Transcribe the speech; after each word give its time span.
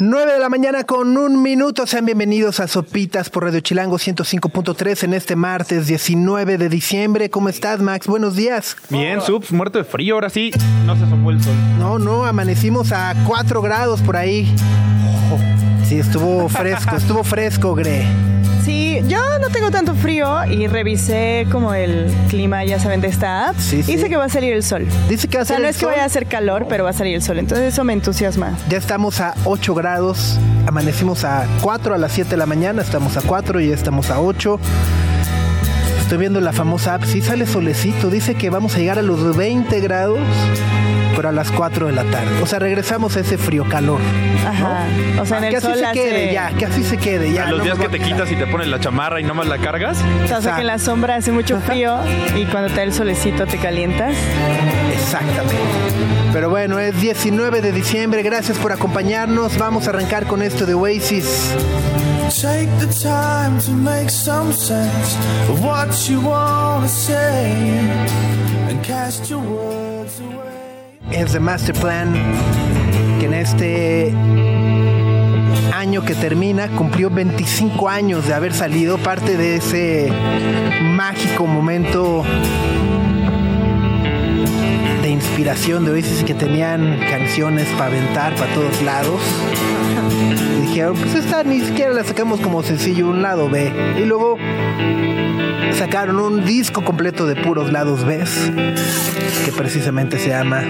9 0.00 0.34
de 0.34 0.38
la 0.38 0.48
mañana 0.48 0.84
con 0.84 1.16
un 1.16 1.42
minuto. 1.42 1.84
Sean 1.84 2.04
bienvenidos 2.04 2.60
a 2.60 2.68
Sopitas 2.68 3.30
por 3.30 3.42
Radio 3.42 3.58
Chilango 3.58 3.96
105.3 3.96 5.02
en 5.02 5.14
este 5.14 5.34
martes 5.34 5.88
19 5.88 6.56
de 6.56 6.68
diciembre. 6.68 7.30
¿Cómo 7.30 7.48
estás, 7.48 7.80
Max? 7.80 8.06
Buenos 8.06 8.36
días. 8.36 8.76
Bien, 8.90 9.20
subs, 9.20 9.50
muerto 9.50 9.78
de 9.78 9.84
frío. 9.84 10.14
Ahora 10.14 10.30
sí, 10.30 10.52
no 10.86 10.96
se 10.96 11.02
asomó 11.02 11.32
el 11.32 11.42
sol. 11.42 11.54
No, 11.80 11.98
no, 11.98 12.24
amanecimos 12.24 12.92
a 12.92 13.12
4 13.26 13.60
grados 13.60 14.00
por 14.00 14.16
ahí. 14.16 14.54
Sí, 15.84 15.98
estuvo 15.98 16.48
fresco, 16.48 16.94
estuvo 16.94 17.24
fresco, 17.24 17.74
Gre. 17.74 18.06
Yo 19.06 19.38
no 19.38 19.48
tengo 19.50 19.70
tanto 19.70 19.94
frío 19.94 20.44
y 20.46 20.66
revisé 20.66 21.46
como 21.50 21.74
el 21.74 22.12
clima, 22.28 22.64
ya 22.64 22.78
saben, 22.80 23.00
de 23.00 23.08
esta 23.08 23.48
app. 23.50 23.56
Sí, 23.58 23.82
sí. 23.82 23.92
Dice 23.96 24.08
que 24.08 24.16
va 24.16 24.24
a 24.24 24.28
salir 24.28 24.52
el 24.52 24.62
sol. 24.62 24.86
Dice 25.08 25.28
que 25.28 25.36
va 25.36 25.42
a 25.42 25.44
O 25.44 25.46
sea, 25.46 25.58
no 25.58 25.64
el 25.64 25.70
es 25.70 25.76
que 25.76 25.82
sol. 25.82 25.90
vaya 25.90 26.02
a 26.02 26.06
hacer 26.06 26.26
calor, 26.26 26.66
pero 26.68 26.84
va 26.84 26.90
a 26.90 26.92
salir 26.94 27.14
el 27.14 27.22
sol. 27.22 27.38
Entonces 27.38 27.72
eso 27.72 27.84
me 27.84 27.92
entusiasma. 27.92 28.56
Ya 28.68 28.78
estamos 28.78 29.20
a 29.20 29.34
8 29.44 29.74
grados, 29.74 30.38
amanecimos 30.66 31.24
a 31.24 31.46
4 31.62 31.94
a 31.94 31.98
las 31.98 32.12
7 32.12 32.30
de 32.30 32.36
la 32.36 32.46
mañana, 32.46 32.82
estamos 32.82 33.16
a 33.16 33.22
4 33.22 33.60
y 33.60 33.68
ya 33.68 33.74
estamos 33.74 34.10
a 34.10 34.20
8. 34.20 34.58
Estoy 36.00 36.18
viendo 36.18 36.40
la 36.40 36.52
famosa 36.52 36.94
app, 36.94 37.04
sí 37.04 37.20
sale 37.20 37.46
solecito, 37.46 38.08
dice 38.08 38.34
que 38.34 38.48
vamos 38.48 38.74
a 38.74 38.78
llegar 38.78 38.98
a 38.98 39.02
los 39.02 39.36
20 39.36 39.78
grados, 39.80 40.18
pero 41.18 41.30
a 41.30 41.32
las 41.32 41.50
4 41.50 41.88
de 41.88 41.92
la 41.94 42.04
tarde. 42.04 42.28
O 42.40 42.46
sea, 42.46 42.60
regresamos 42.60 43.16
a 43.16 43.20
ese 43.20 43.38
frío 43.38 43.64
calor. 43.68 44.00
Ajá. 44.46 44.84
O 45.20 45.26
sea, 45.26 45.38
en 45.38 45.44
el 45.44 45.50
que 45.50 45.56
así 45.56 45.66
sol 45.66 45.76
se 45.78 45.84
hace- 45.86 45.92
quede 46.00 46.32
ya, 46.32 46.50
que 46.50 46.64
así 46.64 46.84
se 46.84 46.96
quede 46.96 47.32
ya. 47.32 47.46
a 47.46 47.50
los 47.50 47.58
no 47.58 47.64
días 47.64 47.76
que 47.76 47.88
te 47.88 47.98
quitas 47.98 48.30
y 48.30 48.36
te 48.36 48.46
pones 48.46 48.68
la 48.68 48.78
chamarra 48.78 49.18
y 49.20 49.24
nomás 49.24 49.48
la 49.48 49.58
cargas. 49.58 49.98
O 50.32 50.40
sea, 50.40 50.54
que 50.54 50.60
en 50.60 50.68
la 50.68 50.78
sombra 50.78 51.16
hace 51.16 51.32
mucho 51.32 51.58
frío 51.60 51.98
y 52.36 52.44
cuando 52.44 52.68
te 52.68 52.76
da 52.76 52.82
el 52.84 52.92
solecito 52.92 53.46
te 53.46 53.58
calientas. 53.58 54.14
Exactamente. 54.92 55.56
Pero 56.32 56.50
bueno, 56.50 56.78
es 56.78 57.00
19 57.00 57.62
de 57.62 57.72
diciembre, 57.72 58.22
gracias 58.22 58.56
por 58.56 58.70
acompañarnos. 58.70 59.58
Vamos 59.58 59.88
a 59.88 59.90
arrancar 59.90 60.26
con 60.26 60.40
esto 60.40 60.66
de 60.66 60.74
Oasis. 60.74 61.52
Take 62.40 62.68
the 62.78 62.86
time 63.02 63.60
to 63.66 63.72
make 63.72 64.08
some 64.08 64.52
sense 64.52 65.16
of 65.50 65.64
what 65.64 65.88
you 66.08 66.20
want 66.20 66.84
to 66.84 66.88
say 66.88 67.80
and 68.70 68.80
cast 68.86 69.28
your 69.28 69.40
words 69.40 70.20
away. 70.20 70.57
Es 71.10 71.32
The 71.32 71.40
Master 71.40 71.74
Plan, 71.74 72.12
que 73.18 73.26
en 73.26 73.34
este 73.34 74.14
año 75.74 76.04
que 76.04 76.14
termina 76.14 76.68
cumplió 76.68 77.10
25 77.10 77.88
años 77.88 78.26
de 78.26 78.34
haber 78.34 78.52
salido, 78.52 78.98
parte 78.98 79.36
de 79.36 79.56
ese 79.56 80.12
mágico 80.82 81.46
momento 81.46 82.24
de 85.02 85.10
inspiración 85.10 85.84
de 85.84 85.92
Oasis 85.92 86.24
que 86.24 86.34
tenían 86.34 86.98
canciones 87.10 87.66
para 87.78 87.86
aventar 87.86 88.34
para 88.34 88.52
todos 88.54 88.82
lados. 88.82 89.20
Dijeron, 90.78 90.96
pues 90.96 91.12
esta 91.16 91.42
ni 91.42 91.58
siquiera 91.58 91.92
la 91.92 92.04
sacamos 92.04 92.38
como 92.38 92.62
sencillo, 92.62 93.08
un 93.08 93.20
lado 93.20 93.50
B. 93.50 93.72
Y 93.98 94.04
luego 94.04 94.36
sacaron 95.76 96.20
un 96.20 96.44
disco 96.44 96.84
completo 96.84 97.26
de 97.26 97.34
puros 97.34 97.72
lados 97.72 98.04
B, 98.04 98.22
que 99.44 99.50
precisamente 99.50 100.20
se 100.20 100.28
llama 100.28 100.62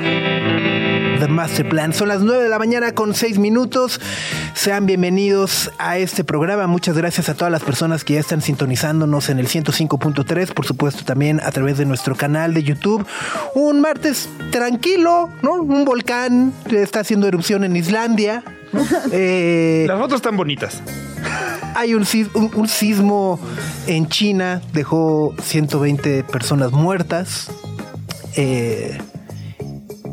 The 1.18 1.28
Master 1.28 1.68
Plan. 1.68 1.92
Son 1.92 2.08
las 2.08 2.22
9 2.22 2.44
de 2.44 2.48
la 2.48 2.58
mañana 2.58 2.92
con 2.92 3.12
6 3.12 3.38
minutos. 3.38 4.00
Sean 4.54 4.86
bienvenidos 4.86 5.70
a 5.76 5.98
este 5.98 6.24
programa. 6.24 6.66
Muchas 6.66 6.96
gracias 6.96 7.28
a 7.28 7.34
todas 7.34 7.52
las 7.52 7.62
personas 7.62 8.02
que 8.02 8.14
ya 8.14 8.20
están 8.20 8.40
sintonizándonos 8.40 9.28
en 9.28 9.38
el 9.38 9.46
105.3, 9.46 10.54
por 10.54 10.64
supuesto 10.64 11.04
también 11.04 11.38
a 11.44 11.50
través 11.50 11.76
de 11.76 11.84
nuestro 11.84 12.16
canal 12.16 12.54
de 12.54 12.62
YouTube. 12.62 13.06
Un 13.54 13.82
martes 13.82 14.30
tranquilo, 14.50 15.28
¿no? 15.42 15.56
Un 15.56 15.84
volcán 15.84 16.54
está 16.70 17.00
haciendo 17.00 17.28
erupción 17.28 17.62
en 17.62 17.76
Islandia. 17.76 18.42
Eh, 19.12 19.84
Las 19.88 19.98
fotos 19.98 20.16
están 20.16 20.36
bonitas. 20.36 20.82
hay 21.74 21.94
un, 21.94 22.04
sis- 22.04 22.30
un- 22.34 22.50
un 22.54 22.68
sismo 22.68 23.38
en 23.86 24.08
China, 24.08 24.60
dejó 24.72 25.34
120 25.42 26.24
personas 26.24 26.72
muertas. 26.72 27.50
Eh, 28.36 28.98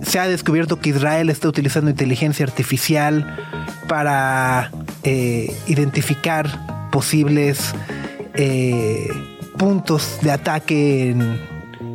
se 0.04 0.20
ha 0.20 0.28
descubierto 0.28 0.80
que 0.80 0.90
Israel 0.90 1.30
está 1.30 1.48
utilizando 1.48 1.90
inteligencia 1.90 2.46
artificial 2.46 3.38
para 3.88 4.72
eh, 5.04 5.56
identificar 5.68 6.90
posibles 6.92 7.74
eh, 8.36 9.08
puntos 9.58 10.18
de 10.22 10.32
ataque 10.32 11.10
en 11.12 11.40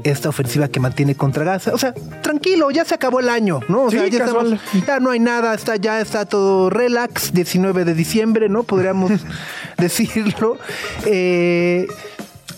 esta 0.05 0.28
ofensiva 0.28 0.69
que 0.69 0.81
mantiene 0.81 1.15
contra 1.15 1.44
Gaza. 1.44 1.72
O 1.75 1.78
sea, 1.78 1.93
tranquilo, 2.22 2.71
ya 2.71 2.84
se 2.84 2.94
acabó 2.94 3.21
el 3.21 3.28
año, 3.28 3.61
¿no? 3.69 3.84
O 3.84 3.91
Sí, 3.91 3.97
sea, 3.99 4.06
ya, 4.09 4.25
estamos- 4.25 4.61
ya 4.87 5.00
no 5.00 5.11
hay 5.11 5.21
nada, 5.21 5.55
está, 5.55 5.77
ya 5.77 6.00
está 6.00 6.25
todo 6.27 6.71
relax, 6.71 7.33
19 7.33 7.84
de 7.84 7.94
diciembre, 7.94 8.49
¿no? 8.49 8.62
Podríamos 8.62 9.11
decirlo. 9.78 10.59
Eh, 11.06 11.87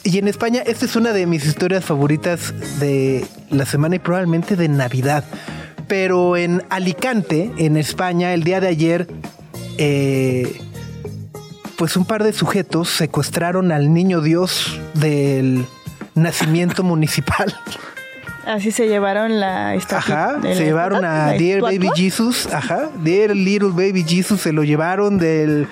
y 0.04 0.19
en 0.19 0.28
España, 0.28 0.62
esta 0.66 0.84
es 0.84 0.97
una 0.97 1.12
de 1.12 1.26
mis 1.26 1.44
historias 1.47 1.84
favoritas 1.84 2.53
de 2.80 3.25
la 3.50 3.66
semana 3.66 3.97
y 3.97 3.98
probablemente 4.00 4.56
de 4.56 4.69
Navidad. 4.69 5.24
Pero 5.88 6.36
en 6.36 6.62
Alicante, 6.70 7.53
en 7.59 7.76
España, 7.76 8.32
el 8.34 8.44
día 8.44 8.60
de 8.60 8.69
ayer, 8.69 9.06
eh, 9.78 10.60
pues 11.76 11.97
un 11.97 12.04
par 12.04 12.22
de 12.24 12.32
sujetos 12.32 12.88
secuestraron 12.88 13.72
al 13.72 13.92
niño 13.92 14.20
Dios 14.20 14.78
del 14.94 15.64
nacimiento 16.14 16.82
municipal. 16.82 17.54
Así 18.46 18.72
se 18.72 18.88
llevaron 18.88 19.38
la 19.38 19.74
estatua. 19.76 20.30
Ajá, 20.30 20.40
se 20.42 20.64
llevaron 20.64 21.04
a 21.04 21.28
Dear 21.32 21.60
Baby. 21.60 21.90
Jesus, 21.94 22.52
ajá, 22.52 22.88
Dear 22.96 23.36
Little 23.36 23.68
Baby 23.70 24.04
Jesus 24.06 24.40
se 24.40 24.52
lo 24.52 24.64
llevaron 24.64 25.16
del 25.18 25.68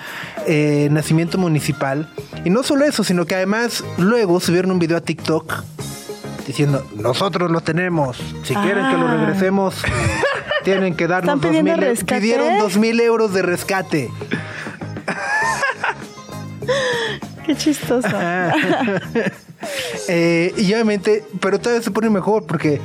eh, 0.47 0.87
nacimiento 0.93 1.37
municipal. 1.37 2.09
Y 2.45 2.51
no 2.51 2.63
solo 2.63 2.85
eso, 2.85 3.03
sino 3.03 3.27
que 3.27 3.35
además 3.35 3.83
luego 3.99 4.39
subieron 4.39 4.71
un 4.71 4.79
video 4.79 4.99
a 4.99 5.01
TikTok 5.01 5.65
diciendo, 6.47 6.87
nosotros 6.95 7.51
lo 7.51 7.61
tenemos, 7.61 8.19
si 8.45 8.55
quieren 8.55 8.89
que 8.89 8.97
lo 8.97 9.09
Ah. 9.09 9.17
regresemos, 9.17 9.75
tienen 10.65 10.95
que 10.95 11.09
darnos 11.09 11.37
¿Están 11.37 11.53
dos 11.53 11.63
mil, 11.65 11.77
rescate? 11.77 12.21
pidieron 12.21 12.59
dos 12.59 12.77
mil 12.77 13.01
euros 13.01 13.33
de 13.35 13.43
rescate. 13.43 14.11
Qué 17.47 17.57
chistoso. 17.57 18.09
Eh, 20.09 20.53
y 20.57 20.73
obviamente, 20.73 21.25
pero 21.41 21.59
todavía 21.59 21.83
se 21.83 21.91
pone 21.91 22.11
mejor 22.11 22.47
porque 22.47 22.81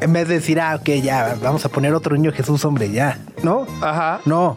en 0.00 0.12
vez 0.12 0.28
de 0.28 0.34
decir, 0.34 0.60
ah, 0.60 0.76
ok, 0.76 0.88
ya, 1.02 1.36
vamos 1.42 1.64
a 1.64 1.68
poner 1.68 1.94
otro 1.94 2.16
niño 2.16 2.32
Jesús, 2.32 2.64
hombre, 2.64 2.90
ya, 2.90 3.18
¿no? 3.42 3.66
Ajá. 3.80 4.20
No. 4.24 4.56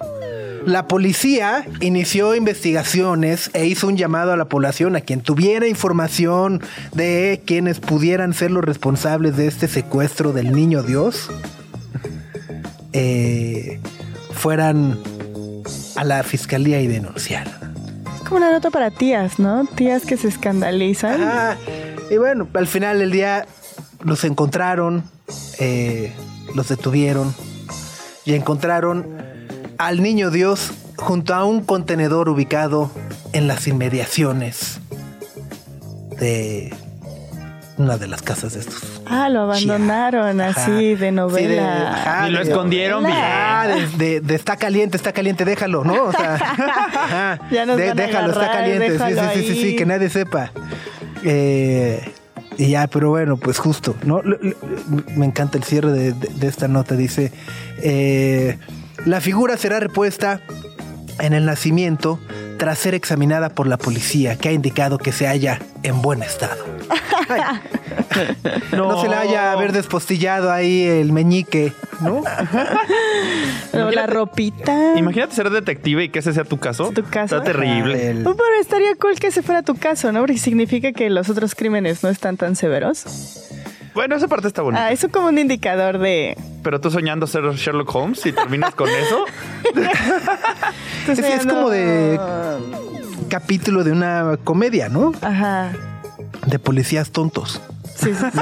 La 0.66 0.88
policía 0.88 1.68
inició 1.80 2.34
investigaciones 2.34 3.52
e 3.54 3.68
hizo 3.68 3.88
un 3.88 3.98
llamado 3.98 4.34
a 4.34 4.38
la 4.38 4.46
población 4.46 4.96
a 4.96 5.02
quien 5.02 5.22
tuviera 5.22 5.68
información 5.68 6.64
de 6.92 7.44
quienes 7.46 7.80
pudieran 7.80 8.34
ser 8.34 8.50
los 8.50 8.64
responsables 8.64 9.38
de 9.38 9.46
este 9.46 9.68
secuestro 9.68 10.34
del 10.34 10.52
niño 10.54 10.82
Dios, 10.82 11.30
eh, 12.94 13.80
fueran 14.34 14.98
a 15.96 16.04
la 16.04 16.24
fiscalía 16.24 16.82
y 16.82 16.88
denunciaran. 16.88 17.65
Como 18.26 18.38
una 18.38 18.52
nota 18.52 18.70
para 18.72 18.92
tías, 18.92 19.40
¿no? 19.40 19.66
Tías 19.66 20.06
que 20.06 20.18
se 20.18 20.28
escandalizan. 20.28 21.58
Y 22.10 22.18
bueno, 22.18 22.48
al 22.54 22.68
final 22.68 23.00
del 23.00 23.12
día 23.12 23.46
los 24.04 24.24
encontraron, 24.24 25.04
eh, 25.60 26.14
los 26.54 26.68
detuvieron 26.68 27.34
y 28.26 28.34
encontraron 28.34 29.18
al 29.78 30.02
niño 30.02 30.32
Dios 30.32 30.72
junto 30.98 31.34
a 31.34 31.46
un 31.46 31.64
contenedor 31.64 32.30
ubicado 32.30 32.92
en 33.34 33.48
las 33.48 33.68
inmediaciones 33.68 34.80
de 36.20 36.74
una 37.78 37.98
de 37.98 38.08
las 38.08 38.22
casas 38.22 38.54
de 38.54 38.62
estos. 38.62 38.95
Ah, 39.08 39.30
lo 39.30 39.42
abandonaron 39.42 40.42
así 40.42 40.96
de 40.96 41.10
Sí, 41.10 41.12
novela. 41.16 41.92
ajá, 41.94 42.28
Y 42.30 42.32
lo 42.32 42.40
de- 42.44 42.50
escondieron 42.50 43.04
bien. 43.04 43.16
Ah, 43.18 43.68
de, 43.68 43.88
de- 44.06 44.22
de 44.22 44.36
está 44.36 44.58
caliente, 44.58 44.98
está 44.98 45.12
caliente, 45.14 45.46
déjalo, 45.46 45.84
¿no? 45.84 46.06
O 46.06 46.12
sea, 46.12 46.36
ajá, 46.36 47.40
Ya 47.52 47.66
nos 47.66 47.78
de- 47.78 47.90
van 47.90 48.00
a 48.00 48.04
déjalo, 48.06 48.32
está 48.34 48.52
caliente. 48.52 48.86
Sí, 48.88 48.92
déjalo 48.94 49.22
sí, 49.34 49.40
sí, 49.42 49.48
sí, 49.54 49.62
sí, 49.62 49.76
que 49.76 49.86
nadie 49.86 50.10
sepa. 50.10 50.52
Eh, 51.24 52.12
y 52.58 52.70
ya, 52.70 52.88
pero 52.88 53.10
bueno, 53.10 53.38
pues 53.38 53.58
justo, 53.60 53.96
¿no? 54.04 54.22
Me 55.16 55.26
encanta 55.26 55.58
el 55.58 55.64
cierre 55.64 55.92
de, 55.92 56.14
de- 56.14 56.30
de 56.30 56.48
esta 56.48 56.68
nota. 56.68 56.96
Dice: 56.96 57.32
eh, 57.82 58.58
La 59.06 59.22
figura 59.22 59.58
será 59.58 59.80
repuesta 59.80 60.40
en 61.20 61.34
el 61.34 61.46
nacimiento 61.46 62.20
tras 62.58 62.78
ser 62.78 62.94
examinada 62.96 63.50
por 63.50 63.68
la 63.68 63.78
policía, 63.78 64.38
que 64.38 64.50
ha 64.50 64.52
indicado 64.54 64.98
que 64.98 65.12
se 65.12 65.28
halla 65.28 65.60
en 65.84 66.02
buen 66.02 66.24
estado. 66.24 66.64
No. 68.72 69.02
se 69.02 69.08
le 69.10 69.16
haya 69.16 69.52
haber 69.52 69.72
despostillado 69.72 70.52
ahí 70.52 70.84
el 70.84 71.12
meñique, 71.12 71.74
¿no? 72.02 72.24
O 73.74 73.92
la 73.92 74.08
ropita. 74.08 74.98
Imagínate 74.98 75.34
ser 75.36 75.50
detective 75.50 76.06
y 76.06 76.10
que 76.10 76.20
ese 76.20 76.34
sea 76.34 76.44
tu 76.44 76.58
caso. 76.58 76.92
Tu 76.94 77.04
caso. 77.04 77.38
Está 77.38 77.52
terrible. 77.52 77.96
Ah, 77.96 78.10
el- 78.12 78.24
pero 78.24 78.38
estaría 78.60 78.96
cool 78.96 79.16
que 79.20 79.28
ese 79.28 79.42
fuera 79.42 79.62
tu 79.64 79.76
caso, 79.76 80.12
¿no? 80.12 80.22
Porque 80.22 80.38
significa 80.38 80.92
que 80.92 81.10
los 81.10 81.30
otros 81.30 81.56
crímenes 81.56 82.04
no 82.04 82.10
están 82.10 82.38
tan 82.38 82.56
severos. 82.56 83.42
Bueno, 83.94 84.16
esa 84.16 84.28
parte 84.28 84.48
está 84.48 84.62
bonita. 84.62 84.86
Ah, 84.88 84.92
eso 84.92 85.08
como 85.10 85.28
un 85.28 85.38
indicador 85.38 86.00
de... 86.00 86.38
Pero 86.64 86.82
tú 86.82 86.92
soñando 86.92 87.28
ser 87.28 87.44
Sherlock 87.54 87.96
Holmes 87.96 88.26
y 88.26 88.34
terminas 88.34 88.76
con 88.76 88.90
eso. 88.90 89.26
Es- 91.08 91.20
es 91.20 91.46
como 91.46 91.70
de- 91.70 92.20
capítulo 93.30 93.84
de 93.84 93.92
una 93.92 94.38
comedia, 94.44 94.90
¿no? 94.90 95.14
Ajá. 95.22 95.72
De 96.46 96.60
policías 96.60 97.12
tontos. 97.12 97.62
Sí, 97.96 98.12
sí, 98.14 98.26
sí. 98.34 98.40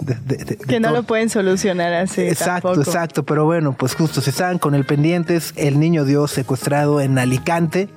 De- 0.00 0.14
de- 0.14 0.44
de- 0.44 0.56
que 0.56 0.80
no 0.80 0.90
lo 0.90 1.04
pueden 1.04 1.30
solucionar 1.30 1.92
así 1.92 2.22
Exacto, 2.22 2.68
tampoco. 2.68 2.80
exacto. 2.90 3.22
Pero 3.24 3.44
bueno, 3.44 3.72
pues 3.72 3.94
justo 3.94 4.20
se 4.20 4.30
estaban 4.30 4.58
con 4.58 4.74
el 4.74 4.84
pendientes. 4.84 5.52
El 5.56 5.78
niño 5.78 6.04
Dios 6.04 6.30
secuestrado 6.32 7.00
en 7.00 7.18
Alicante. 7.18 7.88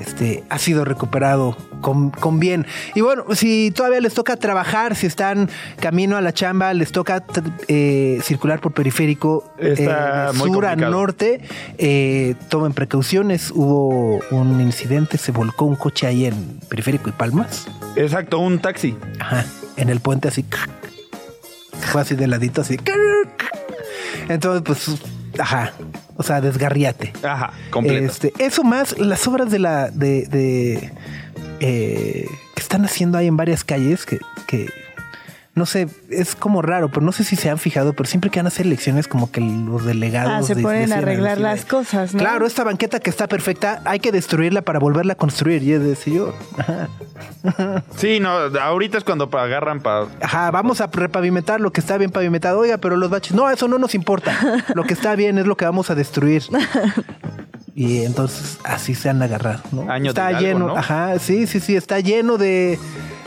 Este 0.00 0.44
ha 0.50 0.58
sido 0.58 0.84
recuperado 0.84 1.56
con, 1.84 2.08
con 2.08 2.40
bien. 2.40 2.66
Y 2.94 3.02
bueno, 3.02 3.24
si 3.34 3.70
todavía 3.70 4.00
les 4.00 4.14
toca 4.14 4.38
trabajar, 4.38 4.96
si 4.96 5.06
están 5.06 5.50
camino 5.78 6.16
a 6.16 6.22
la 6.22 6.32
chamba, 6.32 6.72
les 6.72 6.92
toca 6.92 7.22
eh, 7.68 8.20
circular 8.22 8.58
por 8.60 8.72
periférico 8.72 9.52
Está 9.58 10.30
eh, 10.30 10.32
muy 10.32 10.50
sur 10.50 10.64
a 10.64 10.76
norte, 10.76 11.42
eh, 11.76 12.36
tomen 12.48 12.72
precauciones. 12.72 13.50
Hubo 13.50 14.22
un 14.30 14.62
incidente, 14.62 15.18
se 15.18 15.30
volcó 15.30 15.66
un 15.66 15.76
coche 15.76 16.06
ahí 16.06 16.24
en 16.24 16.58
periférico 16.70 17.10
y 17.10 17.12
Palmas. 17.12 17.66
Exacto, 17.96 18.38
un 18.38 18.60
taxi. 18.60 18.96
Ajá, 19.20 19.44
en 19.76 19.90
el 19.90 20.00
puente 20.00 20.28
así. 20.28 20.46
Fue 21.92 22.00
así 22.00 22.14
de 22.14 22.26
ladito, 22.26 22.62
así. 22.62 22.78
Entonces, 24.30 24.62
pues, 24.64 25.02
ajá. 25.38 25.74
O 26.16 26.22
sea, 26.22 26.40
desgarriate. 26.40 27.12
Ajá, 27.22 27.52
completo. 27.70 28.06
Este, 28.06 28.32
eso 28.38 28.62
más, 28.64 28.98
las 28.98 29.26
obras 29.26 29.50
de 29.50 29.58
la. 29.58 29.90
de. 29.90 30.26
de, 30.26 30.92
eh, 31.60 32.26
que 32.54 32.62
están 32.62 32.84
haciendo 32.84 33.18
ahí 33.18 33.26
en 33.26 33.36
varias 33.36 33.64
calles 33.64 34.06
que. 34.06 34.18
que 34.46 34.68
no 35.56 35.66
sé, 35.66 35.86
es 36.10 36.34
como 36.34 36.62
raro, 36.62 36.88
pero 36.88 37.02
no 37.06 37.12
sé 37.12 37.22
si 37.22 37.36
se 37.36 37.48
han 37.48 37.58
fijado, 37.58 37.92
pero 37.92 38.08
siempre 38.08 38.28
que 38.28 38.40
van 38.40 38.46
a 38.46 38.48
hacer 38.48 38.66
elecciones, 38.66 39.06
como 39.06 39.30
que 39.30 39.40
los 39.40 39.84
delegados. 39.84 40.32
Ah, 40.32 40.42
se 40.42 40.56
de- 40.56 40.62
ponen 40.62 40.78
a 40.78 40.96
deciden 40.96 40.98
arreglar 40.98 41.36
de, 41.36 41.42
las 41.44 41.64
cosas, 41.64 42.12
¿no? 42.12 42.18
Claro, 42.18 42.44
esta 42.44 42.64
banqueta 42.64 42.98
que 42.98 43.08
está 43.08 43.28
perfecta, 43.28 43.80
hay 43.84 44.00
que 44.00 44.10
destruirla 44.10 44.62
para 44.62 44.80
volverla 44.80 45.12
a 45.12 45.16
construir. 45.16 45.62
Y 45.62 45.72
es 45.72 45.80
de 45.80 45.94
señor. 45.94 46.34
Ajá. 46.58 46.88
Sí, 47.96 48.18
no, 48.18 48.30
ahorita 48.30 48.98
es 48.98 49.04
cuando 49.04 49.30
agarran 49.32 49.78
para. 49.80 50.08
Ajá, 50.20 50.50
vamos 50.50 50.80
a 50.80 50.88
repavimentar 50.88 51.60
lo 51.60 51.72
que 51.72 51.80
está 51.80 51.98
bien 51.98 52.10
pavimentado. 52.10 52.58
Oiga, 52.58 52.78
pero 52.78 52.96
los 52.96 53.08
baches, 53.08 53.32
no, 53.36 53.48
eso 53.48 53.68
no 53.68 53.78
nos 53.78 53.94
importa. 53.94 54.64
Lo 54.74 54.82
que 54.82 54.94
está 54.94 55.14
bien 55.14 55.38
es 55.38 55.46
lo 55.46 55.56
que 55.56 55.66
vamos 55.66 55.88
a 55.88 55.94
destruir. 55.94 56.42
Y 57.74 58.02
entonces 58.04 58.58
así 58.64 58.94
se 58.94 59.10
han 59.10 59.20
agarrado, 59.22 59.62
¿no? 59.72 59.90
Año 59.90 60.10
está 60.10 60.28
de 60.28 60.36
algo, 60.36 60.40
lleno, 60.48 60.66
¿no? 60.68 60.76
ajá, 60.76 61.18
sí, 61.18 61.46
sí, 61.46 61.58
sí, 61.58 61.74
está 61.74 61.98
lleno 62.00 62.38
de, 62.38 62.78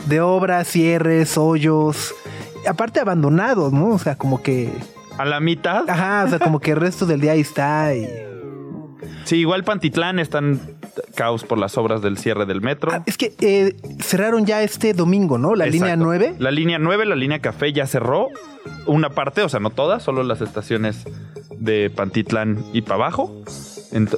de 0.06 0.20
obras, 0.22 0.68
cierres, 0.68 1.36
hoyos, 1.36 2.14
aparte 2.66 3.00
abandonados, 3.00 3.72
¿no? 3.72 3.88
O 3.90 3.98
sea, 3.98 4.16
como 4.16 4.42
que, 4.42 4.72
A 5.18 5.26
la 5.26 5.40
mitad. 5.40 5.88
ajá, 5.88 6.24
o 6.24 6.28
sea, 6.30 6.38
como 6.38 6.60
que 6.60 6.70
el 6.70 6.78
resto 6.78 7.04
del 7.04 7.20
día 7.20 7.32
ahí 7.32 7.40
está 7.40 7.94
y... 7.94 8.06
Sí, 9.24 9.36
igual 9.36 9.62
Pantitlán 9.62 10.18
están 10.18 10.78
caos 11.14 11.44
por 11.44 11.58
las 11.58 11.76
obras 11.76 12.00
del 12.00 12.16
cierre 12.16 12.46
del 12.46 12.62
metro. 12.62 12.90
Ah, 12.90 13.02
es 13.04 13.18
que 13.18 13.34
eh, 13.40 13.76
cerraron 14.00 14.46
ya 14.46 14.62
este 14.62 14.94
domingo, 14.94 15.36
¿no? 15.36 15.54
La 15.54 15.66
línea 15.66 15.88
Exacto. 15.88 16.04
9. 16.06 16.36
La 16.38 16.50
línea 16.50 16.78
9, 16.78 17.04
la 17.04 17.14
línea 17.14 17.38
café 17.40 17.72
ya 17.74 17.86
cerró. 17.86 18.28
Una 18.86 19.10
parte, 19.10 19.42
o 19.42 19.48
sea, 19.50 19.60
no 19.60 19.68
todas, 19.68 20.02
solo 20.02 20.22
las 20.22 20.40
estaciones 20.40 21.04
de 21.58 21.90
Pantitlán 21.94 22.64
y 22.72 22.80
para 22.80 22.94
abajo. 22.94 23.42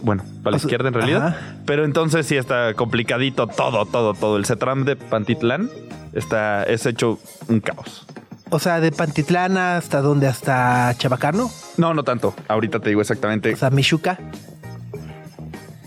Bueno, 0.02 0.24
para 0.42 0.52
la 0.52 0.56
O 0.56 0.58
sea, 0.60 0.66
izquierda 0.68 0.88
en 0.88 0.94
realidad. 0.94 1.26
ajá. 1.28 1.36
Pero 1.66 1.84
entonces 1.84 2.26
sí 2.26 2.36
está 2.36 2.74
complicadito 2.74 3.46
todo, 3.46 3.86
todo, 3.86 4.14
todo. 4.14 4.36
El 4.36 4.44
CETRAM 4.46 4.84
de 4.84 4.96
Pantitlán 4.96 5.70
está, 6.12 6.64
es 6.64 6.86
hecho 6.86 7.18
un 7.48 7.60
caos. 7.60 8.06
O 8.50 8.58
sea, 8.58 8.80
de 8.80 8.90
Pantitlán 8.90 9.56
hasta 9.56 10.00
donde, 10.00 10.26
hasta 10.26 10.92
Chabacano. 10.98 11.50
No, 11.76 11.94
no 11.94 12.02
tanto. 12.02 12.34
Ahorita 12.48 12.80
te 12.80 12.88
digo 12.88 13.00
exactamente. 13.00 13.52
O 13.52 13.56
sea, 13.56 13.70
Michuca. 13.70 14.18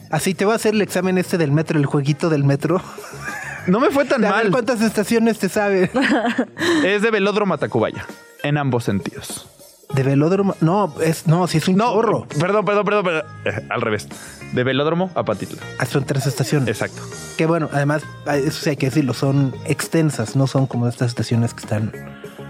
Así 0.10 0.34
te 0.34 0.46
voy 0.46 0.54
a 0.54 0.56
hacer 0.56 0.76
el 0.76 0.82
examen 0.82 1.18
este 1.18 1.38
del 1.38 1.52
metro, 1.52 1.78
el 1.80 1.86
jueguito 1.86 2.30
del 2.30 2.44
metro. 2.44 2.82
No 3.68 3.80
me 3.80 3.90
fue 3.90 4.06
tan 4.06 4.24
A 4.26 4.32
ver 4.36 4.44
mal. 4.46 4.52
cuántas 4.52 4.82
estaciones 4.82 5.40
te 5.40 5.50
sabe. 5.50 5.90
Es 6.86 7.02
de 7.02 7.12
Velódromo 7.12 7.54
a 7.56 7.58
Tacubaya. 7.58 8.06
En 8.44 8.58
ambos 8.58 8.84
sentidos. 8.84 9.50
De 9.94 10.04
velódromo. 10.04 10.56
No, 10.62 10.94
es, 11.02 11.28
no, 11.28 11.48
si 11.48 11.58
es 11.60 11.68
un 11.68 11.76
No, 11.78 11.94
chorro. 11.94 12.26
perdón, 12.40 12.66
perdón, 12.66 12.86
perdón, 12.86 13.04
perdón. 13.06 13.24
Eh, 13.46 13.68
al 13.70 13.82
revés. 13.82 14.08
De 14.54 14.64
Velódromo 14.64 15.10
a 15.16 15.24
Pantitlán. 15.24 15.60
Ah, 15.80 15.86
Son 15.86 16.04
tres 16.04 16.28
estaciones. 16.28 16.70
Exacto. 16.70 17.02
Que 17.38 17.46
bueno, 17.48 17.70
además, 17.74 18.04
ah, 18.28 18.38
eso 18.38 18.62
sí 18.64 18.70
hay 18.72 18.76
que 18.78 18.86
decirlo, 18.88 19.14
son 19.16 19.54
extensas, 19.66 20.36
no 20.36 20.46
son 20.48 20.68
como 20.68 20.88
estas 20.88 21.08
estaciones 21.10 21.54
que 21.56 21.62
están 21.62 21.92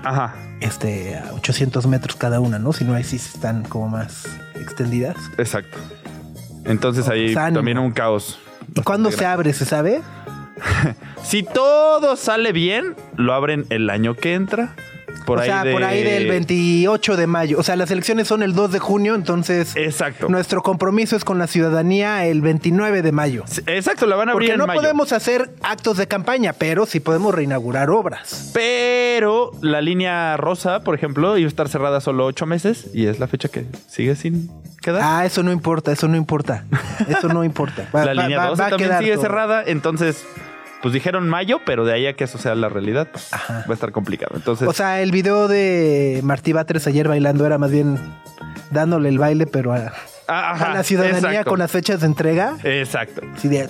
Ajá. 0.04 0.36
este, 0.60 1.18
a 1.18 1.32
800 1.34 1.88
metros 1.88 2.16
cada 2.18 2.42
una, 2.42 2.60
¿no? 2.60 2.74
Sino 2.74 2.94
ahí 2.94 3.04
sí 3.06 3.16
están 3.16 3.64
como 3.64 3.88
más 3.88 4.26
extendidas. 4.56 5.16
Exacto. 5.38 5.78
Entonces 6.66 7.08
ahí 7.08 7.34
también 7.34 7.78
un 7.78 7.92
caos. 7.92 8.38
¿Y 8.76 8.82
cuándo 8.82 9.12
se 9.12 9.26
abre, 9.26 9.54
se 9.54 9.66
sabe? 9.66 10.02
Si 11.24 11.42
todo 11.44 12.18
sale 12.18 12.52
bien, 12.52 12.96
lo 13.16 13.34
abren 13.34 13.66
el 13.70 13.90
año 13.90 14.14
que 14.14 14.34
entra. 14.34 14.76
Por 15.26 15.38
o 15.38 15.42
ahí 15.42 15.48
sea, 15.50 15.64
de- 15.64 15.72
por 15.72 15.84
ahí 15.84 16.04
del 16.04 16.28
28 16.28 17.16
de 17.18 17.28
mayo. 17.28 17.58
O 17.60 17.64
sea, 17.64 17.76
las 17.76 17.90
elecciones 17.92 18.28
son 18.28 18.44
el 18.44 18.54
2 18.54 18.72
de 18.72 18.80
junio, 18.80 19.16
entonces 19.16 19.76
Exacto. 19.76 20.28
nuestro 20.30 20.62
compromiso 20.62 21.16
es 21.16 21.24
con 21.24 21.38
la 21.40 21.48
ciudadanía 21.48 22.26
el 22.26 22.42
29 22.42 23.02
de 23.02 23.12
mayo. 23.12 23.44
Exacto, 23.68 24.06
la 24.06 24.16
van 24.16 24.30
a 24.30 24.32
abrir 24.34 24.48
Porque 24.50 24.54
en 24.54 24.60
no 24.60 24.68
mayo. 24.68 24.82
podemos 24.82 25.14
hacer 25.14 25.52
actos 25.62 25.98
de 25.98 26.08
campaña, 26.08 26.54
pero 26.54 26.86
sí 26.86 27.00
podemos 27.00 27.34
reinaugurar 27.34 27.90
obras. 27.90 28.52
Pero 28.54 29.52
la 29.62 29.82
línea 29.82 30.36
rosa, 30.38 30.82
por 30.84 30.96
ejemplo, 30.96 31.38
iba 31.38 31.48
a 31.48 31.50
estar 31.50 31.70
cerrada 31.70 32.02
solo 32.02 32.26
ocho 32.26 32.46
meses 32.46 32.88
y 32.94 33.08
es 33.08 33.20
la 33.20 33.28
fecha 33.28 33.50
que 33.50 33.66
sigue 33.88 34.16
sin 34.16 34.50
quedar. 34.82 35.02
Ah, 35.04 35.26
eso 35.26 35.44
no 35.44 35.52
importa, 35.52 35.92
eso 35.92 36.08
no 36.08 36.18
importa. 36.18 36.66
Eso 37.08 37.28
no 37.30 37.44
importa. 37.44 37.88
Va- 37.96 38.06
la 38.06 38.14
va- 38.14 38.22
línea 38.24 38.38
va- 38.38 38.48
12 38.48 38.62
va 38.62 38.68
a 38.68 38.70
también 38.72 38.98
sigue 39.00 39.14
todo. 39.14 39.22
cerrada, 39.24 39.64
entonces 39.66 40.26
pues 40.84 40.94
dijeron 40.94 41.30
mayo, 41.30 41.62
pero 41.66 41.86
de 41.86 41.94
ahí 41.94 42.06
a 42.08 42.14
que 42.14 42.26
eso 42.26 42.38
sea 42.38 42.54
la 42.56 42.68
realidad, 42.68 43.08
pues, 43.10 43.34
Ajá. 43.34 43.64
va 43.68 43.72
a 43.72 43.74
estar 43.74 43.94
complicado. 43.94 44.34
Entonces, 44.36 44.68
O 44.68 44.74
sea, 44.74 45.02
el 45.02 45.12
video 45.12 45.48
de 45.48 46.20
Martí 46.24 46.52
Batres 46.52 46.86
ayer 46.88 47.08
bailando 47.08 47.46
era 47.46 47.58
más 47.58 47.72
bien 47.72 47.98
dándole 48.70 49.08
el 49.08 49.18
baile, 49.18 49.48
pero 49.48 49.74
a, 49.74 49.94
Ah, 50.28 50.52
a 50.72 50.74
la 50.74 50.84
ciudadanía 50.84 51.18
exacto. 51.30 51.50
con 51.50 51.60
las 51.60 51.72
fechas 51.72 52.00
de 52.02 52.08
entrega. 52.08 52.58
Exacto. 52.64 53.22
Así 53.36 53.50
de. 53.50 53.68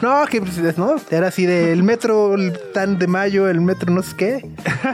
No, 0.00 0.24
que 0.26 0.40
no, 0.76 0.96
era 1.10 1.28
así 1.28 1.46
de 1.46 1.72
el 1.72 1.82
metro 1.82 2.34
el 2.34 2.58
tan 2.72 2.98
de 2.98 3.06
mayo, 3.06 3.48
el 3.48 3.60
metro 3.60 3.92
no 3.92 4.02
sé 4.02 4.16
qué. 4.16 4.50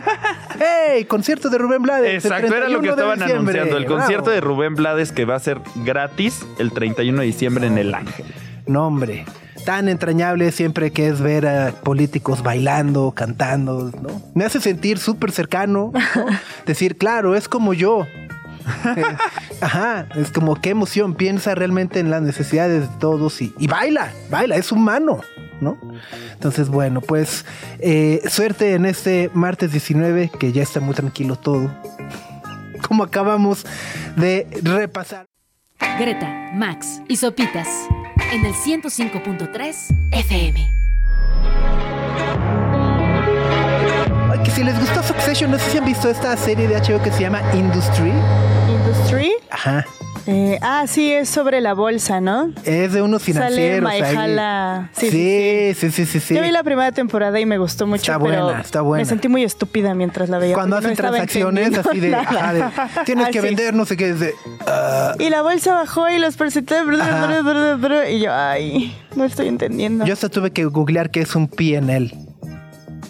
¡Hey! 0.59 1.05
Concierto 1.05 1.49
de 1.51 1.59
Rubén 1.59 1.83
Blades. 1.83 2.25
Exacto, 2.25 2.55
era 2.55 2.69
lo 2.69 2.81
que 2.81 2.89
31 2.89 2.97
de 2.97 3.03
estaban 3.15 3.23
anunciando. 3.39 3.77
El 3.77 3.87
concierto 3.87 4.31
de 4.31 4.41
Rubén 4.41 4.75
Blades 4.75 5.13
que 5.13 5.25
va 5.25 5.37
a 5.37 5.41
ser 5.41 5.61
gratis 5.85 6.45
el 6.59 6.73
31 6.73 7.21
de 7.21 7.27
diciembre 7.27 7.67
en 7.67 7.79
el 7.79 7.95
Ángel. 7.95 8.27
No, 8.67 8.87
hombre. 8.87 9.25
Tan 9.65 9.89
entrañable 9.89 10.51
siempre 10.53 10.91
que 10.91 11.09
es 11.09 11.21
ver 11.21 11.47
a 11.47 11.73
políticos 11.73 12.43
bailando, 12.43 13.13
cantando, 13.13 13.91
¿no? 14.01 14.23
Me 14.35 14.45
hace 14.45 14.61
sentir 14.61 14.99
súper 14.99 15.33
cercano. 15.33 15.93
¿no? 15.93 16.27
Decir, 16.67 16.97
claro, 16.97 17.35
es 17.35 17.49
como 17.49 17.75
yo. 17.75 18.07
Eh, 18.97 19.03
Ajá, 19.61 20.09
es 20.15 20.31
como 20.31 20.61
qué 20.61 20.71
emoción. 20.71 21.15
Piensa 21.15 21.55
realmente 21.55 22.01
en 22.01 22.11
las 22.11 22.23
necesidades 22.23 22.89
de 22.89 22.97
todos 22.99 23.41
y, 23.43 23.55
y 23.59 23.67
baila, 23.67 24.13
baila, 24.31 24.57
es 24.57 24.73
humano, 24.73 25.21
¿no? 25.61 25.79
Entonces, 26.33 26.69
bueno, 26.69 27.01
pues 27.01 27.45
eh, 27.81 28.23
suerte 28.29 28.75
en 28.75 28.87
este 28.87 29.31
martes 29.35 29.73
19, 29.73 30.31
que 30.39 30.53
ya 30.53 30.63
está 30.63 30.81
muy 30.81 30.95
tranquilo 30.95 31.37
todo. 31.37 31.71
Como 32.87 33.03
acabamos 33.03 33.67
de 34.17 34.47
repasar. 34.63 35.27
Greta, 35.99 36.51
Max 36.55 37.03
y 37.09 37.17
Sopitas 37.17 37.69
en 38.33 38.45
el 38.45 38.55
105.3 38.55 39.95
FM. 40.13 40.71
Ay, 44.31 44.39
que 44.45 44.51
si 44.51 44.63
les 44.63 44.79
gustó 44.79 45.03
Succession, 45.03 45.51
no 45.51 45.59
sé 45.59 45.71
si 45.71 45.79
han 45.79 45.85
visto 45.85 46.11
esta 46.11 46.37
serie 46.37 46.69
de 46.69 46.77
HBO 46.77 47.03
que 47.03 47.11
se 47.11 47.21
llama 47.21 47.41
Industry. 47.55 48.13
Industry. 48.69 49.33
Ajá. 49.51 49.85
Eh, 50.31 50.59
ah, 50.61 50.85
sí, 50.87 51.11
es 51.11 51.27
sobre 51.31 51.63
la 51.63 51.73
bolsa, 51.73 52.21
¿no? 52.21 52.53
Es 52.65 52.93
de 52.93 53.01
unos 53.01 53.23
Sale 53.23 53.33
financieros. 53.33 53.91
ahí. 53.91 54.01
Mahershala. 54.03 54.91
Sí, 54.93 55.09
Sí, 55.11 55.73
sí, 55.75 55.91
sí, 55.91 56.05
sí, 56.05 56.21
sí. 56.21 56.35
Yo 56.35 56.43
vi 56.43 56.51
la 56.51 56.63
primera 56.63 56.93
temporada 56.93 57.41
y 57.41 57.47
me 57.47 57.57
gustó 57.57 57.87
mucho, 57.87 58.13
Está 58.13 58.19
pero 58.23 58.45
buena, 58.45 58.61
está 58.61 58.83
buena. 58.83 59.01
me 59.05 59.09
sentí 59.09 59.29
muy 59.29 59.43
estúpida 59.43 59.95
mientras 59.95 60.29
la 60.29 60.39
veía. 60.39 60.53
Cuando 60.55 60.77
hacen 60.77 60.91
no 60.91 60.97
transacciones 60.97 61.79
así 61.79 61.99
de, 62.01 62.11
nada. 62.11 62.29
ajá, 62.29 62.53
de, 62.53 62.63
tienes 63.07 63.29
que 63.29 63.39
Así. 63.39 63.49
vender 63.49 63.73
no 63.73 63.87
sé 63.87 63.97
qué, 63.97 64.13
de, 64.13 64.35
ah. 64.67 65.15
Y 65.19 65.31
la 65.31 65.41
bolsa 65.41 65.73
bajó 65.73 66.11
y 66.11 66.19
los 66.19 66.37
porcentajes. 66.37 66.85
Y 68.11 68.21
yo, 68.21 68.31
ay, 68.35 68.95
no 69.17 69.25
estoy 69.25 69.49
entendiendo. 69.49 70.05
yo 70.05 70.13
hasta 70.13 70.29
tuve 70.29 70.51
que 70.51 70.67
googlear 70.67 71.11
qué 71.11 71.21
es 71.21 71.35
un 71.37 71.49
P&L, 71.49 72.13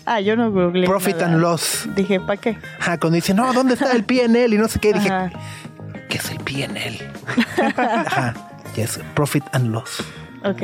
ah, 0.07 0.21
yo 0.21 0.37
no 0.37 0.53
googleé. 0.53 0.87
Profit 0.87 1.17
nada. 1.17 1.33
and 1.33 1.41
Loss. 1.41 1.89
Dije, 1.97 2.21
¿para 2.21 2.41
qué? 2.41 2.57
Ajá, 2.79 2.97
cuando 2.99 3.17
dice, 3.17 3.35
no, 3.35 3.53
¿dónde 3.53 3.75
está 3.75 3.91
el 3.91 4.05
P&L? 4.05 4.55
Y 4.55 4.59
no 4.59 4.69
sé 4.69 4.79
qué, 4.79 4.93
dije, 4.93 5.09
Ajá. 5.09 5.33
Que 6.09 6.19
es 6.19 6.31
el 6.31 6.39
PNL. 6.41 6.99
Ajá, 7.77 8.35
que 8.75 8.83
es 8.83 8.99
Profit 9.15 9.45
and 9.53 9.71
Loss. 9.71 10.03
Ok. 10.45 10.63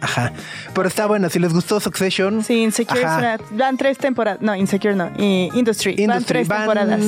Ajá. 0.00 0.32
Pero 0.74 0.88
está 0.88 1.06
buena. 1.06 1.28
Si 1.28 1.38
les 1.38 1.52
gustó 1.52 1.80
Succession. 1.80 2.42
Sí, 2.42 2.62
Insecure 2.62 3.04
Ajá. 3.04 3.34
es 3.34 3.40
una- 3.50 3.58
van 3.58 3.76
tres 3.76 3.98
temporadas. 3.98 4.40
No, 4.40 4.54
Insecure 4.54 4.94
no. 4.96 5.10
y 5.18 5.50
Industry. 5.54 5.92
Van 5.94 6.00
Industry, 6.16 6.24
tres 6.26 6.48
temporadas. 6.48 7.00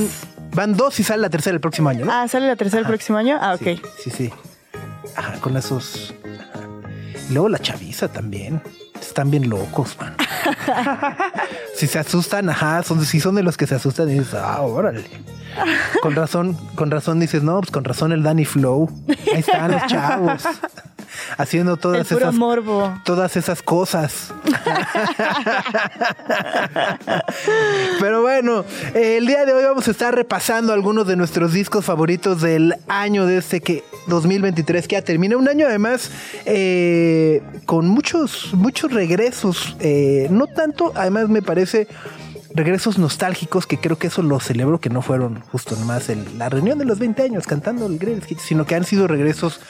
van 0.55 0.77
dos 0.77 1.01
y 1.01 1.03
sale 1.05 1.23
la 1.23 1.31
tercera 1.31 1.55
el 1.55 1.61
próximo 1.61 1.89
año, 1.89 2.05
¿no? 2.05 2.13
Ah, 2.13 2.29
¿sale 2.29 2.47
la 2.47 2.57
tercera 2.57 2.81
el 2.81 2.87
próximo 2.87 3.17
año? 3.19 3.39
Ah, 3.41 3.55
ok. 3.55 3.63
Sí, 3.63 3.81
sí, 4.05 4.11
sí. 4.11 4.33
Ajá, 5.17 5.35
con 5.41 5.57
esos. 5.57 6.15
ajá. 6.55 6.67
Y 7.31 7.33
luego 7.33 7.49
la 7.49 7.59
chaviza 7.59 8.09
también. 8.09 8.61
Están 9.03 9.31
bien 9.31 9.51
locos, 9.51 9.97
man. 10.01 10.15
si 11.75 11.87
se 11.87 11.99
asustan, 11.99 12.49
ajá, 12.49 12.83
son, 12.83 13.05
si 13.05 13.21
son 13.21 13.35
de 13.35 13.43
los 13.43 13.57
que 13.57 13.67
se 13.67 13.75
asustan 13.75 14.09
y 14.09 14.15
dices, 14.15 14.35
ah, 14.35 14.63
órale. 14.63 15.05
Con 16.01 16.15
razón, 16.15 16.57
con 16.77 16.91
razón 16.91 17.21
dices, 17.21 17.43
no, 17.43 17.61
pues 17.61 17.71
con 17.71 17.85
razón 17.85 18.13
el 18.13 18.23
Danny 18.23 18.45
Flow. 18.45 18.89
Ahí 19.09 19.41
están 19.41 19.73
los 19.73 19.87
chavos. 19.87 20.43
Haciendo 21.37 21.75
El 21.75 21.79
todas 21.79 22.09
puro 22.09 22.21
esas 22.21 22.35
morbo. 22.35 23.01
todas 23.05 23.37
esas 23.37 23.63
cosas. 23.63 24.33
Pero 28.01 28.23
bueno, 28.23 28.65
el 28.95 29.27
día 29.27 29.45
de 29.45 29.53
hoy 29.53 29.65
vamos 29.65 29.89
a 29.89 29.91
estar 29.91 30.15
repasando 30.15 30.73
algunos 30.73 31.07
de 31.07 31.17
nuestros 31.17 31.53
discos 31.53 31.85
favoritos 31.85 32.41
del 32.41 32.75
año 32.89 33.27
de 33.27 33.39
este 33.39 33.61
que 33.61 33.85
2023 34.09 34.89
que 34.89 34.95
ya 34.97 35.03
termina. 35.03 35.37
Un 35.37 35.49
año 35.49 35.67
además 35.67 36.11
eh, 36.45 37.43
con 37.67 37.87
muchos, 37.89 38.51
muchos 38.55 38.93
regresos. 38.93 39.77
eh, 39.81 40.27
no 40.31 40.47
tanto, 40.47 40.93
además 40.95 41.29
me 41.29 41.43
parece 41.43 41.87
regresos 42.55 42.99
nostálgicos 42.99 43.67
que 43.67 43.79
creo 43.79 43.97
que 43.99 44.09
eso 44.09 44.23
lo 44.23 44.39
celebro 44.41 44.79
que 44.81 44.91
no 44.91 45.03
fueron 45.03 45.41
justo 45.53 45.77
nomás 45.77 46.09
el- 46.09 46.39
la 46.39 46.49
reunión 46.49 46.79
de 46.79 46.85
los 46.85 46.99
20 46.99 47.23
años 47.23 47.47
cantando 47.47 47.87
el 47.87 47.99
Greatest 47.99 48.31
Hits, 48.31 48.43
sino 48.43 48.67
que 48.67 48.75
han 48.75 48.85
sido 48.85 49.07
regresos 49.09 49.61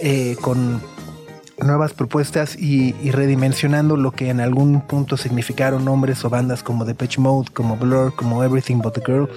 eh, 0.00 0.36
con 0.40 0.80
nuevas 1.62 1.92
propuestas 1.92 2.56
y, 2.58 2.92
redimensionando 3.12 3.96
lo 3.96 4.10
que 4.10 4.30
en 4.30 4.40
algún 4.40 4.80
punto 4.80 5.16
significaron 5.16 5.84
nombres 5.84 6.24
o 6.24 6.30
bandas 6.30 6.64
como 6.64 6.84
Depeche 6.84 7.20
Mode, 7.20 7.50
como 7.52 7.76
Blur, 7.76 8.16
como 8.16 8.42
Everything 8.42 8.78
But 8.78 8.94
the 8.94 9.02
Girl, 9.06 9.28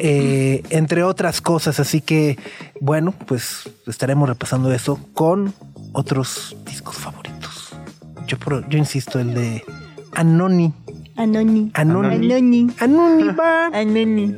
eh, 0.00 0.62
entre 0.70 1.02
otras 1.02 1.40
cosas. 1.40 1.80
Así 1.80 2.00
que, 2.00 2.38
bueno, 2.80 3.12
pues 3.26 3.68
estaremos 3.88 4.28
repasando 4.28 4.72
eso 4.72 5.00
con 5.12 5.52
otros 5.92 6.56
discos 6.64 6.96
favoritos. 6.96 7.70
Yo, 8.28 8.36
yo 8.68 8.78
insisto, 8.78 9.18
el 9.18 9.34
de 9.34 9.64
Anoni. 10.12 10.72
Anoni. 11.16 11.70
Anoni. 11.74 12.14
Anoni. 12.14 12.66
Anoni, 12.78 13.28
va. 13.32 13.66
Anoni. 13.68 14.36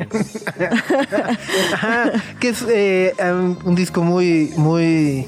Ajá, 1.73 2.13
que 2.41 2.49
es 2.51 2.65
eh, 2.69 3.15
um, 3.21 3.57
un 3.65 3.75
disco 3.75 4.03
muy, 4.03 4.53
muy, 4.57 5.27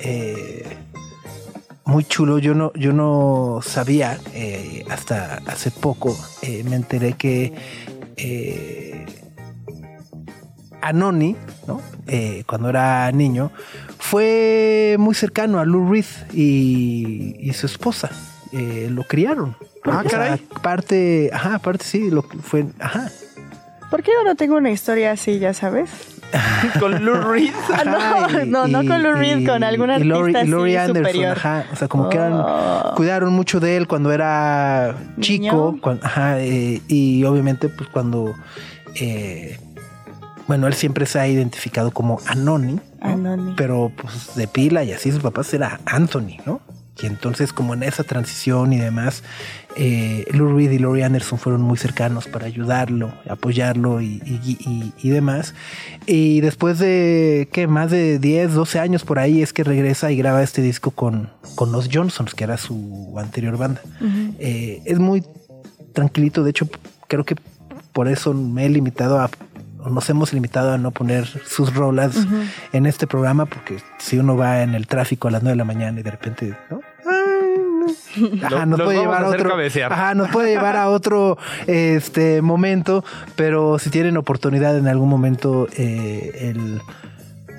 eh, 0.00 0.76
muy 1.84 2.04
chulo. 2.04 2.38
Yo 2.38 2.54
no, 2.54 2.72
yo 2.74 2.92
no 2.92 3.60
sabía 3.62 4.18
eh, 4.32 4.84
hasta 4.88 5.42
hace 5.46 5.70
poco. 5.70 6.16
me 6.64 6.76
enteré 6.76 7.14
que 7.14 7.52
Anoni, 10.82 11.36
¿no? 11.66 11.80
Eh, 12.06 12.44
cuando 12.46 12.68
era 12.70 13.10
niño, 13.12 13.52
fue 13.98 14.96
muy 14.98 15.14
cercano 15.14 15.58
a 15.58 15.64
Lou 15.64 15.90
Reed 15.90 16.06
y, 16.32 17.36
y 17.38 17.52
su 17.52 17.66
esposa. 17.66 18.10
Eh, 18.52 18.88
lo 18.90 19.04
criaron. 19.04 19.56
Ah, 19.84 20.02
caray. 20.08 20.38
parte, 20.62 21.30
ajá, 21.32 21.58
parte 21.58 21.84
sí, 21.84 22.10
lo 22.10 22.22
fue, 22.22 22.66
ajá. 22.78 23.10
¿Por 23.90 24.02
qué 24.02 24.12
yo 24.12 24.22
no 24.24 24.36
tengo 24.36 24.56
una 24.56 24.70
historia 24.70 25.12
así, 25.12 25.38
ya 25.38 25.52
sabes? 25.54 25.90
Con 26.78 27.04
Lou 27.04 27.14
Reed. 27.32 27.50
Ah, 27.74 27.84
no, 27.84 28.40
y- 28.42 28.46
no, 28.48 28.68
no 28.68 28.82
y- 28.82 28.86
con 28.86 29.02
Lou 29.02 29.14
Reed, 29.14 29.38
y- 29.38 29.46
con 29.46 29.64
algún 29.64 29.88
y 29.90 29.92
artista 29.94 30.14
Laurie- 30.14 30.32
y 30.32 30.36
así 30.36 30.48
Laurie 30.50 30.78
Anderson, 30.78 31.04
superior. 31.12 31.36
ajá, 31.36 31.64
o 31.72 31.76
sea, 31.76 31.88
como 31.88 32.08
que 32.08 32.16
eran, 32.18 32.34
Oh. 32.34 32.92
cuidaron 32.94 33.32
mucho 33.32 33.58
de 33.58 33.76
él 33.76 33.88
cuando 33.88 34.12
era 34.12 34.94
chico, 35.20 35.76
ajá, 36.02 36.40
eh, 36.40 36.80
y 36.86 37.24
obviamente 37.24 37.68
pues 37.68 37.88
cuando, 37.90 38.32
eh, 38.94 39.58
bueno, 40.46 40.68
él 40.68 40.74
siempre 40.74 41.04
se 41.06 41.18
ha 41.18 41.26
identificado 41.26 41.90
como 41.90 42.20
Anoni, 42.26 42.74
¿no? 42.74 42.80
Anoni. 43.00 43.54
pero 43.56 43.90
pues 44.00 44.34
de 44.36 44.46
pila 44.46 44.84
y 44.84 44.92
así 44.92 45.10
sus 45.10 45.22
papás 45.22 45.52
era 45.54 45.80
Anthony, 45.86 46.36
¿no? 46.46 46.60
Y 47.02 47.06
entonces 47.06 47.52
como 47.52 47.72
en 47.74 47.82
esa 47.82 48.02
transición 48.04 48.72
y 48.72 48.78
demás, 48.78 49.22
eh, 49.76 50.26
Lou 50.32 50.54
Reed 50.54 50.70
y 50.72 50.78
Laurie 50.78 51.04
Anderson 51.04 51.38
fueron 51.38 51.62
muy 51.62 51.78
cercanos 51.78 52.26
para 52.26 52.46
ayudarlo, 52.46 53.12
apoyarlo 53.28 54.00
y, 54.02 54.20
y- 54.26 54.56
y- 54.60 54.92
y 55.02 55.08
demás. 55.10 55.54
Y 56.06 56.40
después 56.42 56.78
de, 56.78 57.48
¿qué? 57.52 57.66
Más 57.66 57.90
de 57.90 58.18
10, 58.18 58.52
12 58.52 58.80
años 58.80 59.04
por 59.04 59.18
ahí 59.18 59.40
es 59.42 59.52
que 59.52 59.64
regresa 59.64 60.10
y 60.12 60.16
graba 60.16 60.42
este 60.42 60.60
disco 60.62 60.90
con, 60.90 61.30
con 61.54 61.72
los 61.72 61.88
Johnsons, 61.92 62.34
que 62.34 62.44
era 62.44 62.56
su 62.58 63.14
anterior 63.18 63.56
banda. 63.56 63.80
Eh, 64.38 64.82
es 64.84 64.98
muy 64.98 65.22
tranquilito, 65.94 66.44
de 66.44 66.50
hecho 66.50 66.68
creo 67.08 67.24
que 67.24 67.36
por 67.92 68.08
eso 68.08 68.34
me 68.34 68.66
he 68.66 68.68
limitado 68.68 69.18
a 69.20 69.30
nos 69.88 70.10
hemos 70.10 70.32
limitado 70.32 70.72
a 70.72 70.78
no 70.78 70.90
poner 70.90 71.26
sus 71.26 71.74
rolas 71.74 72.16
en 72.72 72.86
este 72.86 73.06
programa 73.06 73.46
porque 73.46 73.78
si 73.98 74.18
uno 74.18 74.36
va 74.36 74.62
en 74.62 74.74
el 74.74 74.86
tráfico 74.86 75.28
a 75.28 75.30
las 75.30 75.42
9 75.42 75.52
de 75.52 75.56
la 75.56 75.64
mañana 75.64 76.00
y 76.00 76.02
de 76.02 76.10
repente 76.10 76.56
¿no? 76.70 76.80
Ajá, 78.44 78.66
nos 78.66 78.78
los 78.78 78.86
puede 78.86 78.98
llevar 79.00 79.24
a 79.24 79.28
otro 79.28 79.56
ajá, 79.90 80.14
nos 80.14 80.28
puede 80.30 80.50
llevar 80.50 80.76
a 80.76 80.88
otro 80.90 81.38
este 81.66 82.42
momento 82.42 83.04
pero 83.36 83.78
si 83.78 83.90
tienen 83.90 84.16
oportunidad 84.16 84.76
en 84.76 84.86
algún 84.88 85.08
momento 85.08 85.68
eh, 85.76 86.50
el 86.50 86.80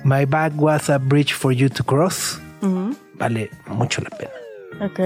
My 0.04 0.24
Bag 0.26 0.52
Was 0.60 0.90
a 0.90 0.98
Bridge 0.98 1.34
for 1.34 1.52
You 1.52 1.68
to 1.70 1.84
Cross 1.84 2.40
vale 3.18 3.50
mucho 3.68 4.02
la 4.02 4.10
pena 4.10 4.30
Ok. 4.80 5.00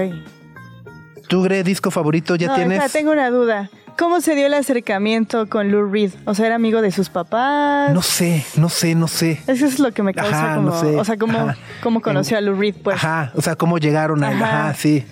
¿Tú, 1.29 1.43
Gre, 1.43 1.63
disco 1.65 1.91
favorito 1.91 2.37
ya 2.37 2.47
No, 2.49 2.55
tienes? 2.55 2.93
tengo 2.93 3.11
una 3.11 3.31
duda. 3.31 3.69
¿Cómo 3.99 4.21
se 4.21 4.35
dio 4.35 4.47
el 4.47 4.55
acercamiento 4.55 5.49
con 5.49 5.71
Lou 5.73 5.91
Reed? 5.91 6.11
O 6.27 6.35
sea, 6.35 6.47
¿era 6.47 6.55
amigo 6.57 6.83
de 6.83 6.91
sus 6.93 7.09
papás? 7.09 7.93
No 7.93 8.03
sé, 8.03 8.45
no 8.57 8.69
sé, 8.69 8.95
no 8.95 9.09
sé. 9.09 9.41
Eso 9.47 9.65
es 9.67 9.79
lo 9.79 9.93
que 9.93 10.03
me 10.03 10.13
causa 10.13 10.37
Ajá, 10.45 10.57
como... 10.57 10.71
no 10.71 10.81
sé. 10.81 10.97
O 10.97 11.05
sea, 11.05 11.17
¿cómo, 11.17 11.39
Ajá. 11.39 11.57
cómo 11.83 12.03
conoció 12.03 12.37
a 12.37 12.41
Lou 12.43 12.55
Reed? 12.59 12.75
Pues 12.83 12.97
Ajá, 12.97 13.33
o 13.35 13.41
sea, 13.43 13.57
cómo 13.57 13.79
llegaron 13.79 14.23
a 14.23 14.33
él. 14.33 14.43
Ajá. 14.43 14.65
Ajá, 14.69 14.75
sí. 14.75 15.05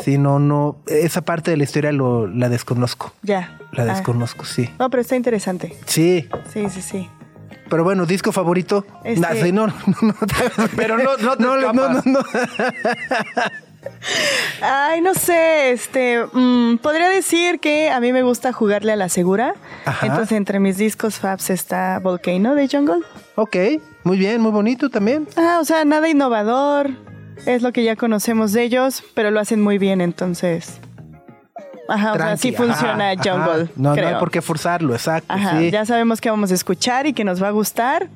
Sí, 0.00 0.18
no, 0.18 0.40
no. 0.40 0.78
Esa 0.88 1.20
parte 1.22 1.52
de 1.52 1.56
la 1.56 1.62
historia 1.64 1.92
lo, 1.92 2.26
la 2.26 2.48
desconozco. 2.48 3.12
ya. 3.22 3.58
La 3.72 3.82
Ah. 3.84 3.86
desconozco, 3.86 4.44
sí. 4.44 4.68
No, 4.78 4.90
pero 4.90 5.00
está 5.00 5.14
interesante. 5.16 5.76
Sí, 5.86 6.28
Sí, 6.52 6.68
sí, 6.70 6.80
sí. 6.82 7.08
pero 7.70 7.82
bueno, 7.84 8.04
disco 8.06 8.30
favorito. 8.32 8.84
Este- 9.04 9.20
Nah, 9.20 9.40
sí, 9.40 9.52
no, 9.52 9.66
no, 9.68 9.74
no, 10.02 10.14
Pero 10.76 10.98
no, 10.98 11.16
no 11.18 11.36
te 11.36 11.42
no, 11.44 11.56
no, 11.56 11.72
no, 11.72 11.98
escapas. 11.98 12.06
no. 12.06 12.20
Ay, 14.60 15.00
no 15.00 15.14
sé, 15.14 15.72
este, 15.72 16.24
mm, 16.32 16.78
podría 16.78 17.08
decir 17.08 17.60
que 17.60 17.90
a 17.90 18.00
mí 18.00 18.12
me 18.12 18.22
gusta 18.22 18.52
jugarle 18.52 18.92
a 18.92 18.96
la 18.96 19.08
segura. 19.08 19.54
Ajá. 19.84 20.06
Entonces, 20.06 20.36
entre 20.36 20.60
mis 20.60 20.76
discos 20.76 21.16
Fabs 21.16 21.50
está 21.50 21.98
Volcano 21.98 22.54
de 22.54 22.68
Jungle. 22.68 23.04
Ok, 23.36 23.56
muy 24.04 24.18
bien, 24.18 24.40
muy 24.40 24.52
bonito 24.52 24.90
también. 24.90 25.28
Ah, 25.36 25.58
o 25.60 25.64
sea, 25.64 25.84
nada 25.84 26.08
innovador. 26.08 26.90
Es 27.46 27.62
lo 27.62 27.72
que 27.72 27.84
ya 27.84 27.96
conocemos 27.96 28.52
de 28.52 28.62
ellos, 28.62 29.02
pero 29.14 29.30
lo 29.30 29.40
hacen 29.40 29.60
muy 29.60 29.78
bien, 29.78 30.00
entonces. 30.00 30.80
Ajá, 31.88 32.12
o 32.12 32.16
sea, 32.16 32.36
sí 32.36 32.52
funciona 32.52 33.10
ajá, 33.10 33.22
Jungle. 33.22 33.68
No, 33.76 33.92
creo. 33.92 34.08
no 34.08 34.14
hay 34.14 34.20
por 34.20 34.30
qué 34.30 34.40
forzarlo, 34.40 34.94
exacto. 34.94 35.32
Ajá, 35.32 35.58
sí. 35.58 35.70
ya 35.70 35.84
sabemos 35.84 36.20
que 36.20 36.30
vamos 36.30 36.50
a 36.50 36.54
escuchar 36.54 37.06
y 37.06 37.12
que 37.12 37.24
nos 37.24 37.42
va 37.42 37.48
a 37.48 37.50
gustar. 37.50 38.08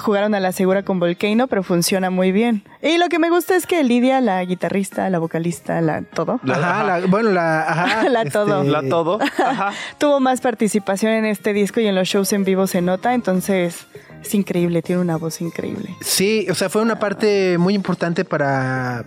Jugaron 0.00 0.34
a 0.34 0.40
la 0.40 0.50
segura 0.52 0.82
con 0.82 0.98
Volcano, 0.98 1.46
pero 1.46 1.62
funciona 1.62 2.10
muy 2.10 2.32
bien. 2.32 2.64
Y 2.82 2.98
lo 2.98 3.08
que 3.08 3.18
me 3.20 3.30
gusta 3.30 3.54
es 3.54 3.66
que 3.66 3.82
Lidia, 3.84 4.20
la 4.20 4.44
guitarrista, 4.44 5.08
la 5.08 5.18
vocalista, 5.20 5.80
la 5.80 6.02
todo, 6.02 6.40
Ajá, 6.48 6.82
la- 6.82 7.06
bueno, 7.06 7.30
la. 7.30 7.62
Ajá, 7.62 8.08
La 8.08 8.24
todo. 8.24 8.64
La 8.64 8.82
todo. 8.88 9.18
Ajá. 9.46 9.72
tuvo 9.98 10.18
más 10.20 10.40
participación 10.40 11.12
en 11.12 11.24
este 11.26 11.52
disco 11.52 11.80
y 11.80 11.86
en 11.86 11.94
los 11.94 12.08
shows 12.08 12.32
en 12.32 12.44
vivo 12.44 12.66
se 12.66 12.80
nota, 12.82 13.14
entonces 13.14 13.86
es 14.22 14.34
increíble, 14.34 14.82
tiene 14.82 15.00
una 15.00 15.16
voz 15.16 15.40
increíble. 15.40 15.90
Sí, 16.00 16.46
o 16.50 16.54
sea, 16.54 16.68
fue 16.68 16.82
una 16.82 16.98
parte 16.98 17.56
muy 17.58 17.74
importante 17.74 18.24
para 18.24 19.04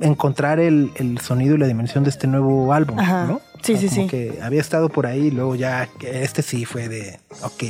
encontrar 0.00 0.60
el, 0.60 0.90
el 0.96 1.18
sonido 1.20 1.54
y 1.54 1.58
la 1.58 1.66
dimensión 1.66 2.04
de 2.04 2.10
este 2.10 2.26
nuevo 2.26 2.72
álbum, 2.72 2.98
Ajá. 2.98 3.24
¿no? 3.24 3.40
Sí, 3.62 3.72
O 3.74 3.78
sea, 3.78 3.88
sí, 3.88 3.96
como 3.96 4.02
sí. 4.02 4.08
que 4.08 4.38
había 4.42 4.60
estado 4.60 4.88
por 4.88 5.06
ahí, 5.06 5.30
luego 5.30 5.54
ya, 5.56 5.88
este 6.02 6.42
sí 6.42 6.64
fue 6.64 6.88
de, 6.88 7.18
ok. 7.42 7.64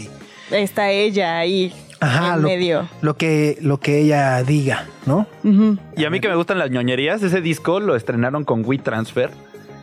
Está 0.50 0.90
ella 0.90 1.38
ahí 1.38 1.73
Ajá, 2.00 2.35
en 2.35 2.43
lo, 2.43 2.49
medio. 2.49 2.88
lo 3.00 3.17
que, 3.17 3.59
lo 3.61 3.81
que 3.81 4.00
ella 4.00 4.43
diga, 4.43 4.87
¿no? 5.07 5.26
Y 5.97 6.05
a 6.05 6.11
mí 6.11 6.21
que 6.21 6.29
me 6.29 6.37
gustan 6.37 6.59
las 6.59 6.71
ñoñerías, 6.71 7.23
ese 7.23 7.41
disco 7.41 7.81
lo 7.81 7.97
estrenaron 7.97 8.45
con 8.45 8.65
WeTransfer. 8.65 9.31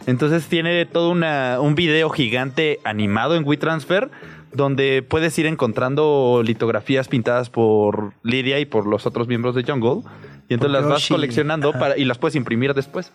Entonces 0.05 0.47
tiene 0.47 0.85
todo 0.85 1.09
una, 1.09 1.59
un 1.61 1.75
video 1.75 2.09
gigante 2.09 2.79
animado 2.83 3.35
en 3.35 3.45
WeTransfer 3.45 4.11
donde 4.53 5.01
puedes 5.01 5.37
ir 5.39 5.45
encontrando 5.45 6.41
litografías 6.45 7.07
pintadas 7.07 7.49
por 7.49 8.13
Lidia 8.23 8.59
y 8.59 8.65
por 8.65 8.85
los 8.85 9.05
otros 9.05 9.27
miembros 9.27 9.55
de 9.55 9.63
Jungle. 9.63 10.01
Y 10.49 10.53
entonces 10.53 10.81
Por 10.81 10.89
las 10.89 11.01
vas 11.01 11.07
coleccionando 11.07 11.71
para, 11.73 11.97
y 11.97 12.05
las 12.05 12.17
puedes 12.17 12.35
imprimir 12.35 12.73
después. 12.73 13.11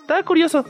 Está 0.00 0.22
curioso. 0.22 0.64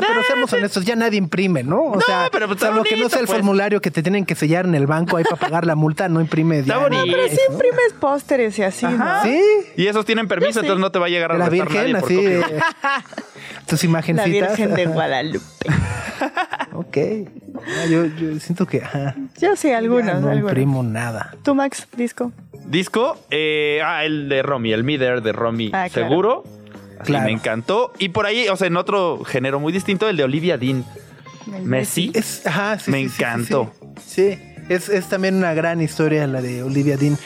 Pero 0.00 0.22
seamos 0.24 0.52
honestos, 0.52 0.84
ya 0.84 0.96
nadie 0.96 1.18
imprime, 1.18 1.62
¿no? 1.62 1.82
O 1.82 2.00
sea, 2.00 2.28
pero 2.32 2.46
pues 2.46 2.56
está 2.56 2.68
salvo 2.68 2.84
que 2.84 2.96
no 2.96 3.08
sea 3.08 3.20
el 3.20 3.26
pues. 3.26 3.36
formulario 3.38 3.80
que 3.80 3.90
te 3.90 4.02
tienen 4.02 4.24
que 4.26 4.34
sellar 4.34 4.64
en 4.66 4.74
el 4.74 4.86
banco 4.86 5.16
ahí 5.16 5.24
para 5.24 5.36
pagar 5.36 5.66
la 5.66 5.74
multa, 5.74 6.08
no 6.08 6.20
imprime. 6.20 6.60
Está 6.60 6.78
bonito. 6.78 7.04
¿no? 7.06 7.12
Pero 7.12 7.28
sí 7.28 7.38
imprimes 7.50 7.92
pósteres 8.00 8.58
y 8.58 8.62
así, 8.62 8.86
¿no? 8.86 9.22
Sí, 9.22 9.40
Y 9.76 9.86
esos 9.86 10.04
tienen 10.04 10.28
permiso, 10.28 10.60
entonces 10.60 10.80
no 10.80 10.90
te 10.92 10.98
va 10.98 11.06
a 11.06 11.08
llegar 11.08 11.32
a 11.32 11.38
la 11.38 11.48
Virgen, 11.48 11.92
nadie 11.92 11.96
así. 12.04 12.18
eh, 12.26 12.42
tus 13.66 13.82
La 13.84 13.88
imagencitas. 13.88 14.48
Virgen 14.56 14.74
de. 14.74 14.86
Guadalupe. 14.86 15.44
Ok. 16.72 16.96
Ah, 16.96 17.86
Yo, 17.88 18.06
yo 18.06 18.38
siento 18.40 18.66
que 18.66 18.82
ajá, 18.82 19.14
Yo 19.40 19.54
sí, 19.56 19.68
ya 19.68 19.78
algunos, 19.78 20.20
no 20.20 20.28
algunos. 20.30 20.50
imprimo 20.50 20.82
nada. 20.82 21.34
¿Tú, 21.42 21.54
Max, 21.54 21.86
disco? 21.96 22.32
Disco, 22.66 23.16
eh, 23.30 23.80
ah, 23.84 24.04
el 24.04 24.28
de 24.28 24.42
Romy, 24.42 24.72
el 24.72 24.84
Mider 24.84 25.22
de 25.22 25.32
Romy, 25.32 25.70
Ah, 25.72 25.88
claro. 25.92 26.08
seguro. 26.08 26.44
Así 27.04 27.12
Claro. 27.12 27.26
me 27.26 27.32
encantó. 27.32 27.92
Y 27.98 28.08
por 28.08 28.26
ahí, 28.26 28.48
o 28.48 28.56
sea, 28.56 28.66
en 28.66 28.76
otro 28.76 29.22
género 29.24 29.60
muy 29.60 29.72
distinto, 29.72 30.08
el 30.08 30.16
de 30.16 30.24
Olivia 30.24 30.58
Dean. 30.58 30.84
Messi. 31.62 32.10
Es, 32.14 32.46
ajá, 32.46 32.78
sí, 32.78 32.90
Me 32.90 33.02
sí, 33.02 33.08
sí, 33.08 33.14
sí, 33.16 33.22
encantó. 33.22 33.72
Sí, 34.04 34.32
Sí. 34.32 34.38
Es, 34.70 34.88
es 34.88 35.08
también 35.10 35.34
una 35.36 35.52
gran 35.52 35.82
historia 35.82 36.26
la 36.26 36.40
de 36.40 36.62
Olivia 36.62 36.96
Dean. 36.96 37.18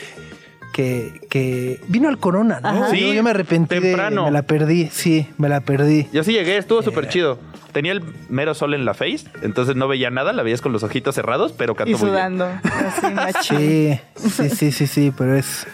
Que, 0.73 1.20
que 1.28 1.80
vino 1.88 2.08
al 2.08 2.18
Corona, 2.18 2.61
¿no? 2.61 2.68
Ajá. 2.68 2.90
Sí, 2.90 3.12
yo, 3.14 3.23
me 3.25 3.30
arrepentí. 3.30 3.75
de- 3.76 3.80
temprano. 3.80 4.25
me 4.26 4.30
la 4.30 4.42
perdí, 4.42 4.88
sí, 4.92 5.26
me 5.37 5.49
la 5.49 5.61
perdí. 5.61 6.06
Yo 6.12 6.23
sí 6.23 6.32
llegué, 6.32 6.56
estuvo 6.56 6.82
súper 6.82 7.08
chido. 7.08 7.38
Tenía 7.73 7.90
el 7.92 8.02
mero 8.28 8.54
sol 8.54 8.75
en 8.75 8.85
la 8.85 8.94
face, 8.94 9.26
entonces 9.42 9.75
no 9.75 9.88
veía 9.88 10.11
nada, 10.11 10.32
la 10.32 10.42
veías 10.44 10.61
con 10.61 10.73
los 10.73 10.85
ojitos 10.85 11.14
cerrados, 11.16 11.52
pero 11.56 11.75
cantó 11.75 11.90
Y 11.90 11.94
muy 11.94 12.11
bien. 12.11 12.12
sudando. 12.38 12.49
Así, 13.16 13.99
sí, 14.16 14.49
sí, 14.50 14.70
sí, 14.73 14.87
sí, 14.87 15.12
pero 15.16 15.37
es, 15.37 15.66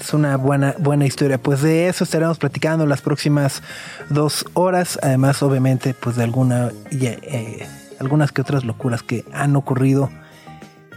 es 0.00 0.14
una 0.14 0.36
buena, 0.36 0.74
buena 0.78 1.06
historia. 1.06 1.38
Pues 1.38 1.62
de 1.62 1.88
eso 1.88 2.04
estaremos 2.04 2.38
platicando 2.38 2.86
las 2.86 3.02
próximas 3.02 3.62
dos 4.08 4.44
horas. 4.54 4.98
Además, 5.02 5.42
obviamente, 5.42 5.94
pues 5.94 6.16
de 6.16 6.24
alguna, 6.24 6.70
eh, 6.90 7.66
algunas 7.98 8.32
que 8.32 8.40
otras 8.40 8.64
locuras 8.64 9.02
que 9.02 9.24
han 9.32 9.56
ocurrido 9.56 10.10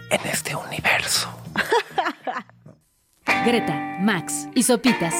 en 0.09 0.21
este 0.31 0.55
universo. 0.55 1.29
Greta, 3.45 3.97
Max 3.99 4.47
y 4.55 4.63
Sopitas 4.63 5.15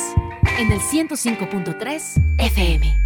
en 0.58 0.72
el 0.72 0.80
105.3 0.80 2.38
FM. 2.40 2.98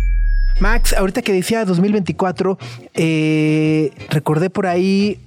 Max, 0.60 0.94
ahorita 0.94 1.22
que 1.22 1.34
decía 1.34 1.66
2024, 1.66 2.58
eh, 2.94 3.92
recordé 4.10 4.50
por 4.50 4.66
ahí 4.66 5.20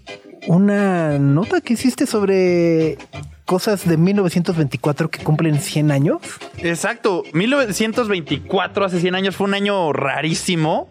una 0.46 1.18
nota 1.18 1.60
que 1.60 1.74
hiciste 1.74 2.06
sobre 2.06 2.98
cosas 3.50 3.84
de 3.88 3.96
1924 3.96 5.10
que 5.10 5.24
cumplen 5.24 5.58
100 5.60 5.90
años. 5.90 6.18
Exacto, 6.58 7.24
1924, 7.32 8.84
hace 8.84 9.00
100 9.00 9.16
años, 9.16 9.34
fue 9.34 9.48
un 9.48 9.54
año 9.54 9.92
rarísimo. 9.92 10.88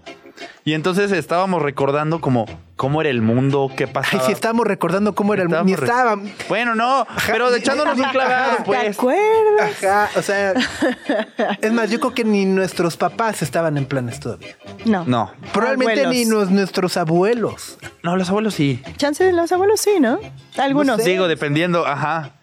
Y 0.66 0.74
entonces 0.74 1.12
estábamos 1.14 1.62
recordando 1.62 2.20
como 2.20 2.46
cómo 2.76 3.00
era 3.02 3.10
el 3.10 3.22
mundo, 3.22 3.72
qué 3.78 3.86
Ay, 3.86 3.90
pasaba. 3.94 4.24
si 4.26 4.32
estábamos 4.34 4.68
recordando 4.68 5.16
cómo 5.16 5.34
era 5.34 5.44
el 5.44 5.50
mundo. 5.50 5.64
Ni 5.64 5.72
estaba. 5.74 6.18
Bueno, 6.50 6.76
no, 6.76 7.08
pero 7.28 7.54
echándonos 7.56 7.98
un 7.98 8.04
clavado, 8.06 8.58
¿Te 8.58 8.64
pues. 8.64 8.98
acuerdas? 8.98 9.84
Ajá, 9.84 10.10
o 10.18 10.22
sea, 10.22 10.54
es 11.62 11.72
más, 11.74 11.90
yo 11.92 12.00
creo 12.02 12.14
que 12.14 12.24
ni 12.26 12.44
nuestros 12.46 12.98
papás 12.98 13.42
estaban 13.42 13.78
en 13.78 13.86
planes 13.86 14.20
todavía. 14.20 14.56
No. 14.86 15.06
No, 15.06 15.32
Probablemente 15.54 16.06
Abuelos. 16.06 16.14
ni 16.14 16.26
nos- 16.26 16.52
nuestros 16.52 16.98
abuelos. 16.98 17.78
no, 18.04 18.16
los 18.18 18.30
abuelos 18.30 18.54
sí. 18.54 18.82
Chance 18.98 19.24
de 19.24 19.32
los 19.34 19.50
abuelos 19.54 19.80
sí, 19.82 20.00
¿no? 20.02 20.20
Algunos. 20.58 20.98
No 20.98 21.04
sé. 21.04 21.10
Digo, 21.10 21.28
dependiendo, 21.30 21.86
ajá. 21.88 22.34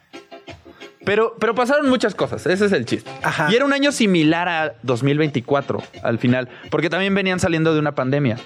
Pero, 1.07 1.37
pero 1.39 1.55
pasaron 1.55 1.89
muchas 1.89 2.17
cosas, 2.17 2.45
ese 2.47 2.67
es 2.67 2.73
el 2.73 2.85
chiste. 2.85 3.09
Ajá. 3.23 3.49
Y 3.51 3.55
era 3.55 3.65
un 3.65 3.73
año 3.73 3.93
similar 3.93 4.49
a 4.49 4.75
2024 4.83 5.81
al 6.03 6.19
final, 6.19 6.49
porque 6.69 6.91
también 6.91 7.15
venían 7.15 7.39
saliendo 7.39 7.73
de 7.73 7.79
una 7.79 7.95
pandemia. 7.95 8.39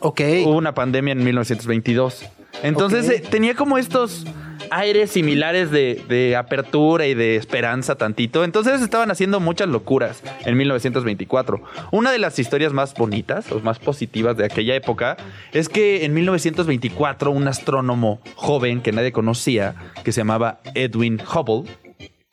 Ok. 0.00 0.20
Hubo 0.44 0.56
una 0.56 0.74
pandemia 0.74 1.12
en 1.12 1.22
1922. 1.22 2.24
Entonces 2.62 3.08
eh, 3.08 3.22
tenía 3.30 3.54
como 3.54 3.78
estos 3.78 4.24
aires 4.70 5.10
similares 5.10 5.70
de, 5.70 6.02
de 6.08 6.36
apertura 6.36 7.06
y 7.06 7.14
de 7.14 7.36
esperanza 7.36 7.96
tantito. 7.96 8.44
Entonces 8.44 8.82
estaban 8.82 9.10
haciendo 9.10 9.40
muchas 9.40 9.68
locuras 9.68 10.22
en 10.44 10.56
1924. 10.56 11.62
Una 11.92 12.10
de 12.10 12.18
las 12.18 12.38
historias 12.38 12.72
más 12.72 12.94
bonitas 12.94 13.50
o 13.52 13.60
más 13.60 13.78
positivas 13.78 14.36
de 14.36 14.44
aquella 14.44 14.74
época 14.74 15.16
es 15.52 15.68
que 15.68 16.04
en 16.04 16.14
1924 16.14 17.30
un 17.30 17.48
astrónomo 17.48 18.20
joven 18.34 18.80
que 18.80 18.92
nadie 18.92 19.12
conocía, 19.12 19.74
que 20.04 20.12
se 20.12 20.20
llamaba 20.20 20.58
Edwin 20.74 21.20
Hubble, 21.20 21.70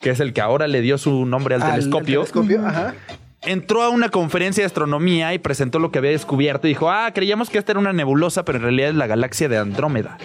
que 0.04 0.10
es 0.10 0.20
el 0.20 0.34
que 0.34 0.42
ahora 0.42 0.68
le 0.68 0.82
dio 0.82 0.98
su 0.98 1.24
nombre 1.24 1.54
al, 1.54 1.62
telescopio, 1.62 2.20
telescopio, 2.20 2.66
ajá. 2.66 2.94
entró 3.40 3.82
a 3.82 3.88
una 3.88 4.10
conferencia 4.10 4.60
de 4.60 4.66
astronomía 4.66 5.32
y 5.32 5.38
presentó 5.38 5.78
lo 5.78 5.90
que 5.90 5.96
había 5.96 6.10
descubierto. 6.10 6.66
Y 6.66 6.72
dijo, 6.72 6.90
ah, 6.90 7.10
creíamos 7.14 7.48
que 7.48 7.56
esta 7.56 7.72
era 7.72 7.80
una 7.80 7.94
nebulosa, 7.94 8.44
pero 8.44 8.58
en 8.58 8.64
realidad 8.64 8.90
es 8.90 8.96
la 8.96 9.06
galaxia 9.06 9.48
de 9.48 9.56
Andrómeda. 9.56 10.18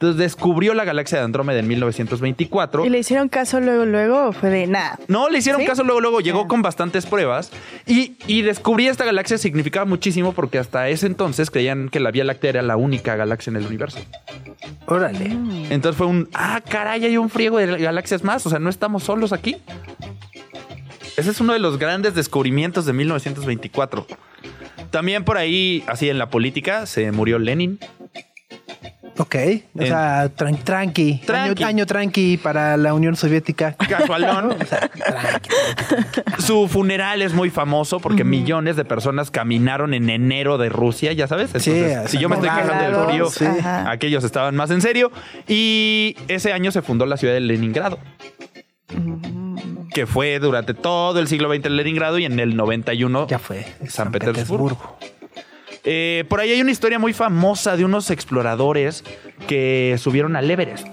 Entonces 0.00 0.16
descubrió 0.16 0.72
la 0.72 0.86
galaxia 0.86 1.18
de 1.18 1.24
Andrómeda 1.24 1.58
en 1.58 1.68
1924. 1.68 2.86
¿Y 2.86 2.88
le 2.88 3.00
hicieron 3.00 3.28
caso 3.28 3.60
luego, 3.60 3.84
luego? 3.84 4.28
o 4.28 4.32
Fue 4.32 4.48
de 4.48 4.66
nada. 4.66 4.98
No, 5.08 5.28
le 5.28 5.36
hicieron 5.36 5.60
¿Sí? 5.60 5.66
caso 5.66 5.84
luego, 5.84 6.00
luego 6.00 6.20
llegó 6.22 6.48
con 6.48 6.62
bastantes 6.62 7.04
pruebas 7.04 7.52
y, 7.86 8.14
y 8.26 8.40
descubrir 8.40 8.88
esta 8.88 9.04
galaxia 9.04 9.36
significaba 9.36 9.84
muchísimo 9.84 10.32
porque 10.32 10.58
hasta 10.58 10.88
ese 10.88 11.04
entonces 11.06 11.50
creían 11.50 11.90
que 11.90 12.00
la 12.00 12.12
Vía 12.12 12.24
Láctea 12.24 12.48
era 12.48 12.62
la 12.62 12.78
única 12.78 13.14
galaxia 13.14 13.50
en 13.50 13.58
el 13.58 13.66
universo. 13.66 13.98
Órale. 14.86 15.36
Entonces 15.68 15.98
fue 15.98 16.06
un, 16.06 16.30
ah, 16.32 16.62
caray, 16.66 17.04
hay 17.04 17.18
un 17.18 17.28
friego 17.28 17.58
de 17.58 17.66
galaxias 17.66 18.24
más, 18.24 18.46
o 18.46 18.48
sea, 18.48 18.58
no 18.58 18.70
estamos 18.70 19.02
solos 19.02 19.34
aquí. 19.34 19.58
Ese 21.18 21.30
es 21.30 21.42
uno 21.42 21.52
de 21.52 21.58
los 21.58 21.78
grandes 21.78 22.14
descubrimientos 22.14 22.86
de 22.86 22.94
1924. 22.94 24.06
También 24.90 25.24
por 25.24 25.36
ahí, 25.36 25.84
así 25.88 26.08
en 26.08 26.16
la 26.16 26.30
política, 26.30 26.86
se 26.86 27.12
murió 27.12 27.38
Lenin. 27.38 27.78
Ok. 29.20 29.36
O 29.78 29.82
sea, 29.84 30.30
tran- 30.34 30.62
tranqui. 30.64 31.20
Tranqui. 31.26 31.62
Año, 31.62 31.68
año 31.68 31.86
tranqui 31.86 32.38
para 32.38 32.76
la 32.78 32.94
Unión 32.94 33.16
Soviética. 33.16 33.74
Casualón. 33.74 34.52
O 34.60 34.64
sea, 34.64 34.88
tranqui. 34.88 35.50
Su 36.38 36.68
funeral 36.68 37.20
es 37.22 37.34
muy 37.34 37.50
famoso 37.50 38.00
porque 38.00 38.24
millones 38.24 38.76
de 38.76 38.84
personas 38.84 39.30
caminaron 39.30 39.92
en 39.94 40.08
enero 40.08 40.56
de 40.58 40.70
Rusia, 40.70 41.12
ya 41.12 41.26
sabes. 41.28 41.50
Sí, 41.58 41.82
si 42.06 42.18
yo 42.18 42.28
me 42.28 42.36
estoy 42.36 42.48
quejando 42.50 42.98
del 42.98 43.08
frío, 43.10 43.30
Sí. 43.30 43.44
Aquellos 43.86 44.24
estaban 44.24 44.56
más 44.56 44.70
en 44.70 44.80
serio. 44.80 45.12
Y 45.46 46.16
ese 46.28 46.52
año 46.52 46.70
se 46.72 46.80
fundó 46.82 47.04
la 47.06 47.16
ciudad 47.16 47.34
de 47.34 47.40
Leningrado. 47.40 47.98
Que 49.92 50.06
fue 50.06 50.38
durante 50.38 50.72
todo 50.74 51.18
el 51.20 51.28
siglo 51.28 51.52
XX 51.54 51.66
en 51.66 51.76
Leningrado 51.76 52.18
y 52.18 52.24
en 52.24 52.38
el 52.40 52.56
91 52.56 53.26
Ya 53.28 53.38
fue. 53.38 53.66
San 53.88 54.12
Petersburgo. 54.12 54.96
Eh, 55.84 56.24
por 56.28 56.40
ahí 56.40 56.50
hay 56.52 56.60
una 56.60 56.70
historia 56.70 56.98
muy 56.98 57.12
famosa 57.12 57.76
de 57.76 57.84
unos 57.84 58.10
exploradores 58.10 59.04
que 59.48 59.96
subieron 59.98 60.36
al 60.36 60.50
Everest 60.50 60.86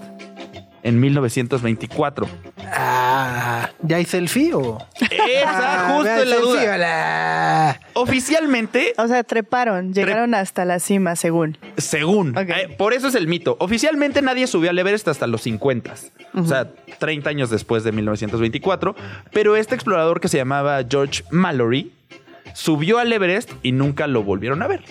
en 0.82 1.00
1924. 1.00 2.26
Ah, 2.72 3.70
¿ya 3.82 3.96
hay 3.96 4.04
selfie 4.04 4.54
o? 4.54 4.78
Esa 5.10 5.88
Ah, 5.90 5.94
justo 5.94 6.08
en 6.10 6.30
la 6.30 6.36
selfie, 6.36 6.40
duda. 6.60 6.74
hola. 6.74 7.80
Oficialmente, 7.94 8.94
O 8.96 9.08
sea, 9.08 9.24
treparon, 9.24 9.92
llegaron 9.92 10.34
hasta 10.34 10.64
la 10.64 10.78
cima, 10.78 11.16
según. 11.16 11.58
según, 11.76 12.34
eh, 12.38 12.74
por 12.78 12.92
eso 12.94 13.08
es 13.08 13.14
el 13.14 13.26
mito. 13.26 13.56
Oficialmente 13.60 14.22
nadie 14.22 14.46
subió 14.46 14.70
al 14.70 14.78
Everest 14.78 15.08
hasta 15.08 15.26
los 15.26 15.42
50, 15.42 15.94
o 16.34 16.44
sea, 16.44 16.68
30 16.98 17.28
años 17.30 17.50
después 17.50 17.84
de 17.84 17.92
1924. 17.92 18.94
Pero 19.32 19.56
este 19.56 19.74
explorador 19.74 20.20
que 20.20 20.28
se 20.28 20.36
llamaba 20.38 20.80
George 20.88 21.24
Mallory 21.30 21.92
subió 22.54 22.98
al 22.98 23.12
Everest 23.12 23.50
y 23.62 23.72
nunca 23.72 24.06
lo 24.06 24.22
volvieron 24.22 24.62
a 24.62 24.66
ver. 24.66 24.84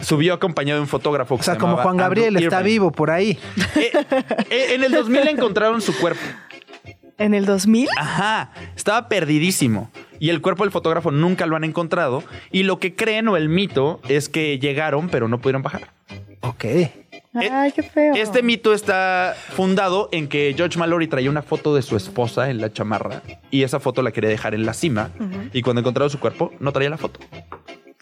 Subió 0.00 0.34
acompañado 0.34 0.78
de 0.78 0.82
un 0.82 0.88
fotógrafo. 0.88 1.36
Que 1.36 1.40
O 1.40 1.44
sea, 1.44 1.54
se 1.54 1.60
como 1.60 1.76
Juan 1.76 1.96
Gabriel 1.96 2.36
Andrew 2.36 2.48
está 2.48 2.62
vivo 2.62 2.92
por 2.92 3.10
ahí. 3.10 3.38
Eh, 3.76 3.92
eh, 4.50 4.66
en 4.74 4.84
el 4.84 4.92
2000 4.92 5.24
le 5.24 5.30
encontraron 5.30 5.80
su 5.80 5.96
cuerpo. 5.96 6.20
¿En 7.18 7.34
el 7.34 7.46
2000? 7.46 7.88
Ajá, 7.98 8.52
estaba 8.76 9.08
perdidísimo. 9.08 9.90
Y 10.20 10.30
el 10.30 10.40
cuerpo 10.40 10.64
del 10.64 10.72
fotógrafo 10.72 11.10
nunca 11.10 11.46
lo 11.46 11.56
han 11.56 11.64
encontrado. 11.64 12.22
Y 12.52 12.62
lo 12.62 12.78
que 12.78 12.94
creen 12.94 13.28
o 13.28 13.36
el 13.36 13.48
mito 13.48 14.00
es 14.08 14.28
que 14.28 14.58
llegaron, 14.58 15.08
pero 15.08 15.28
no 15.28 15.38
pudieron 15.38 15.62
bajar. 15.62 15.90
Ok. 16.40 16.64
Ay, 17.34 17.72
qué 17.72 17.82
feo. 17.82 18.14
Este 18.14 18.42
mito 18.42 18.72
está 18.72 19.34
fundado 19.50 20.08
en 20.12 20.28
que 20.28 20.54
George 20.56 20.78
Mallory 20.78 21.08
traía 21.08 21.30
una 21.30 21.42
foto 21.42 21.74
de 21.74 21.82
su 21.82 21.96
esposa 21.96 22.50
en 22.50 22.60
la 22.60 22.72
chamarra. 22.72 23.22
Y 23.50 23.62
esa 23.62 23.80
foto 23.80 24.02
la 24.02 24.12
quería 24.12 24.30
dejar 24.30 24.54
en 24.54 24.64
la 24.66 24.74
cima. 24.74 25.10
Y 25.52 25.62
cuando 25.62 25.80
encontraron 25.80 26.10
su 26.10 26.18
cuerpo, 26.18 26.52
no 26.60 26.72
traía 26.72 26.90
la 26.90 26.98
foto. 26.98 27.20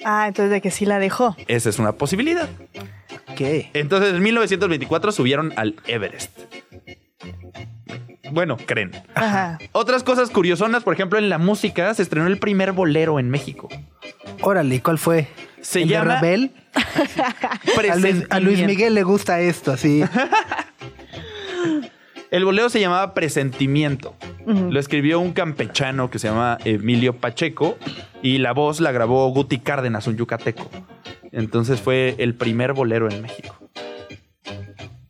Ah, 0.05 0.27
entonces 0.29 0.51
de 0.51 0.61
que 0.61 0.71
sí 0.71 0.87
la 0.87 0.99
dejó. 0.99 1.37
Esa 1.49 1.69
es 1.69 1.79
una 1.79 1.93
posibilidad. 1.93 2.49
Ok. 3.29 3.41
Entonces, 3.75 4.15
en 4.15 4.23
1924 4.23 5.12
subieron 5.12 5.53
al 5.57 5.77
Everest. 5.87 6.31
Bueno, 8.31 8.57
creen. 8.57 8.93
Ajá. 9.15 9.59
Otras 9.73 10.03
cosas 10.03 10.31
curiosonas, 10.31 10.83
por 10.83 10.95
ejemplo, 10.95 11.19
en 11.19 11.29
la 11.29 11.39
música 11.39 11.93
se 11.95 12.03
estrenó 12.03 12.27
el 12.27 12.39
primer 12.39 12.73
bolero 12.73 13.19
en 13.19 13.31
México. 13.31 13.69
Órale, 14.41 14.81
¿cuál 14.83 14.99
fue? 14.99 15.29
Se 15.61 15.83
¿El 15.83 15.89
de 15.89 15.95
llama 15.95 16.15
Rabel? 16.15 16.53
A 17.91 17.97
Luis, 17.97 18.25
a 18.29 18.41
Luis. 18.41 18.67
Miguel 18.67 18.95
le 18.95 19.03
gusta 19.03 19.41
esto, 19.41 19.73
así. 19.73 20.03
El 22.31 22.45
bolero 22.45 22.69
se 22.69 22.81
llamaba 22.81 23.15
Presentimiento. 23.15 24.15
Lo 24.47 24.79
escribió 24.79 25.21
un 25.21 25.33
campechano 25.33 26.11
que 26.11 26.19
se 26.19 26.29
llama 26.29 26.59
Emilio 26.65 27.17
Pacheco 27.17 27.79
y 28.23 28.39
la 28.39 28.53
voz 28.53 28.81
la 28.81 28.93
grabó 28.93 29.29
Guti 29.31 29.59
Cárdenas, 29.59 30.07
un 30.07 30.17
yucateco. 30.17 30.69
Entonces 31.33 31.81
fue 31.81 32.15
el 32.19 32.35
primer 32.35 32.73
bolero 32.73 33.11
en 33.11 33.23
México. 33.23 33.57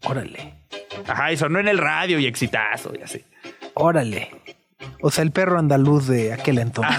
Órale. 0.04 0.55
Ajá, 1.08 1.32
y 1.32 1.36
sonó 1.36 1.58
en 1.60 1.68
el 1.68 1.78
radio 1.78 2.18
y 2.18 2.26
exitazo 2.26 2.92
y 2.98 3.02
así. 3.02 3.24
Órale. 3.74 4.30
O 5.00 5.10
sea, 5.10 5.22
el 5.24 5.30
perro 5.30 5.58
andaluz 5.58 6.06
de 6.06 6.32
aquel 6.32 6.58
entonces. 6.58 6.96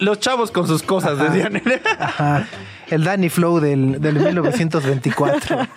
Los 0.00 0.20
chavos 0.20 0.50
con 0.50 0.66
sus 0.66 0.82
cosas, 0.82 1.18
decían. 1.18 1.60
Ajá. 1.98 2.46
El 2.88 3.04
Danny 3.04 3.28
Flow 3.28 3.60
del, 3.60 4.00
del 4.00 4.14
1924. 4.18 5.68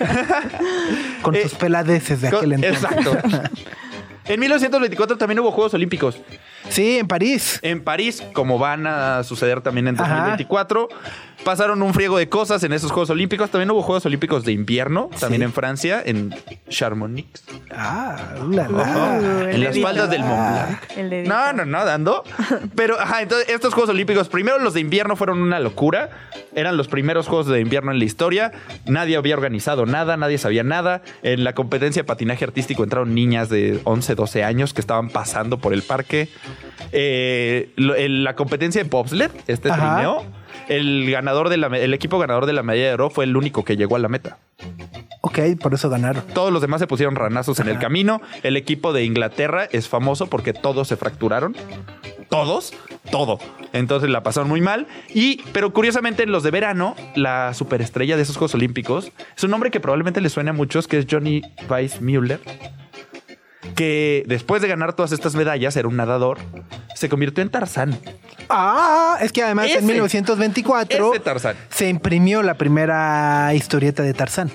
Con 1.22 1.36
Eh, 1.36 1.44
sus 1.44 1.56
peladeces 1.56 2.22
de 2.22 2.28
aquel 2.30 2.40
Con- 2.40 2.54
entonces. 2.64 2.84
Exacto. 2.84 3.18
En 4.26 4.40
1924 4.40 5.18
también 5.18 5.40
hubo 5.40 5.52
Juegos 5.52 5.74
Olímpicos. 5.74 6.20
Sí, 6.70 6.98
en 7.00 7.08
París. 7.08 7.60
En 7.62 7.84
París, 7.84 8.24
como 8.34 8.58
van 8.60 8.88
a 8.88 9.24
suceder 9.24 9.62
también 9.62 9.88
en 9.88 10.00
Ajá. 10.00 10.16
2024. 10.16 10.90
Pasaron 11.44 11.82
un 11.82 11.92
friego 11.92 12.20
de 12.20 12.30
cosas 12.30 12.64
en 12.64 12.72
esos 12.72 12.92
Juegos 12.92 13.10
Olímpicos. 13.10 13.50
También 13.50 13.72
hubo 13.72 13.82
Juegos 13.82 14.06
Olímpicos 14.06 14.46
de 14.46 14.52
invierno, 14.52 15.10
también 15.20 15.42
Sí. 15.42 15.46
en 15.46 15.54
Francia, 15.54 16.02
en 16.06 16.36
Chamonix. 16.70 17.44
Ah, 17.76 18.36
la. 18.52 18.70
Uh, 18.70 19.48
en 19.50 19.64
las 19.64 19.72
dedito. 19.74 19.88
faldas 19.88 20.10
del 20.12 20.22
Mont 20.22 20.52
Blanc. 20.52 21.10
Dedito. 21.10 21.30
No, 21.34 21.54
no, 21.54 21.66
no, 21.66 21.84
dando. 21.84 22.24
Pero, 22.76 23.00
ajá, 23.00 23.24
entonces 23.24 23.50
estos 23.50 23.74
Juegos 23.74 23.90
Olímpicos, 23.90 24.30
primero 24.30 24.60
los 24.60 24.76
de 24.76 24.82
invierno 24.82 25.16
fueron 25.16 25.42
una 25.42 25.60
locura. 25.60 26.12
Eran 26.54 26.78
los 26.78 26.88
primeros 26.88 27.28
Juegos 27.28 27.48
de 27.48 27.60
invierno 27.60 27.92
en 27.92 27.98
la 27.98 28.06
historia. 28.06 28.52
Nadie 28.86 29.18
había 29.18 29.34
organizado 29.34 29.88
nada, 29.88 30.18
nadie 30.18 30.38
sabía 30.38 30.64
nada. 30.64 31.02
En 31.24 31.44
la 31.44 31.54
competencia 31.54 32.04
de 32.04 32.08
patinaje 32.08 32.46
artístico 32.46 32.84
entraron 32.84 33.16
niñas 33.16 33.50
de 33.50 33.80
11, 33.86 34.14
12 34.14 34.44
años 34.44 34.76
que 34.76 34.82
estaban 34.82 35.10
pasando 35.10 35.58
por 35.58 35.74
el 35.74 35.82
parque. 35.82 36.30
Eh, 36.92 37.72
lo- 37.76 37.96
la 37.98 38.36
competencia 38.36 38.84
de 38.84 38.90
bobsled, 38.90 39.32
este 39.48 39.70
Ajá. 39.72 39.96
trineo, 39.96 40.24
el 40.68 41.10
ganador 41.12 41.50
de 41.50 41.58
la, 41.58 41.68
el 41.68 41.94
equipo 41.94 42.20
ganador 42.20 42.46
de 42.46 42.54
la 42.54 42.64
medalla 42.64 42.88
de 42.88 42.94
oro 42.94 43.10
fue 43.10 43.26
el 43.26 43.36
único 43.38 43.64
que 43.66 43.78
llegó 43.78 43.96
a 43.96 44.00
la 44.00 44.08
meta. 44.10 44.38
Ok, 45.22 45.40
por 45.62 45.74
eso 45.74 45.90
ganaron. 45.90 46.24
Todos 46.34 46.52
los 46.52 46.62
demás 46.62 46.80
se 46.82 46.88
pusieron 46.88 47.16
ranazos 47.16 47.60
en 47.60 47.68
el 47.70 47.78
camino. 47.78 48.22
El 48.44 48.58
equipo 48.58 48.92
de 48.92 49.04
Inglaterra 49.06 49.68
es 49.72 49.88
famoso 49.88 50.28
porque 50.28 50.52
todos 50.54 50.88
se 50.88 50.98
fracturaron. 50.98 51.56
Todos, 52.30 52.74
todo. 53.12 53.40
Entonces 53.72 54.10
la 54.10 54.24
pasaron 54.24 54.50
muy 54.50 54.62
mal. 54.62 54.88
Y, 55.14 55.42
pero 55.54 55.74
curiosamente, 55.74 56.24
en 56.24 56.32
los 56.32 56.42
de 56.44 56.50
verano, 56.52 56.96
la 57.16 57.54
superestrella 57.54 58.16
de 58.16 58.24
esos 58.24 58.36
Juegos 58.38 58.56
Olímpicos 58.56 59.12
es 59.38 59.44
un 59.44 59.52
nombre 59.52 59.70
que 59.70 59.80
probablemente 59.80 60.22
les 60.22 60.32
suene 60.34 60.50
a 60.50 60.54
muchos, 60.54 60.88
que 60.88 60.98
es 60.98 61.06
Johnny 61.10 61.42
Weissmuller. 61.70 62.40
Que 63.76 64.24
después 64.28 64.62
de 64.62 64.68
ganar 64.68 64.94
todas 64.94 65.12
estas 65.12 65.36
medallas, 65.36 65.76
era 65.76 65.88
un 65.88 65.96
nadador, 65.96 66.38
se 66.96 67.10
convirtió 67.10 67.42
en 67.42 67.50
Tarzán. 67.50 67.98
Ah, 68.50 69.18
es 69.22 69.32
que 69.32 69.44
además 69.44 69.68
Ese. 69.68 69.80
en 69.80 69.86
1924 69.86 71.14
Ese 71.14 71.20
Tarzán. 71.24 71.56
se 71.70 71.88
imprimió 71.90 72.44
la 72.44 72.56
primera 72.56 73.54
historieta 73.54 74.04
de 74.04 74.14
Tarzán. 74.14 74.52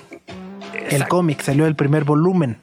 El 0.89 1.07
cómic, 1.07 1.41
salió 1.41 1.65
el 1.65 1.75
primer 1.75 2.03
volumen. 2.03 2.57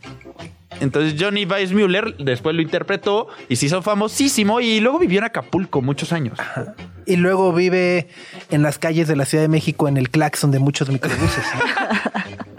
Entonces 0.81 1.15
Johnny 1.21 1.45
Weissmuller 1.45 2.17
después 2.17 2.57
lo 2.57 2.63
interpretó 2.63 3.29
y 3.49 3.57
se 3.57 3.67
hizo 3.67 3.81
famosísimo 3.83 4.61
y 4.61 4.81
luego 4.81 4.99
vivió 4.99 5.19
en 5.19 5.25
Acapulco 5.25 5.83
muchos 5.83 6.13
años. 6.13 6.39
Y 7.07 7.17
luego 7.17 7.53
vive 7.53 8.09
en 8.51 8.63
las 8.63 8.79
calles 8.79 9.07
de 9.07 9.15
la 9.17 9.25
Ciudad 9.25 9.45
de 9.45 9.49
México 9.49 9.87
en 9.89 9.97
el 9.97 10.11
claxon 10.11 10.51
de 10.51 10.59
muchos 10.59 10.89
microbuses. 10.89 11.45
¿no? 11.55 12.45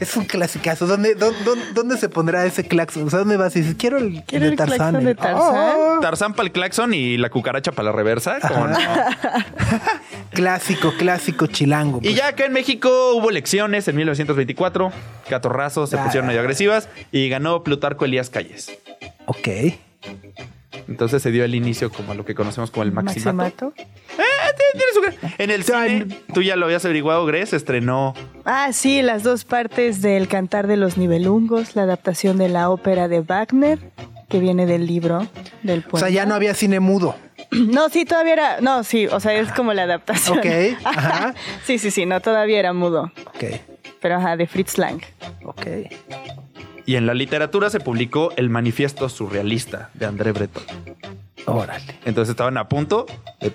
es 0.00 0.16
un 0.16 0.24
clasicazo. 0.24 0.86
¿Dónde, 0.86 1.14
dónde, 1.14 1.38
dónde 1.74 1.96
se 1.96 2.08
pondrá 2.08 2.44
ese 2.46 2.64
claxon? 2.66 3.04
O 3.06 3.10
sea, 3.10 3.20
¿dónde 3.20 3.36
vas 3.36 3.54
y 3.56 3.60
dices, 3.60 3.76
quiero 3.78 3.98
el, 3.98 4.22
Quiero 4.24 4.44
de 4.46 4.50
el 4.52 4.56
Tarzán? 4.56 4.76
claxon 4.78 5.04
de 5.04 5.10
El- 5.10 5.16
Tarzán. 5.16 5.74
¡Oh! 5.76 5.98
Tarzán 6.00 6.34
para 6.34 6.46
el 6.46 6.52
claxon 6.52 6.94
y 6.94 7.16
la 7.16 7.30
cucaracha 7.30 7.72
para 7.72 7.86
la 7.86 7.92
reversa. 7.92 8.38
¿cómo 8.46 8.66
no? 8.68 8.78
Clásico, 10.32 10.92
clásico 10.98 11.46
chilango. 11.46 11.98
Y 11.98 12.08
pues. 12.08 12.14
ya 12.16 12.28
acá 12.28 12.44
en 12.44 12.52
México 12.52 13.14
hubo 13.14 13.30
elecciones 13.30 13.88
en 13.88 13.96
1924. 13.96 14.92
Catorrazos 15.28 15.90
se 15.90 15.96
Ah. 15.98 16.04
pusieron 16.04 16.26
medio 16.26 16.40
agresivas 16.40 16.88
y 17.12 17.28
ganó 17.28 17.62
Plutarco 17.62 18.04
Elías 18.04 18.30
Calles. 18.30 18.70
Ok. 19.26 19.48
Entonces 20.88 21.22
se 21.22 21.30
dio 21.30 21.44
el 21.44 21.54
inicio 21.54 21.90
como 21.90 22.12
a 22.12 22.14
lo 22.14 22.24
que 22.24 22.34
conocemos 22.34 22.70
como 22.70 22.82
el 22.84 22.92
maximato. 22.92 23.34
Maximato. 23.36 23.72
Tiene 24.72 24.92
su 24.92 25.26
En 25.42 25.50
el 25.50 25.64
cine, 25.64 26.06
tú 26.34 26.42
ya 26.42 26.56
lo 26.56 26.66
habías 26.66 26.84
averiguado, 26.84 27.24
Gres, 27.26 27.52
estrenó 27.52 28.14
Ah, 28.44 28.72
sí, 28.72 29.02
las 29.02 29.22
dos 29.22 29.44
partes 29.44 30.02
del 30.02 30.28
Cantar 30.28 30.66
de 30.66 30.76
los 30.76 30.96
Nibelungos, 30.98 31.76
la 31.76 31.82
adaptación 31.82 32.36
de 32.38 32.48
la 32.48 32.70
ópera 32.70 33.08
de 33.08 33.20
Wagner, 33.20 33.78
que 34.28 34.38
viene 34.38 34.66
del 34.66 34.86
libro 34.86 35.26
del 35.62 35.80
O 35.80 35.90
poema. 35.90 36.06
sea, 36.06 36.14
ya 36.14 36.26
no 36.26 36.34
había 36.34 36.54
cine 36.54 36.80
mudo. 36.80 37.16
No, 37.52 37.88
sí, 37.90 38.04
todavía 38.04 38.32
era. 38.32 38.60
No, 38.60 38.82
sí, 38.82 39.06
o 39.06 39.20
sea, 39.20 39.32
es 39.34 39.52
como 39.52 39.72
la 39.72 39.84
adaptación. 39.84 40.38
Ok, 40.38 40.46
ajá. 40.84 41.34
sí, 41.64 41.78
sí, 41.78 41.90
sí, 41.92 42.04
no, 42.04 42.20
todavía 42.20 42.58
era 42.58 42.72
mudo. 42.72 43.12
Ok, 43.26 43.44
Pero 44.00 44.16
ajá, 44.16 44.36
de 44.36 44.46
Fritz 44.48 44.78
Lang. 44.78 45.00
ok. 45.44 45.66
Y 46.86 46.96
en 46.96 47.06
la 47.06 47.14
literatura 47.14 47.68
se 47.68 47.80
publicó 47.80 48.32
El 48.36 48.48
Manifiesto 48.48 49.08
Surrealista 49.08 49.90
de 49.94 50.06
André 50.06 50.32
Breton. 50.32 50.62
Órale. 51.46 51.98
Entonces 52.04 52.30
estaban 52.30 52.56
a 52.56 52.68
punto 52.68 53.06
de 53.40 53.52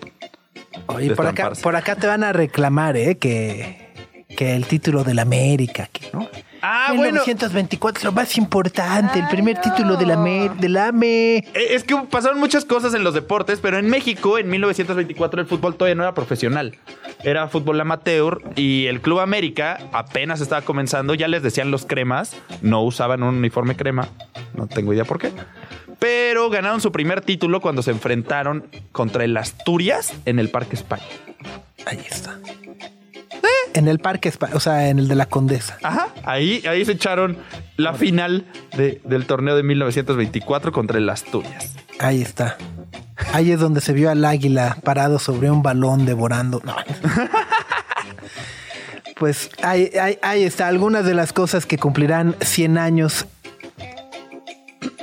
Oye, 0.87 1.15
por 1.15 1.27
acá, 1.27 1.51
por 1.61 1.75
acá 1.75 1.95
te 1.95 2.07
van 2.07 2.23
a 2.23 2.33
reclamar, 2.33 2.97
¿eh? 2.97 3.17
Que, 3.17 3.93
que 4.35 4.55
el 4.55 4.65
título 4.65 5.03
de 5.03 5.13
la 5.13 5.23
América, 5.23 5.89
que, 5.91 6.09
¿no? 6.13 6.29
Ah, 6.61 6.87
bueno. 6.89 7.03
1924 7.23 7.99
es 7.99 8.03
lo 8.05 8.11
más 8.11 8.37
importante, 8.37 9.19
el 9.19 9.27
primer 9.27 9.59
título 9.59 9.95
de 9.97 10.05
la, 10.05 10.15
de 10.15 10.69
la 10.69 10.87
AME. 10.89 11.37
Eh, 11.37 11.43
Es 11.53 11.83
que 11.83 11.95
pasaron 12.09 12.39
muchas 12.39 12.65
cosas 12.65 12.93
en 12.93 13.03
los 13.03 13.13
deportes, 13.13 13.59
pero 13.61 13.77
en 13.77 13.89
México 13.89 14.37
en 14.37 14.49
1924 14.49 15.41
el 15.41 15.47
fútbol 15.47 15.75
todavía 15.75 15.95
no 15.95 16.03
era 16.03 16.13
profesional. 16.13 16.77
Era 17.23 17.47
fútbol 17.47 17.79
amateur 17.81 18.41
y 18.55 18.87
el 18.87 19.01
Club 19.01 19.19
América 19.19 19.79
apenas 19.91 20.41
estaba 20.41 20.61
comenzando. 20.61 21.13
Ya 21.13 21.27
les 21.27 21.43
decían 21.43 21.71
los 21.71 21.85
cremas, 21.85 22.35
no 22.61 22.83
usaban 22.83 23.23
un 23.23 23.35
uniforme 23.35 23.75
crema. 23.75 24.07
No 24.53 24.67
tengo 24.67 24.93
idea 24.93 25.05
por 25.05 25.19
qué. 25.19 25.31
Pero 25.99 26.49
ganaron 26.49 26.81
su 26.81 26.91
primer 26.91 27.21
título 27.21 27.61
cuando 27.61 27.83
se 27.83 27.91
enfrentaron 27.91 28.65
contra 28.91 29.23
el 29.23 29.37
Asturias 29.37 30.13
en 30.25 30.39
el 30.39 30.49
Parque 30.49 30.75
España. 30.75 31.03
Ahí 31.85 31.99
está. 32.09 32.37
En 33.73 33.87
el 33.87 33.99
parque, 33.99 34.31
o 34.53 34.59
sea, 34.59 34.89
en 34.89 34.99
el 34.99 35.07
de 35.07 35.15
la 35.15 35.25
Condesa. 35.27 35.77
Ajá, 35.83 36.09
ahí, 36.23 36.63
ahí 36.67 36.83
se 36.85 36.91
echaron 36.93 37.37
la 37.77 37.93
final 37.93 38.45
de- 38.75 39.01
del 39.05 39.25
torneo 39.25 39.55
de 39.55 39.63
1924 39.63 40.71
contra 40.71 40.97
el 40.97 41.09
Asturias. 41.09 41.75
Ahí 41.99 42.21
está. 42.21 42.57
Ahí 43.33 43.51
es 43.51 43.59
donde 43.59 43.79
se 43.81 43.93
vio 43.93 44.09
al 44.09 44.25
águila 44.25 44.77
parado 44.83 45.19
sobre 45.19 45.49
un 45.51 45.61
balón 45.63 46.05
devorando. 46.05 46.61
No. 46.65 46.75
Pues 49.17 49.51
ahí, 49.61 49.91
ahí- 50.01 50.17
ahí 50.23 50.43
está. 50.43 50.67
Algunas 50.67 51.05
de 51.05 51.13
las 51.13 51.31
cosas 51.31 51.67
que 51.67 51.77
cumplirán 51.77 52.35
100 52.41 52.77
años 52.79 53.27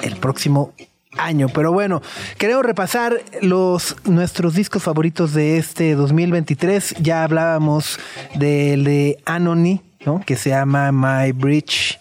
el 0.03 0.17
próximo 0.17 0.73
año. 1.19 1.49
Pero 1.49 1.73
bueno, 1.73 2.03
queremos 2.39 2.65
repasar 2.65 3.21
los 3.43 3.97
nuestros 4.05 4.55
discos 4.55 4.83
favoritos 4.83 5.35
de 5.35 5.59
este 5.59 5.95
2023. 5.95 6.97
Ya 7.01 7.25
hablábamos 7.25 7.99
del 8.35 8.85
de 8.85 9.19
Anony, 9.25 9.83
¿no? 10.05 10.21
Que 10.25 10.37
se 10.37 10.51
llama 10.51 10.93
My 10.93 11.33
Bridge. 11.33 11.99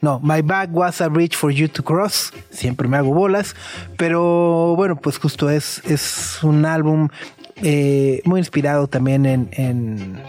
No, 0.00 0.20
My 0.22 0.42
Bag 0.42 0.74
Was 0.76 1.00
a 1.00 1.08
Bridge 1.08 1.34
for 1.34 1.50
You 1.50 1.68
to 1.68 1.82
Cross. 1.82 2.32
Siempre 2.50 2.88
me 2.88 2.96
hago 2.98 3.14
bolas. 3.14 3.56
Pero 3.96 4.74
bueno, 4.76 4.96
pues 4.96 5.18
justo 5.18 5.48
es, 5.48 5.82
es 5.86 6.42
un 6.42 6.66
álbum 6.66 7.08
eh, 7.62 8.20
muy 8.24 8.40
inspirado 8.40 8.88
también 8.88 9.24
en, 9.26 9.48
en, 9.52 10.20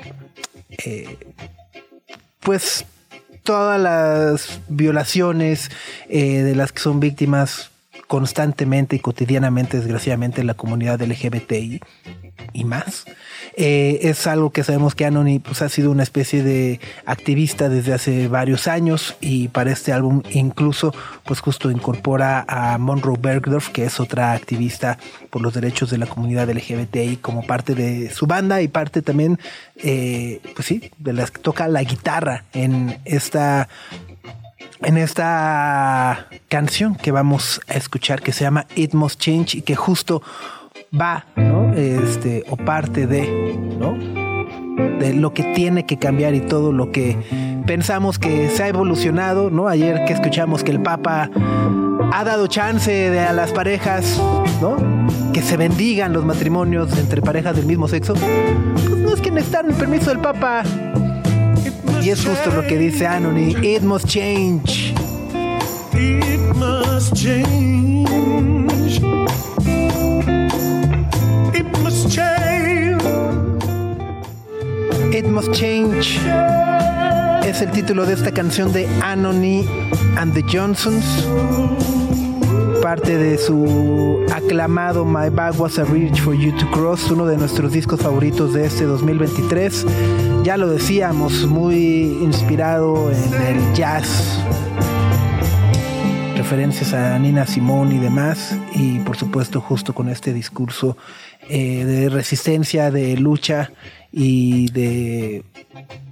eh, 0.70 1.18
pues 2.40 2.86
todas 3.44 3.80
las 3.80 4.60
violaciones 4.68 5.72
eh, 6.10 6.42
de 6.42 6.56
las 6.56 6.72
que 6.72 6.80
son 6.80 7.00
víctimas 7.00 7.72
constantemente 8.08 8.96
y 8.96 9.00
cotidianamente, 9.00 9.78
desgraciadamente, 9.78 10.44
la 10.44 10.54
comunidad 10.54 11.02
LGBTI 11.02 11.82
y 12.54 12.64
más. 12.64 13.06
Eh, 13.58 14.00
es 14.04 14.28
algo 14.28 14.50
que 14.50 14.64
sabemos 14.64 14.96
que 14.96 15.06
Anony 15.06 15.40
pues, 15.40 15.62
ha 15.62 15.70
sido 15.70 15.92
una 15.92 16.04
especie 16.04 16.44
de 16.44 16.80
activista 17.06 17.70
desde 17.70 17.94
hace 17.94 18.28
varios 18.28 18.68
años 18.68 19.16
y 19.22 19.48
para 19.50 19.72
este 19.72 19.94
álbum 19.94 20.22
incluso 20.32 20.94
pues 21.24 21.40
justo 21.40 21.72
incorpora 21.72 22.46
a 22.48 22.78
Monroe 22.78 23.18
Bergdorf, 23.20 23.70
que 23.70 23.86
es 23.86 24.00
otra 24.00 24.34
activista 24.34 24.98
por 25.30 25.42
los 25.42 25.54
derechos 25.54 25.90
de 25.90 25.98
la 25.98 26.06
comunidad 26.06 26.50
LGBTI 26.50 27.18
como 27.18 27.46
parte 27.46 27.76
de 27.76 28.10
su 28.10 28.26
banda 28.26 28.62
y 28.62 28.68
parte 28.68 29.02
también, 29.02 29.40
eh, 29.78 30.42
pues 30.54 30.68
sí, 30.68 30.92
de 30.98 31.14
las 31.14 31.32
que 31.32 31.42
toca 31.42 31.68
la 31.68 31.84
guitarra 31.84 32.46
en 32.54 33.00
esta 33.06 33.70
en 34.82 34.98
esta 34.98 36.28
canción 36.50 36.96
que 36.96 37.12
vamos 37.12 37.62
a 37.68 37.74
escuchar 37.74 38.22
que 38.22 38.32
se 38.32 38.44
llama 38.44 38.66
It 38.76 38.94
Must 38.94 39.20
Change 39.20 39.56
y 39.56 39.62
que 39.62 39.76
justo 39.76 40.22
va, 41.00 41.26
¿no? 41.36 41.74
Este, 41.74 42.44
o 42.50 42.58
parte 42.58 43.08
de, 43.08 43.58
¿no? 43.78 43.98
De 45.00 45.14
lo 45.14 45.34
que 45.34 45.44
tiene 45.56 45.86
que 45.86 45.98
cambiar 45.98 46.36
y 46.36 46.42
todo 46.42 46.72
lo 46.72 46.92
que 46.92 47.18
pensamos 47.66 48.20
que 48.20 48.50
se 48.50 48.64
ha 48.64 48.68
evolucionado, 48.68 49.50
¿no? 49.50 49.68
Ayer 49.68 50.06
que 50.06 50.14
escuchamos 50.14 50.64
que 50.64 50.72
el 50.72 50.82
Papa 50.82 51.30
ha 52.14 52.24
dado 52.24 52.48
chance 52.48 52.92
de 52.92 53.20
a 53.20 53.34
las 53.34 53.52
parejas, 53.52 54.22
¿no? 54.62 54.78
Que 55.34 55.42
se 55.42 55.58
bendigan 55.58 56.14
los 56.14 56.26
matrimonios 56.26 56.98
entre 56.98 57.22
parejas 57.22 57.56
del 57.56 57.66
mismo 57.66 57.88
sexo. 57.88 58.14
Pues 58.14 58.98
no 58.98 59.14
es 59.14 59.22
que 59.22 59.32
necesitan 59.32 59.68
el 59.68 59.76
permiso 59.76 60.10
del 60.12 60.20
Papa. 60.20 60.64
Y 62.06 62.12
es 62.12 62.24
justo 62.24 62.52
lo 62.52 62.62
que 62.68 62.78
dice 62.78 63.08
Anony. 63.08 63.56
It 63.64 63.82
must 63.82 64.06
change. 64.06 64.94
It 65.92 66.56
must 66.56 67.16
change. 67.16 69.02
It 71.52 71.66
must 71.80 72.08
change. 72.12 73.02
It 75.16 75.26
Must 75.26 75.52
Change 75.52 76.20
es 77.44 77.62
el 77.62 77.72
título 77.72 78.06
de 78.06 78.14
esta 78.14 78.32
canción 78.32 78.72
de 78.72 78.88
Anony 79.02 79.66
and 80.16 80.32
the 80.36 80.44
Johnsons. 80.44 81.06
Parte 82.86 83.18
de 83.18 83.40
su 83.40 84.24
aclamado 84.32 85.06
My 85.06 85.30
Bag 85.32 85.60
Was 85.60 85.80
a 85.80 85.84
Bridge 85.84 86.22
for 86.22 86.36
You 86.36 86.56
to 86.56 86.70
Cross, 86.70 87.10
uno 87.10 87.26
de 87.26 87.36
nuestros 87.36 87.72
discos 87.72 88.00
favoritos 88.00 88.54
de 88.54 88.68
este 88.68 88.84
2023. 88.84 89.88
Ya 90.44 90.56
lo 90.56 90.68
decíamos, 90.68 91.48
muy 91.48 92.20
inspirado 92.22 93.10
en 93.10 93.34
el 93.42 93.74
jazz, 93.74 94.40
referencias 96.38 96.94
a 96.94 97.18
Nina 97.18 97.48
Simone 97.48 97.96
y 97.96 97.98
demás, 97.98 98.56
y 98.76 99.00
por 99.00 99.18
supuesto 99.18 99.62
justo 99.62 99.96
con 99.96 100.08
este 100.08 100.32
discurso 100.32 100.96
eh, 101.50 101.86
de 101.86 102.10
resistencia, 102.10 102.92
de 102.92 103.18
lucha 103.18 103.72
y 104.12 104.70
de 104.70 105.44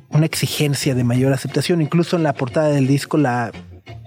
una 0.09 0.25
exigencia 0.25 0.95
de 0.95 1.03
mayor 1.03 1.33
aceptación. 1.33 1.83
Incluso 1.83 2.17
en 2.17 2.23
la 2.23 2.33
portada 2.33 2.69
del 2.69 2.88
disco 2.88 3.19
la 3.19 3.51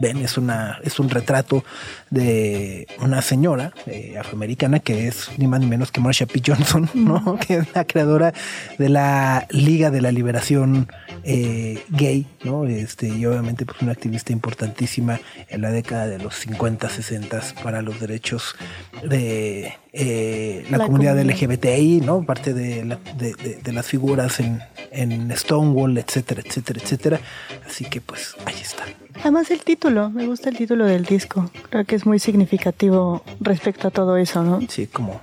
ven, 0.00 0.18
es 0.18 0.38
una, 0.38 0.78
es 0.82 0.98
un 0.98 1.10
retrato 1.10 1.64
de 2.10 2.86
una 3.00 3.22
señora 3.22 3.72
eh, 3.86 4.16
afroamericana 4.18 4.80
que 4.80 5.08
es 5.08 5.30
ni 5.38 5.46
más 5.46 5.60
ni 5.60 5.66
menos 5.66 5.90
que 5.90 6.00
Marsha 6.00 6.26
P. 6.26 6.42
Johnson, 6.44 6.88
¿no? 6.94 7.38
Que 7.38 7.58
es 7.58 7.74
la 7.74 7.84
creadora 7.84 8.32
de 8.78 8.88
la 8.88 9.46
Liga 9.50 9.90
de 9.90 10.00
la 10.00 10.12
Liberación 10.12 10.88
eh, 11.24 11.82
Gay, 11.90 12.26
¿no? 12.44 12.64
Este, 12.64 13.08
y 13.08 13.26
obviamente 13.26 13.66
pues 13.66 13.80
una 13.82 13.92
activista 13.92 14.32
importantísima 14.32 15.20
en 15.48 15.62
la 15.62 15.70
década 15.70 16.06
de 16.06 16.18
los 16.18 16.34
50, 16.36 16.88
60 16.88 17.40
para 17.62 17.82
los 17.82 18.00
derechos 18.00 18.56
de 19.02 19.74
eh, 19.98 20.66
la, 20.70 20.78
La 20.78 20.84
comunidad, 20.86 21.16
comunidad. 21.16 21.36
LGBTI, 21.36 22.02
¿no? 22.04 22.22
Parte 22.22 22.52
de, 22.52 22.84
la- 22.84 22.98
de- 23.16 23.32
de- 23.34 23.56
de 23.62 23.72
las 23.72 23.86
figuras 23.86 24.38
en, 24.40 24.60
en 24.90 25.34
Stonewall, 25.36 25.96
etcétera, 25.98 26.42
etcétera, 26.44 26.80
etcétera. 26.82 27.20
Así 27.66 27.84
que 27.86 28.00
pues 28.02 28.34
ahí 28.44 28.54
está. 28.60 28.84
Además 29.20 29.50
el 29.50 29.60
título, 29.62 30.10
me 30.10 30.26
gusta 30.26 30.50
el 30.50 30.56
título 30.56 30.84
del 30.84 31.04
disco. 31.06 31.50
Creo 31.70 31.84
que 31.86 31.96
es 31.96 32.04
muy 32.04 32.18
significativo 32.18 33.24
respecto 33.40 33.88
a 33.88 33.90
todo 33.90 34.18
eso, 34.18 34.42
¿no? 34.42 34.60
Sí, 34.68 34.86
como. 34.86 35.20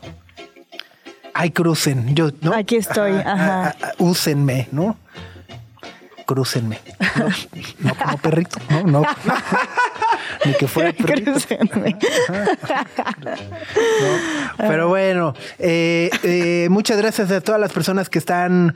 Ay, 1.35 1.51
crucen. 1.51 2.15
Yo, 2.15 2.29
¿no? 2.41 2.53
Aquí 2.53 2.75
estoy, 2.75 3.11
ajá. 3.11 3.75
ah, 3.81 3.91
úsenme, 3.99 4.67
¿no? 4.71 4.97
Crúcenme. 6.25 6.79
No, 7.17 7.27
no 7.89 7.95
como 7.95 8.17
perrito, 8.17 8.59
¿no? 8.69 8.83
No. 8.83 9.03
Ni 10.45 10.53
que 10.53 10.67
fuera 10.67 10.93
perrito. 10.93 11.31
Crucénme. 11.31 11.97
Pero 14.57 14.87
bueno, 14.87 15.33
eh, 15.59 16.09
eh, 16.23 16.67
muchas 16.69 16.97
gracias 16.97 17.31
a 17.31 17.41
todas 17.41 17.59
las 17.59 17.71
personas 17.71 18.09
que 18.09 18.19
están 18.19 18.75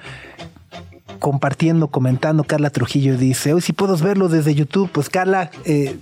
compartiendo, 1.20 1.88
comentando. 1.88 2.44
Carla 2.44 2.70
Trujillo 2.70 3.18
dice, 3.18 3.54
hoy 3.54 3.62
si 3.62 3.74
puedo 3.74 3.98
verlo 3.98 4.30
desde 4.30 4.54
YouTube. 4.54 4.90
Pues 4.92 5.10
Carla, 5.10 5.50
eh, 5.66 5.98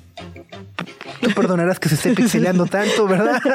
tú 1.22 1.32
perdonarás 1.34 1.80
que 1.80 1.90
se 1.90 1.96
esté 1.96 2.14
pixeleando 2.14 2.66
tanto, 2.68 3.08
¿verdad? 3.08 3.42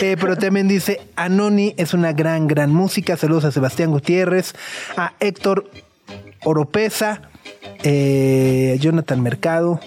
Eh, 0.00 0.16
pero 0.20 0.36
también 0.36 0.66
dice, 0.66 1.00
Anoni 1.16 1.74
es 1.76 1.94
una 1.94 2.12
gran, 2.12 2.48
gran 2.48 2.72
música. 2.72 3.16
Saludos 3.16 3.44
a 3.44 3.52
Sebastián 3.52 3.90
Gutiérrez, 3.90 4.54
a 4.96 5.12
Héctor 5.20 5.70
Oropesa, 6.44 7.22
eh, 7.82 8.76
Jonathan 8.80 9.22
Mercado, 9.22 9.80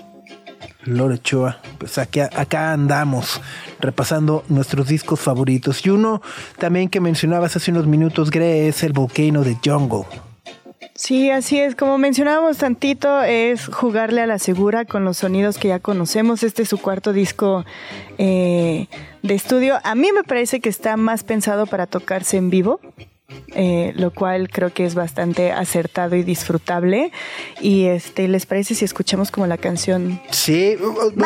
Lore 0.83 1.15
Ochoa, 1.15 1.59
pues 1.77 1.97
aquí, 1.97 2.19
acá 2.19 2.71
andamos 2.71 3.41
repasando 3.79 4.43
nuestros 4.49 4.87
discos 4.87 5.19
favoritos. 5.19 5.85
Y 5.85 5.89
uno 5.89 6.21
también 6.57 6.89
que 6.89 6.99
mencionabas 6.99 7.55
hace 7.55 7.71
unos 7.71 7.87
minutos, 7.87 8.29
Gre, 8.31 8.67
es 8.67 8.83
el 8.83 8.93
Volcano 8.93 9.43
de 9.43 9.57
Jungle. 9.63 10.05
Sí, 10.97 11.29
así 11.29 11.59
es. 11.59 11.75
Como 11.75 11.97
mencionábamos 11.97 12.59
tantito, 12.59 13.21
es 13.21 13.67
jugarle 13.67 14.21
a 14.21 14.27
la 14.27 14.39
segura 14.39 14.85
con 14.85 15.03
los 15.03 15.17
sonidos 15.17 15.57
que 15.57 15.67
ya 15.67 15.79
conocemos. 15.79 16.41
Este 16.41 16.63
es 16.63 16.69
su 16.69 16.77
cuarto 16.77 17.11
disco 17.11 17.65
eh, 18.17 18.87
de 19.21 19.33
estudio. 19.33 19.77
A 19.83 19.93
mí 19.95 20.11
me 20.13 20.23
parece 20.23 20.61
que 20.61 20.69
está 20.69 20.95
más 20.95 21.25
pensado 21.25 21.65
para 21.65 21.85
tocarse 21.85 22.37
en 22.37 22.49
vivo. 22.49 22.79
Eh, 23.55 23.93
lo 23.95 24.11
cual 24.11 24.49
creo 24.49 24.71
que 24.71 24.85
es 24.85 24.93
bastante 24.93 25.51
acertado 25.51 26.15
y 26.15 26.23
disfrutable. 26.23 27.11
Y 27.59 27.85
este, 27.85 28.27
¿les 28.27 28.45
parece 28.45 28.75
si 28.75 28.85
escuchamos 28.85 29.31
como 29.31 29.47
la 29.47 29.57
canción? 29.57 30.21
Sí, 30.29 30.75
bueno, 30.79 31.25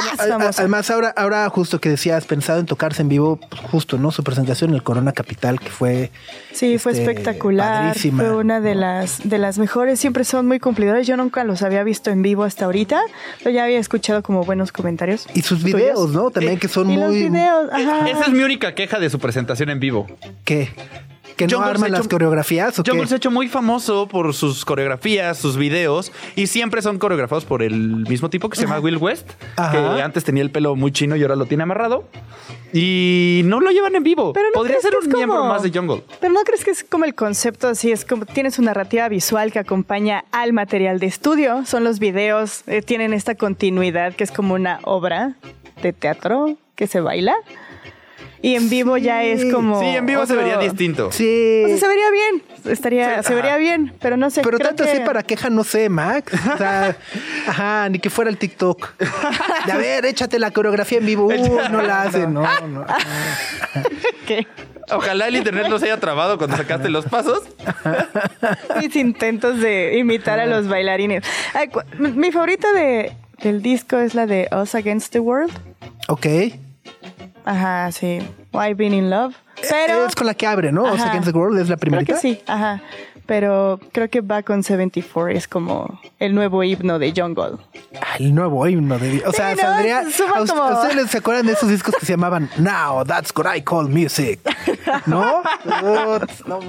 además 0.58 0.90
ahora, 0.90 1.14
ahora 1.18 1.50
justo 1.50 1.80
que 1.82 1.90
decías, 1.90 2.26
pensado 2.26 2.60
en 2.60 2.66
tocarse 2.66 3.02
en 3.02 3.10
vivo, 3.10 3.38
pues, 3.38 3.62
justo, 3.64 3.98
¿no? 3.98 4.12
Su 4.12 4.24
presentación 4.24 4.70
en 4.70 4.76
el 4.76 4.84
Corona 4.84 5.12
Capital, 5.12 5.60
que 5.60 5.70
fue... 5.70 6.12
Sí, 6.54 6.78
fue 6.78 6.94
este, 6.94 7.04
espectacular. 7.04 7.88
padrísima, 7.88 8.24
Fue 8.24 8.36
una 8.36 8.62
de 8.62 8.76
¿no? 8.76 8.82
las 8.82 9.28
de 9.28 9.38
las 9.38 9.58
mejores. 9.60 10.00
Siempre 10.00 10.24
son 10.24 10.48
muy 10.48 10.60
cumplidores. 10.60 11.08
Yo 11.08 11.18
nunca 11.18 11.44
los 11.44 11.62
había 11.62 11.84
visto 11.84 12.12
en 12.12 12.22
vivo 12.22 12.44
hasta 12.44 12.66
ahorita, 12.66 13.02
pero 13.40 13.52
ya 13.52 13.64
había 13.66 13.80
escuchado 13.80 14.24
como 14.24 14.44
buenos 14.44 14.72
comentarios. 14.72 15.28
Y 15.34 15.42
sus 15.42 15.62
tuyos. 15.62 15.80
videos, 15.80 16.10
¿no? 16.12 16.32
También 16.32 16.60
que 16.60 16.68
son 16.68 16.90
Y 16.90 16.98
los 16.98 17.10
muy... 17.10 17.24
videos, 17.30 17.70
ajá. 17.72 18.10
Esa 18.10 18.22
es 18.26 18.30
mi 18.30 18.44
única 18.44 18.74
queja 18.76 19.00
de 19.00 19.10
su 19.10 19.20
presentación 19.20 19.70
en 19.70 19.80
vivo. 19.80 20.08
¿Qué? 20.44 20.70
¿Que 21.40 21.48
no 21.48 21.58
Jungle 21.58 21.72
arman 21.72 21.80
se 21.82 21.86
ha 21.88 21.90
las 21.90 22.00
hecho- 22.02 22.10
coreografías 22.10 22.78
o 22.80 22.84
Jungle 22.86 23.02
qué? 23.04 23.08
se 23.08 23.14
ha 23.16 23.18
hecho 23.18 23.32
muy 23.32 23.48
famoso 23.48 24.08
por 24.08 24.34
sus 24.34 24.66
coreografías, 24.66 25.38
sus 25.38 25.58
videos, 25.58 26.12
y 26.36 26.48
siempre 26.48 26.82
son 26.82 27.00
coreografados 27.00 27.46
por 27.46 27.64
el 27.64 27.74
mismo 28.08 28.30
tipo 28.30 28.50
que 28.50 28.58
se 28.58 28.64
llama 28.64 28.80
Will 28.80 28.98
West, 28.98 29.30
Ajá. 29.56 29.72
que 29.96 30.02
antes 30.02 30.24
tenía 30.24 30.44
el 30.44 30.52
pelo 30.52 30.76
muy 30.76 30.92
chino 30.92 31.16
y 31.16 31.22
ahora 31.22 31.36
lo 31.36 31.46
tiene 31.46 31.64
amarrado. 31.64 32.04
Y 32.72 33.42
no 33.46 33.60
lo 33.60 33.72
llevan 33.72 33.96
en 33.96 34.04
vivo. 34.04 34.32
Pero 34.34 34.48
no 34.50 34.54
Podría 34.54 34.80
ser 34.80 34.96
un 34.96 35.04
es 35.08 35.14
miembro 35.14 35.38
como- 35.40 35.50
más 35.50 35.64
de 35.64 35.72
Jungle. 35.72 36.04
Pero 36.20 36.34
no 36.34 36.42
crees 36.42 36.64
que 36.64 36.72
es 36.72 36.84
como 36.84 37.06
el 37.06 37.16
concepto 37.16 37.68
así, 37.68 37.92
es 37.92 38.06
como 38.06 38.26
tienes 38.26 38.60
una 38.60 38.68
narrativa 38.68 39.10
visual 39.10 39.52
que 39.52 39.60
acompaña 39.60 40.26
al 40.32 40.54
material 40.54 41.00
de 41.00 41.08
estudio, 41.08 41.66
son 41.66 41.84
los 41.84 41.98
videos, 42.00 42.62
eh, 42.68 42.82
tienen 42.84 43.14
esta 43.14 43.34
continuidad 43.36 44.14
que 44.14 44.24
es 44.24 44.32
como 44.32 44.54
una 44.54 44.80
obra 44.84 45.36
de 45.82 45.94
teatro 45.94 46.58
que 46.76 46.86
se 46.88 47.00
baila. 47.02 47.34
Y 48.42 48.56
en 48.56 48.70
vivo 48.70 48.96
ya 48.98 49.24
es 49.24 49.52
como 49.54 49.80
Sí, 49.82 49.88
en 49.88 50.06
vivo 50.06 50.26
se 50.26 50.36
vería 50.36 50.58
distinto. 50.58 51.12
Sí. 51.12 51.64
O 51.66 51.68
sea, 51.68 51.78
se 51.78 51.88
vería 51.88 52.10
bien, 52.12 52.44
estaría, 52.72 53.22
Sí, 53.22 53.28
se 53.28 53.36
vería 53.36 53.52
ajá. 53.52 53.60
bien, 53.60 53.94
pero 54.00 54.16
no 54.18 54.30
sé. 54.30 54.42
Pero 54.44 54.58
creo 54.58 54.70
tanto 54.70 54.84
que- 54.86 54.92
así 54.92 55.00
para 55.02 55.24
queja, 55.24 55.50
no 55.50 55.64
sé, 55.66 55.90
Max. 55.90 56.32
O 56.54 56.58
sea, 56.58 56.96
ajá, 57.48 57.90
ni 57.90 58.00
que 58.00 58.10
fuera 58.10 58.30
el 58.32 58.38
TikTok. 58.38 58.94
De 59.66 59.72
a 59.74 59.78
ver, 59.78 60.06
échate 60.06 60.40
la 60.40 60.52
coreografía 60.52 61.00
en 61.00 61.06
vivo. 61.06 61.26
Uh, 61.28 61.60
no 61.70 61.82
la 61.82 62.04
hacen, 62.04 62.34
no, 62.34 62.42
no. 62.68 62.86
que 64.26 64.48
Ojalá 64.92 65.28
el 65.28 65.36
internet 65.36 65.68
no 65.70 65.78
se 65.78 65.86
haya 65.86 66.00
trabado 66.00 66.38
cuando 66.40 66.58
sacaste 66.58 66.90
los 66.90 67.06
pasos. 67.06 67.44
mis 68.82 68.96
intentos 68.96 69.60
de 69.60 69.98
imitar 70.00 70.40
a 70.40 70.46
los 70.48 70.68
bailarines. 70.68 71.24
Ay, 71.54 71.68
cu- 71.68 71.82
mi- 72.00 72.12
mi 72.14 72.32
favorita 72.32 72.72
de, 72.74 73.12
del 73.44 73.62
disco 73.62 73.98
es 74.00 74.16
la 74.16 74.26
de 74.26 74.48
Us 74.52 74.74
Against 74.76 75.12
the 75.14 75.20
World. 75.20 75.52
Ok. 76.08 76.26
Ajá, 77.46 77.92
sí. 77.92 78.20
Why 78.54 78.74
Been 78.74 78.94
in 78.94 79.10
Love. 79.10 79.36
Pero 79.70 80.06
es 80.06 80.16
con 80.16 80.28
la 80.28 80.34
que 80.34 80.48
abre, 80.48 80.72
¿no? 80.72 80.84
O 80.84 80.96
sea, 80.96 80.96
Ajá. 81.06 81.10
Against 81.12 81.32
the 81.32 81.38
World 81.38 81.60
es 81.60 81.70
la 81.70 81.76
creo 81.76 81.80
primerita. 81.80 82.14
que 82.14 82.20
sí, 82.20 82.42
ajá. 82.48 82.82
Pero 83.26 83.80
creo 83.92 84.10
que 84.10 84.22
Back 84.22 84.50
on 84.50 84.64
74 84.64 85.28
es 85.30 85.48
como 85.48 86.00
el 86.18 86.34
nuevo 86.34 86.64
himno 86.64 86.98
de 86.98 87.14
Jungle. 87.16 87.58
Ah, 88.02 88.16
el 88.18 88.34
nuevo 88.34 88.68
himno 88.68 88.98
de. 88.98 89.22
O 89.28 89.32
sea, 89.32 89.52
Sí, 89.52 89.58
no, 89.62 89.70
saldría. 89.70 90.10
suma 90.10 90.38
¿a, 90.38 90.42
us- 90.42 90.50
como- 90.50 90.64
a 90.64 90.82
ustedes 90.82 91.12
se 91.12 91.18
acuerdan 91.20 91.46
de 91.46 91.52
esos 91.54 91.70
discos 91.70 91.94
que 92.00 92.06
se 92.08 92.14
llamaban 92.14 92.50
Now 92.58 93.04
That's 93.06 93.32
What 93.36 93.54
I 93.56 93.62
Call 93.62 93.88
Music? 93.90 94.40
¿No? 95.06 95.44
No 96.48 96.60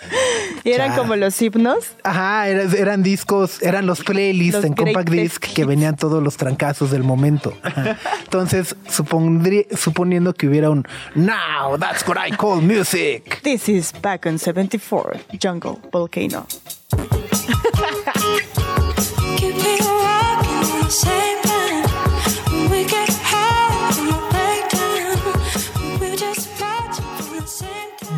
Y 0.64 0.72
eran 0.72 0.90
Ya. 0.90 0.96
como 0.98 1.16
los 1.16 1.40
himnos. 1.40 1.92
Ajá, 2.04 2.48
era- 2.48 2.64
eran 2.76 3.02
discos, 3.02 3.62
eran 3.62 3.86
los 3.86 4.00
playlists 4.02 4.56
Los 4.56 4.64
en 4.64 4.74
compact 4.74 5.08
disc 5.08 5.40
que 5.54 5.64
venían 5.64 5.96
todos 5.96 6.22
los 6.22 6.36
trancazos 6.36 6.90
del 6.90 7.02
momento. 7.02 7.54
Ajá. 7.62 7.96
Entonces, 8.24 8.76
supondría- 8.88 9.64
suponiendo 9.76 10.34
que 10.34 10.48
hubiera 10.48 10.68
un 10.70 10.86
Now 11.14 11.78
That's 11.78 12.06
What 12.06 12.16
I 12.26 12.32
Call 12.36 12.60
Music. 12.62 13.40
This 13.42 13.68
is 13.68 13.92
Back 14.02 14.26
on 14.26 14.38
74, 14.38 15.12
Jungle 15.40 15.78
Volcano. 15.92 16.46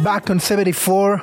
Back 0.02 0.30
on 0.30 0.40
74 0.40 1.22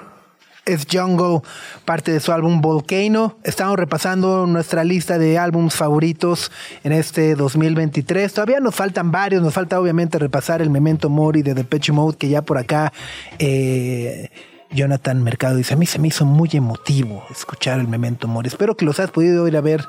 es 0.69 0.85
Jungle, 0.91 1.41
parte 1.85 2.11
de 2.11 2.19
su 2.19 2.31
álbum 2.31 2.61
Volcano. 2.61 3.37
Estamos 3.43 3.77
repasando 3.77 4.45
nuestra 4.45 4.83
lista 4.83 5.17
de 5.17 5.37
álbums 5.37 5.75
favoritos 5.75 6.51
en 6.83 6.91
este 6.91 7.35
2023. 7.35 8.31
Todavía 8.31 8.59
nos 8.59 8.75
faltan 8.75 9.11
varios, 9.11 9.41
nos 9.41 9.53
falta 9.53 9.79
obviamente 9.79 10.19
repasar 10.19 10.61
el 10.61 10.69
Memento 10.69 11.09
Mori 11.09 11.41
de 11.41 11.53
Depeche 11.53 11.91
Mode, 11.91 12.17
que 12.17 12.29
ya 12.29 12.43
por 12.43 12.57
acá 12.57 12.93
eh, 13.39 14.29
Jonathan 14.71 15.23
Mercado 15.23 15.55
dice, 15.55 15.73
a 15.73 15.77
mí 15.77 15.85
se 15.85 15.97
me 15.97 16.09
hizo 16.09 16.25
muy 16.25 16.49
emotivo 16.53 17.23
escuchar 17.31 17.79
el 17.79 17.87
Memento 17.87 18.27
Mori. 18.27 18.47
Espero 18.47 18.77
que 18.77 18.85
los 18.85 18.99
has 18.99 19.09
podido 19.09 19.47
ir 19.47 19.57
a 19.57 19.61
ver 19.61 19.87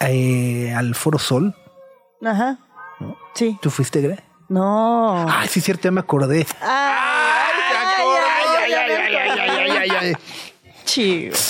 eh, 0.00 0.72
al 0.74 0.94
Foro 0.94 1.18
Sol. 1.18 1.54
Ajá. 2.24 2.58
Sí. 3.34 3.58
¿Tú 3.60 3.70
fuiste, 3.70 4.00
Gre? 4.00 4.24
No. 4.48 5.28
Ay, 5.28 5.48
sí, 5.48 5.60
cierto, 5.60 5.84
ya 5.84 5.90
me 5.90 6.00
acordé. 6.00 6.46
Ay, 6.62 7.35
ay, 9.90 10.12
chido. 10.84 11.36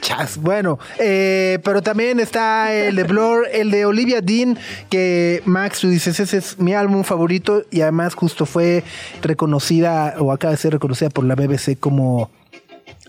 Chas. 0.00 0.38
Bueno, 0.38 0.78
eh, 0.98 1.58
pero 1.64 1.82
también 1.82 2.20
está 2.20 2.72
el 2.72 2.96
de 2.96 3.04
Blur, 3.04 3.46
el 3.52 3.70
de 3.70 3.84
Olivia 3.84 4.20
Dean, 4.20 4.58
que 4.88 5.42
Max, 5.44 5.80
tú 5.80 5.88
dices, 5.88 6.20
ese 6.20 6.36
es 6.36 6.58
mi 6.58 6.74
álbum 6.74 7.04
favorito 7.04 7.64
y 7.70 7.80
además 7.80 8.14
justo 8.14 8.46
fue 8.46 8.84
reconocida 9.22 10.14
o 10.18 10.32
acaba 10.32 10.52
de 10.52 10.56
ser 10.56 10.72
reconocida 10.72 11.10
por 11.10 11.24
la 11.24 11.34
BBC 11.34 11.78
como 11.78 12.30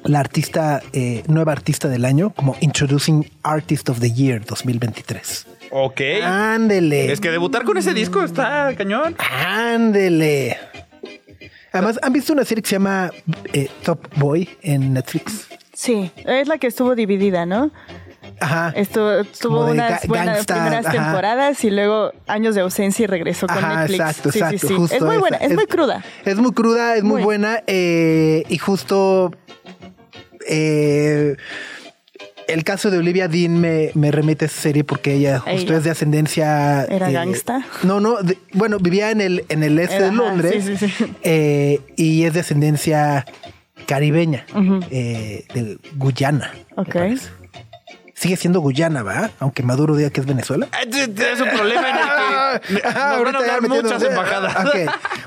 la 0.03 0.19
artista, 0.19 0.81
eh, 0.93 1.23
nueva 1.27 1.51
artista 1.51 1.87
del 1.87 2.05
año, 2.05 2.31
como 2.31 2.55
Introducing 2.59 3.29
Artist 3.43 3.89
of 3.89 3.99
the 3.99 4.11
Year 4.11 4.43
2023. 4.43 5.47
Ok. 5.69 6.01
Ándele. 6.23 7.11
Es 7.11 7.21
que 7.21 7.29
debutar 7.29 7.63
con 7.63 7.77
ese 7.77 7.93
disco 7.93 8.23
está 8.23 8.73
cañón. 8.75 9.15
Ándele. 9.19 10.57
Además, 11.71 11.99
¿han 12.01 12.13
visto 12.13 12.33
una 12.33 12.43
serie 12.43 12.61
que 12.61 12.69
se 12.69 12.75
llama 12.75 13.11
eh, 13.53 13.69
Top 13.83 14.07
Boy 14.17 14.49
en 14.61 14.93
Netflix? 14.93 15.47
Sí, 15.73 16.11
es 16.25 16.47
la 16.47 16.57
que 16.57 16.67
estuvo 16.67 16.95
dividida, 16.95 17.45
¿no? 17.45 17.71
Ajá. 18.39 18.73
Estuvo, 18.75 19.11
estuvo 19.11 19.65
unas 19.65 20.05
buenas 20.07 20.35
gangsta, 20.35 20.53
primeras 20.55 20.85
ajá. 20.85 20.91
temporadas 21.03 21.63
y 21.63 21.69
luego 21.71 22.11
años 22.27 22.55
de 22.55 22.61
ausencia 22.61 23.03
y 23.03 23.07
regresó 23.07 23.47
con 23.47 23.57
Ajá, 23.57 23.79
Netflix. 23.81 23.99
exacto, 23.99 24.31
sí, 24.31 24.39
exacto. 24.39 24.59
sí, 24.59 24.67
sí. 24.67 24.73
justo 24.75 24.95
es 24.95 25.01
muy 25.01 25.11
esa. 25.11 25.19
buena, 25.19 25.37
es, 25.37 25.53
muy 25.53 25.65
cruda. 25.67 26.03
Es 26.25 26.37
muy 26.37 26.51
cruda, 26.51 26.95
es 26.95 27.03
muy, 27.03 27.13
Muy. 27.13 27.23
buena. 27.23 27.63
eh, 27.67 28.43
y 28.49 28.57
justo 28.57 29.31
eh, 30.47 31.35
el 32.47 32.63
caso 32.63 32.91
de 32.91 32.97
Olivia 32.97 33.27
Dean 33.27 33.59
me, 33.59 33.91
me 33.93 34.11
remite 34.11 34.45
a 34.45 34.47
esa 34.47 34.61
serie 34.61 34.83
porque 34.83 35.13
ella 35.13 35.39
justo 35.39 35.69
Ella. 35.71 35.77
es 35.77 35.83
de 35.83 35.91
ascendencia. 35.91 36.83
¿Era 36.85 37.09
eh, 37.09 37.13
gangsta? 37.13 37.65
No, 37.83 37.99
no. 37.99 38.21
de- 38.21 38.37
bueno, 38.53 38.77
vivía 38.79 39.11
en 39.11 39.21
el, 39.21 39.45
en 39.49 39.63
el 39.63 39.79
este 39.79 39.95
Era, 39.97 40.05
de 40.07 40.11
Londres. 40.13 40.63
sí, 40.65 40.77
sí, 40.77 40.89
sí. 40.89 41.05
eh, 41.23 41.79
y 41.95 42.23
es 42.23 42.33
de 42.33 42.39
ascendencia 42.41 43.25
caribeña, 43.87 44.45
eh, 44.91 45.45
de 45.53 45.77
Guyana. 45.95 46.51
Ok. 46.77 46.95
Sigue 48.21 48.37
siendo 48.37 48.59
Guyana, 48.59 49.01
¿va? 49.01 49.31
Aunque 49.39 49.63
Maduro 49.63 49.95
diga 49.95 50.11
que 50.11 50.21
es 50.21 50.27
Venezuela. 50.27 50.67
Es 50.79 51.41
un 51.41 51.49
problema 51.49 51.89
en 51.89 51.95
el 51.95 52.61
que 52.61 52.83
nos 52.83 52.93
van 52.93 53.35
a 53.35 53.39
hablar 53.39 53.61
muchas 53.67 54.03
embajadas. 54.03 54.55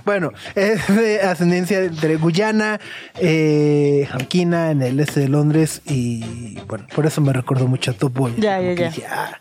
Bueno, 0.05 0.31
es 0.55 0.87
de 0.95 1.21
ascendencia 1.23 1.81
de 1.81 2.17
Guyana, 2.17 2.79
eh, 3.19 4.09
en 4.31 4.83
el 4.83 5.01
este 5.01 5.19
de 5.19 5.29
Londres, 5.29 5.83
y 5.87 6.61
bueno, 6.69 6.87
por 6.95 7.05
eso 7.05 7.21
me 7.21 7.33
recordó 7.33 7.67
mucho 7.67 7.91
a 7.91 7.95
Top 7.95 8.13
Boy. 8.13 8.35
Ya, 8.39 8.61
ya, 8.61 8.75
ya. 8.75 8.89
dije, 8.89 9.07
ah, 9.11 9.41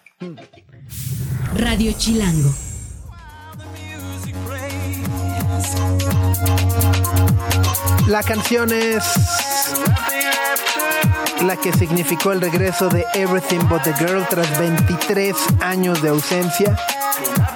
Radio 1.55 1.91
Chilango. 1.95 2.49
La 8.07 8.23
canción 8.23 8.73
es 8.73 9.03
la 11.43 11.57
que 11.57 11.73
significó 11.73 12.31
el 12.31 12.39
regreso 12.39 12.89
de 12.89 13.05
Everything 13.13 13.67
But 13.67 13.83
the 13.83 13.93
Girl 13.93 14.23
tras 14.29 14.57
23 14.59 15.35
años 15.61 16.01
de 16.01 16.09
ausencia. 16.09 16.77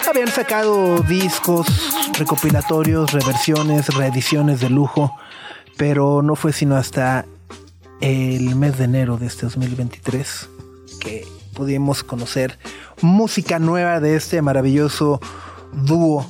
Habían 0.09 0.27
sacado 0.27 0.99
discos 1.03 1.67
recopilatorios, 2.17 3.13
reversiones, 3.13 3.87
reediciones 3.95 4.59
de 4.59 4.69
lujo, 4.69 5.15
pero 5.77 6.21
no 6.21 6.35
fue 6.35 6.51
sino 6.51 6.75
hasta 6.75 7.25
el 8.01 8.55
mes 8.55 8.77
de 8.77 8.85
enero 8.85 9.17
de 9.17 9.27
este 9.27 9.45
2023 9.45 10.49
que 10.99 11.25
pudimos 11.53 12.03
conocer 12.03 12.59
música 13.01 13.57
nueva 13.59 13.99
de 13.99 14.15
este 14.15 14.41
maravilloso 14.41 15.21
dúo 15.71 16.29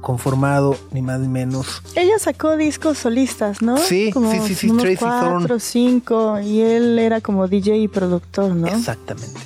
conformado 0.00 0.76
ni 0.92 1.02
más 1.02 1.20
ni 1.20 1.28
menos 1.28 1.82
Ella 1.94 2.18
sacó 2.18 2.56
discos 2.56 2.98
solistas, 2.98 3.60
¿no? 3.62 3.76
Sí, 3.76 4.10
Como 4.12 4.30
sí, 4.32 4.38
sí, 4.46 4.54
sí, 4.54 4.70
unos 4.70 4.82
Tracy 4.82 4.96
cuatro, 4.98 5.46
Thorn. 5.46 5.60
cinco, 5.60 6.40
y 6.40 6.60
él 6.62 6.98
era 6.98 7.20
como 7.20 7.46
DJ 7.48 7.78
y 7.78 7.88
productor, 7.88 8.54
¿no? 8.54 8.66
exactamente. 8.68 9.40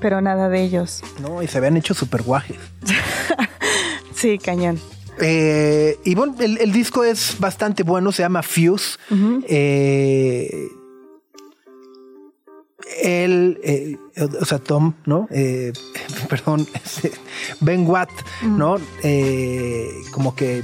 Pero 0.00 0.20
nada 0.20 0.48
de 0.48 0.62
ellos. 0.62 1.02
No, 1.20 1.42
y 1.42 1.48
se 1.48 1.58
habían 1.58 1.76
hecho 1.76 1.94
super 1.94 2.22
guajes. 2.22 2.56
Sí, 4.14 4.38
cañón. 4.38 4.80
Eh, 5.20 5.98
y 6.04 6.14
bueno, 6.14 6.34
el, 6.40 6.56
el 6.58 6.72
disco 6.72 7.04
es 7.04 7.36
bastante 7.38 7.82
bueno, 7.82 8.12
se 8.12 8.22
llama 8.22 8.42
Fuse. 8.42 8.96
Eh, 9.46 10.68
él, 13.02 13.60
eh, 13.62 13.96
o 14.40 14.44
sea, 14.44 14.58
Tom, 14.58 14.94
¿no? 15.04 15.28
Eh, 15.30 15.72
perdón, 16.28 16.66
este, 16.74 17.12
Ben 17.60 17.86
Watt, 17.86 18.10
¿no? 18.42 18.76
Eh, 19.02 19.90
como 20.12 20.34
que 20.34 20.62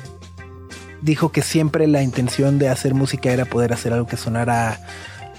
dijo 1.00 1.32
que 1.32 1.42
siempre 1.42 1.86
la 1.86 2.02
intención 2.02 2.58
de 2.58 2.68
hacer 2.68 2.94
música 2.94 3.32
era 3.32 3.44
poder 3.44 3.72
hacer 3.72 3.92
algo 3.92 4.06
que 4.06 4.16
sonara 4.16 4.78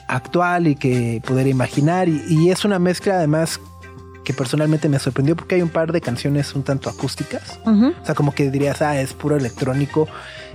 actual 0.08 0.68
y 0.68 0.76
que 0.76 1.22
pudiera 1.26 1.50
imaginar. 1.50 2.10
Y, 2.10 2.24
y 2.28 2.50
es 2.52 2.66
una 2.66 2.80
mezcla 2.80 3.16
además 3.16 3.60
que 4.24 4.34
personalmente 4.34 4.90
me 4.90 5.00
sorprendió 5.00 5.36
porque 5.36 5.56
hay 5.56 5.62
un 5.62 5.70
par 5.70 5.92
de 5.92 6.02
canciones 6.02 6.54
un 6.56 6.64
tanto 6.64 6.90
acústicas. 6.90 7.60
O 7.66 8.06
sea, 8.06 8.16
como 8.16 8.34
que 8.34 8.50
dirías, 8.50 8.82
ah, 8.82 9.00
es 9.00 9.14
puro 9.14 9.36
electrónico. 9.36 10.08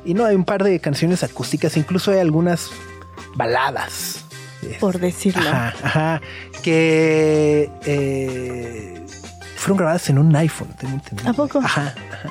Y 0.05 0.15
no, 0.15 0.25
hay 0.25 0.35
un 0.35 0.45
par 0.45 0.65
de 0.65 0.81
canciones 0.81 1.23
acústicas, 1.23 1.77
incluso 1.77 2.11
hay 2.11 2.19
algunas 2.19 2.71
baladas. 3.37 4.25
Por 4.81 4.99
decirlo. 4.99 5.49
Ajá, 5.49 5.75
ajá. 5.83 6.21
Que 6.63 7.71
eh, 7.85 9.07
fueron 9.57 9.79
grabadas 9.79 10.09
en 10.11 10.19
un 10.19 10.35
iPhone, 10.37 10.69
tengo 10.79 10.95
entendido. 10.95 11.31
¿A 11.31 11.33
poco? 11.33 11.59
Ajá, 11.59 11.95
ajá. 12.13 12.29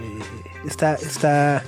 Eh, 0.00 0.66
está, 0.66 0.94
está. 0.94 1.62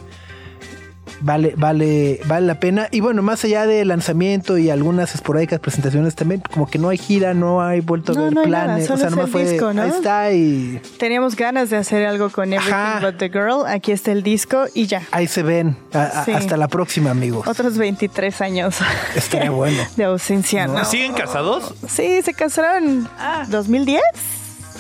Vale, 1.24 1.54
vale, 1.56 2.20
vale 2.26 2.46
la 2.46 2.58
pena. 2.58 2.88
Y 2.90 3.00
bueno, 3.00 3.22
más 3.22 3.44
allá 3.44 3.64
de 3.66 3.85
lanzamiento 3.85 4.58
y 4.58 4.70
algunas 4.70 5.14
esporádicas 5.14 5.61
presentaciones 5.61 6.14
también, 6.16 6.42
como 6.52 6.66
que 6.68 6.78
no 6.78 6.88
hay 6.88 6.98
gira, 6.98 7.32
no 7.32 7.62
hay 7.62 7.80
vuelto 7.80 8.12
a 8.12 8.14
No, 8.16 8.22
ver 8.24 8.32
no 8.35 8.46
nada, 8.46 8.64
planes. 8.64 8.87
solo 8.87 8.96
o 8.96 8.98
sea, 9.00 9.11
nomás 9.11 9.26
el 9.26 9.30
fue. 9.32 9.44
disco, 9.44 9.72
¿no? 9.72 9.82
Ahí 9.82 9.88
está 9.90 10.32
y 10.32 10.80
Teníamos 10.98 11.37
ganas 11.37 11.70
de 11.70 11.76
hacer 11.76 12.04
algo 12.06 12.30
con 12.30 12.52
Everything 12.52 12.72
Ajá. 12.74 13.00
But 13.00 13.18
the 13.18 13.28
Girl. 13.28 13.64
Aquí 13.66 13.92
está 13.92 14.11
el 14.12 14.22
disco 14.24 14.64
y 14.74 14.87
ya. 14.87 15.02
ahí 15.12 15.26
se 15.28 15.42
ven. 15.42 15.76
A- 15.92 16.24
Sí. 16.24 16.32
Hasta 16.32 16.56
la 16.56 16.68
próxima, 16.68 17.11
amigos. 17.11 17.46
Otros 17.46 17.78
23 17.78 18.40
años 18.40 18.76
Estaría 19.14 19.50
bueno. 19.50 19.82
de 19.96 20.04
ausencia, 20.04 20.66
¿no? 20.66 20.85
¿Siguen 20.85 21.12
casados? 21.14 21.74
Sí, 21.88 22.20
se 22.22 22.35
casaron 22.35 23.08
2010. 23.48 24.02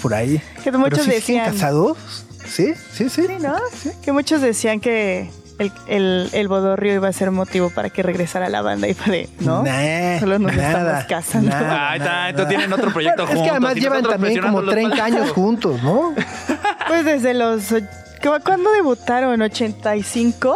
Por 0.02 0.14
ahí. 0.14 0.40
Que 0.64 0.72
muchos 0.72 0.90
Pero 0.90 0.96
sí 0.96 1.02
siguen 1.20 1.20
decían. 1.44 1.52
casados? 1.52 1.98
Sí, 2.46 2.72
sí, 2.92 3.08
sí. 3.08 3.22
Sí, 3.26 3.32
¿no? 3.40 3.54
Que 4.04 4.10
muchos 4.12 4.40
decían 4.40 4.80
que 4.80 5.30
el, 5.62 5.72
el, 5.86 6.28
el 6.32 6.48
bodorrio 6.48 6.94
iba 6.94 7.08
a 7.08 7.12
ser 7.12 7.30
motivo 7.30 7.70
para 7.70 7.88
que 7.90 8.02
regresara 8.02 8.48
la 8.48 8.60
banda 8.62 8.86
y 8.88 8.94
fue 8.94 9.12
de, 9.12 9.28
¿no? 9.40 9.62
Nah, 9.62 10.20
Solo 10.20 10.38
nos 10.38 10.54
nada, 10.54 11.00
estamos 11.00 11.04
casando. 11.24 11.50
nada. 11.50 11.90
Ahí 11.90 11.98
está, 11.98 12.28
entonces 12.28 12.48
tienen 12.56 12.72
otro 12.72 12.92
proyecto 12.92 13.24
Bueno, 13.26 13.32
es 13.32 13.38
juntos. 13.38 13.44
que 13.44 13.50
además 13.50 13.74
llevan 13.76 14.02
también 14.02 14.40
como 14.42 14.58
presionándolos 14.60 14.74
30 14.74 14.90
para- 14.96 15.04
años 15.06 15.30
juntos, 15.32 15.82
¿no? 15.82 16.14
Pues 16.88 17.04
desde 17.06 17.32
los... 17.34 17.72
och- 17.72 17.88
¿cu- 18.22 18.42
¿Cuándo 18.44 18.70
debutaron? 18.72 19.40
¿85? 19.40 20.54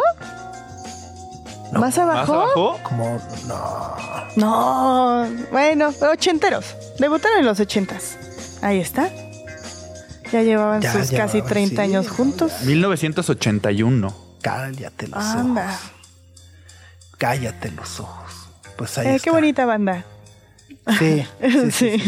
¿Más 1.73 1.81
¿Más 1.81 1.97
abajo? 1.97 2.33
abajo? 2.33 2.79
Como, 2.83 3.19
no. 3.47 3.95
No, 4.35 5.27
bueno, 5.51 5.89
ochenteros. 6.11 6.75
Debutaron 6.99 7.39
en 7.39 7.45
los 7.45 7.59
ochentas. 7.59 8.17
Ahí 8.61 8.79
está. 8.79 9.09
Ya 10.31 10.43
llevaban 10.43 10.81
Ya 10.81 10.91
sus 10.93 11.11
casi 11.11 11.37
llevaban, 11.37 11.47
30 11.53 11.75
sí, 11.75 11.81
años 11.81 12.07
no, 12.07 12.13
juntos. 12.13 12.51
1981. 12.65 14.13
Cállate 14.41 15.07
los 15.07 15.23
Anda. 15.23 15.65
ojos. 15.69 15.79
Cállate 17.17 17.71
los 17.71 17.99
ojos. 17.99 18.31
Pues 18.77 18.97
ahí 18.97 19.07
Eh, 19.07 19.15
está. 19.15 19.23
qué 19.23 19.31
bonita 19.31 19.65
banda. 19.65 20.05
Sí. 20.99 21.25
sí, 21.71 21.99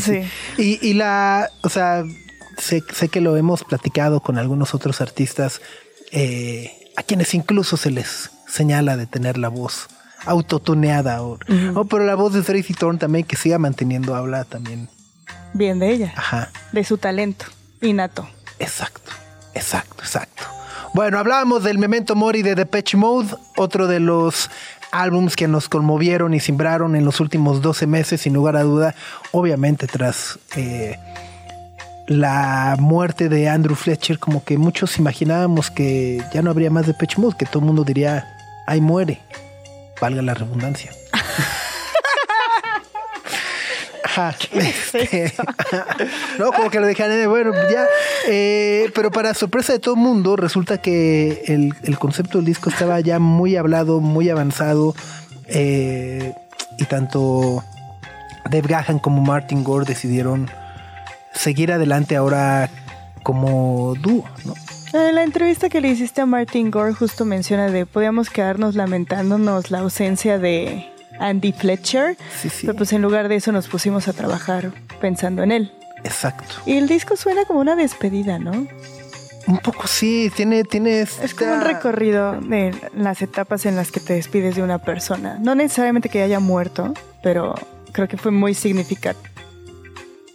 sí. 0.00 0.20
Y, 0.56 0.86
y 0.88 0.94
la, 0.94 1.50
o 1.62 1.68
sea, 1.68 2.04
sé, 2.58 2.82
sé 2.92 3.08
que 3.08 3.20
lo 3.20 3.36
hemos 3.36 3.64
platicado 3.64 4.20
con 4.20 4.38
algunos 4.38 4.72
otros 4.72 5.00
artistas, 5.00 5.60
eh, 6.12 6.92
a 6.96 7.02
quienes 7.02 7.34
incluso 7.34 7.76
se 7.76 7.90
les 7.90 8.30
señala 8.46 8.96
de 8.96 9.06
tener 9.08 9.36
la 9.36 9.48
voz 9.48 9.88
autotuneada. 10.26 11.22
O, 11.22 11.40
o, 11.74 11.84
pero 11.86 12.04
la 12.04 12.14
voz 12.14 12.32
de 12.34 12.42
Tracy 12.42 12.72
Thorn 12.74 12.98
también, 12.98 13.24
que 13.24 13.34
siga 13.34 13.58
manteniendo, 13.58 14.14
habla 14.14 14.44
también. 14.44 14.88
Bien 15.52 15.80
de 15.80 15.90
ella. 15.90 16.12
Ajá. 16.16 16.50
De 16.72 16.84
su 16.84 16.98
talento 16.98 17.46
innato. 17.80 18.28
Exacto, 18.60 19.10
exacto, 19.54 20.02
exacto. 20.04 20.44
Bueno, 20.94 21.18
hablábamos 21.18 21.64
del 21.64 21.76
Memento 21.76 22.14
Mori 22.14 22.42
de 22.42 22.54
Depeche 22.54 22.96
Mode, 22.96 23.34
otro 23.56 23.88
de 23.88 23.98
los 23.98 24.48
álbums 24.92 25.34
que 25.34 25.48
nos 25.48 25.68
conmovieron 25.68 26.34
y 26.34 26.38
simbraron 26.38 26.94
en 26.94 27.04
los 27.04 27.18
últimos 27.18 27.60
12 27.60 27.88
meses, 27.88 28.20
sin 28.20 28.32
lugar 28.32 28.54
a 28.54 28.62
duda, 28.62 28.94
obviamente 29.32 29.88
tras 29.88 30.38
eh, 30.54 30.96
la 32.06 32.76
muerte 32.78 33.28
de 33.28 33.48
Andrew 33.48 33.74
Fletcher, 33.74 34.20
como 34.20 34.44
que 34.44 34.56
muchos 34.56 34.96
imaginábamos 34.96 35.68
que 35.68 36.22
ya 36.32 36.42
no 36.42 36.50
habría 36.50 36.70
más 36.70 36.86
Depeche 36.86 37.20
Mode, 37.20 37.34
que 37.36 37.46
todo 37.46 37.58
el 37.58 37.64
mundo 37.64 37.82
diría, 37.82 38.24
ahí 38.68 38.80
muere, 38.80 39.20
valga 40.00 40.22
la 40.22 40.34
redundancia. 40.34 40.92
Ajá, 44.16 44.36
este, 44.52 45.32
no, 46.38 46.52
como 46.52 46.70
que 46.70 46.78
lo 46.78 46.86
dejaron, 46.86 47.18
eh, 47.18 47.26
bueno, 47.26 47.52
ya. 47.68 47.86
eh, 48.28 48.90
pero 48.94 49.10
para 49.10 49.34
sorpresa 49.34 49.72
de 49.72 49.80
todo 49.80 49.94
el 49.94 50.00
mundo, 50.00 50.36
resulta 50.36 50.78
que 50.78 51.42
el, 51.46 51.74
el 51.82 51.98
concepto 51.98 52.38
del 52.38 52.44
disco 52.44 52.70
estaba 52.70 53.00
ya 53.00 53.18
muy 53.18 53.56
hablado, 53.56 54.00
muy 54.00 54.28
avanzado. 54.30 54.94
eh, 55.48 56.32
y 56.78 56.84
tanto 56.86 57.62
Dave 58.50 58.68
Gahan 58.68 58.98
como 58.98 59.20
Martin 59.22 59.62
Gore 59.64 59.84
decidieron 59.84 60.50
seguir 61.32 61.72
adelante 61.72 62.16
ahora 62.16 62.68
como 63.22 63.94
dúo, 64.00 64.24
¿no? 64.44 64.54
En 64.92 65.14
la 65.16 65.24
entrevista 65.24 65.68
que 65.68 65.80
le 65.80 65.88
hiciste 65.88 66.20
a 66.20 66.26
Martin 66.26 66.70
Gore 66.70 66.94
justo 66.94 67.24
menciona 67.24 67.68
de 67.68 67.84
podíamos 67.84 68.30
quedarnos 68.30 68.76
lamentándonos 68.76 69.70
la 69.72 69.80
ausencia 69.80 70.38
de 70.38 70.88
Andy 71.20 71.52
Fletcher, 71.52 72.16
Sí, 72.40 72.48
sí. 72.50 72.66
pero 72.66 72.76
pues 72.76 72.92
en 72.92 73.02
lugar 73.02 73.28
de 73.28 73.36
eso 73.36 73.52
nos 73.52 73.68
pusimos 73.68 74.08
a 74.08 74.12
trabajar 74.12 74.72
pensando 75.00 75.42
en 75.42 75.52
él. 75.52 75.72
Exacto. 76.04 76.54
Y 76.66 76.76
el 76.76 76.86
disco 76.88 77.16
suena 77.16 77.44
como 77.44 77.60
una 77.60 77.76
despedida, 77.76 78.38
¿no? 78.38 78.66
Un 79.46 79.58
poco 79.58 79.86
sí, 79.86 80.30
tiene, 80.34 80.64
tiene 80.64 81.00
Es 81.02 81.34
como 81.34 81.52
un 81.54 81.60
recorrido 81.60 82.40
de 82.40 82.74
las 82.96 83.20
etapas 83.22 83.66
en 83.66 83.76
las 83.76 83.90
que 83.92 84.00
te 84.00 84.14
despides 84.14 84.56
de 84.56 84.62
una 84.62 84.78
persona. 84.78 85.38
No 85.40 85.54
necesariamente 85.54 86.08
que 86.08 86.22
haya 86.22 86.40
muerto, 86.40 86.94
pero 87.22 87.54
creo 87.92 88.08
que 88.08 88.16
fue 88.16 88.30
muy 88.32 88.54
significativo. 88.54 89.28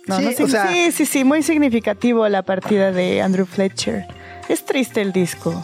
No, 0.08 0.18
Sí, 0.18 0.24
no 0.24 0.30
o 0.30 0.34
sig- 0.34 0.48
sea- 0.50 0.68
sí, 0.72 0.92
sí, 0.92 1.06
sí, 1.06 1.24
muy 1.24 1.42
significativo 1.44 2.28
la 2.30 2.42
partida 2.44 2.92
de 2.92 3.22
Andrew 3.22 3.46
Fletcher. 3.46 4.06
Es 4.48 4.66
triste 4.66 5.02
el 5.02 5.12
disco. 5.12 5.64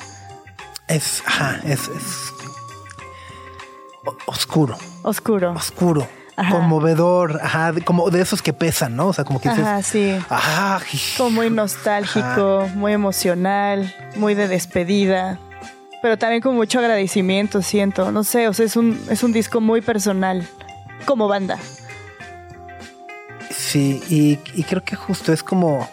Es, 0.87 1.23
ajá, 1.25 1.59
es, 1.65 1.89
oscuro, 4.25 4.77
Oscuro. 5.03 5.53
oscuro, 5.53 6.07
Ajá. 6.35 6.51
conmovedor, 6.51 7.39
ajá, 7.41 7.73
como 7.85 8.09
de 8.09 8.21
esos 8.21 8.41
que 8.41 8.53
pesan, 8.53 8.95
¿no? 8.95 9.07
O 9.07 9.13
sea, 9.13 9.23
como 9.25 9.39
que 9.41 9.49
dices, 9.49 9.63
Ajá, 9.65 9.81
sí. 9.83 10.17
ah, 10.29 10.79
Como 11.17 11.29
muy 11.31 11.49
nostálgico, 11.49 12.67
muy 12.75 12.93
emocional, 12.93 13.93
muy 14.15 14.33
de 14.35 14.47
despedida. 14.47 15.39
Pero 16.01 16.17
también 16.19 16.41
con 16.41 16.55
mucho 16.55 16.79
agradecimiento, 16.79 17.61
siento. 17.63 18.11
No 18.11 18.23
sé, 18.23 18.47
o 18.47 18.53
sea, 18.53 18.65
es 18.65 18.75
un, 18.75 19.01
es 19.09 19.23
un 19.23 19.31
disco 19.33 19.59
muy 19.61 19.81
personal. 19.81 20.47
Como 21.05 21.27
banda. 21.27 21.57
sí, 23.49 24.01
y, 24.09 24.39
y 24.59 24.63
creo 24.63 24.83
que 24.83 24.95
justo 24.95 25.31
es 25.33 25.43
como, 25.43 25.87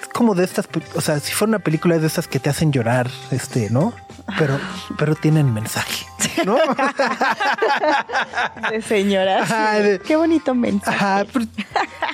es 0.00 0.08
como 0.08 0.34
de 0.34 0.44
estas, 0.44 0.68
o 0.94 1.00
sea, 1.00 1.18
si 1.20 1.32
fuera 1.32 1.50
una 1.50 1.58
película 1.58 1.96
es 1.96 2.00
de 2.02 2.06
esas 2.06 2.28
que 2.28 2.38
te 2.40 2.50
hacen 2.50 2.72
llorar, 2.72 3.08
este, 3.30 3.70
¿no? 3.70 3.92
Pero, 4.38 4.58
pero 4.98 5.14
tienen 5.14 5.52
mensaje, 5.52 6.05
¿no? 6.44 6.56
De 8.70 8.82
señora. 8.82 9.42
Ajá, 9.42 9.78
de- 9.80 9.98
Qué 10.00 10.16
bonito 10.16 10.54
mensaje. 10.54 10.96
Ajá, 10.96 11.24
pero 11.32 11.44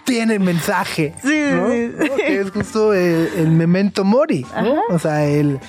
tienen 0.04 0.42
mensaje. 0.42 1.14
Sí, 1.22 1.40
¿no? 1.52 1.70
sí, 1.70 1.92
sí. 2.00 2.08
¿No? 2.10 2.16
Que 2.16 2.40
es 2.40 2.50
justo 2.50 2.92
el, 2.94 3.30
el 3.36 3.48
memento 3.50 4.04
mori, 4.04 4.46
¿no? 4.54 4.80
O 4.90 4.98
sea, 4.98 5.24
el, 5.24 5.60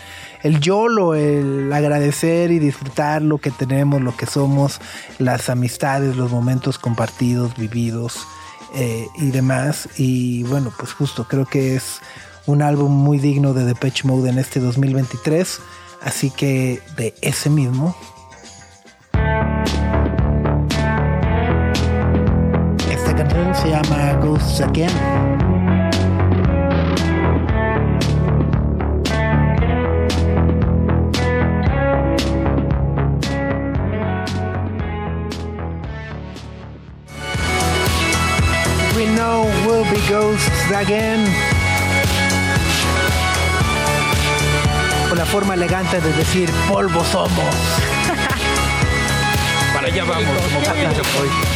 el 0.44 0.60
YOLO, 0.60 1.16
el 1.16 1.72
agradecer 1.72 2.52
y 2.52 2.60
disfrutar 2.60 3.22
lo 3.22 3.38
que 3.38 3.52
tenemos, 3.52 4.02
lo 4.02 4.16
que 4.16 4.26
somos, 4.26 4.80
las 5.20 5.50
amistades, 5.50 6.16
los 6.16 6.32
momentos 6.32 6.78
compartidos, 6.78 7.56
vividos 7.56 8.28
eh, 8.76 9.08
y 9.18 9.32
demás. 9.32 9.90
Y 9.98 10.44
bueno, 10.44 10.72
pues 10.78 10.94
justo 10.94 11.26
creo 11.28 11.46
que 11.46 11.76
es 11.76 12.00
un 12.46 12.62
álbum 12.62 12.92
muy 12.92 13.20
digno 13.20 13.54
de 13.54 13.66
Depeche 13.66 14.08
Mode 14.08 14.30
en 14.30 14.40
este 14.40 14.60
2023. 14.60 15.60
Así 16.04 16.32
que 16.32 16.82
de 16.98 17.14
ese 17.22 17.50
mismo 17.50 17.96
se 23.64 23.70
llama 23.70 24.14
Ghosts 24.22 24.60
Again. 24.60 24.92
We 38.96 39.06
know 39.16 39.46
we'll 39.66 39.86
be 39.86 39.98
ghosts 40.10 40.72
again. 40.72 41.26
O 45.10 45.16
la 45.16 45.26
forma 45.26 45.54
elegante 45.54 46.02
de 46.02 46.12
decir 46.14 46.50
polvo 46.68 47.02
somos. 47.06 47.32
Para 49.74 49.88
allá 49.88 50.04
vamos, 50.04 50.38
como 50.54 50.66
Chapoy. 50.66 51.53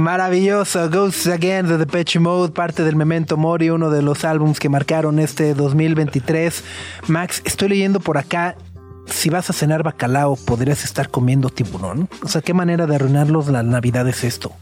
Maravilloso, 0.00 0.88
Ghosts 0.88 1.26
Again 1.26 1.68
de 1.68 1.76
Depeche 1.76 2.18
Mode, 2.18 2.52
parte 2.52 2.84
del 2.84 2.96
Memento 2.96 3.36
Mori, 3.36 3.68
uno 3.68 3.90
de 3.90 4.00
los 4.00 4.24
álbums 4.24 4.58
que 4.58 4.70
marcaron 4.70 5.18
este 5.18 5.52
2023. 5.52 6.64
Max, 7.08 7.42
estoy 7.44 7.68
leyendo 7.68 8.00
por 8.00 8.16
acá, 8.16 8.56
si 9.04 9.28
vas 9.28 9.50
a 9.50 9.52
cenar 9.52 9.82
bacalao, 9.82 10.36
podrías 10.36 10.84
estar 10.84 11.10
comiendo 11.10 11.50
tiburón. 11.50 12.08
O 12.22 12.28
sea, 12.28 12.40
¿qué 12.40 12.54
manera 12.54 12.86
de 12.86 12.94
arruinarlos 12.94 13.48
la 13.48 13.62
Navidad 13.62 14.08
es 14.08 14.24
esto? 14.24 14.52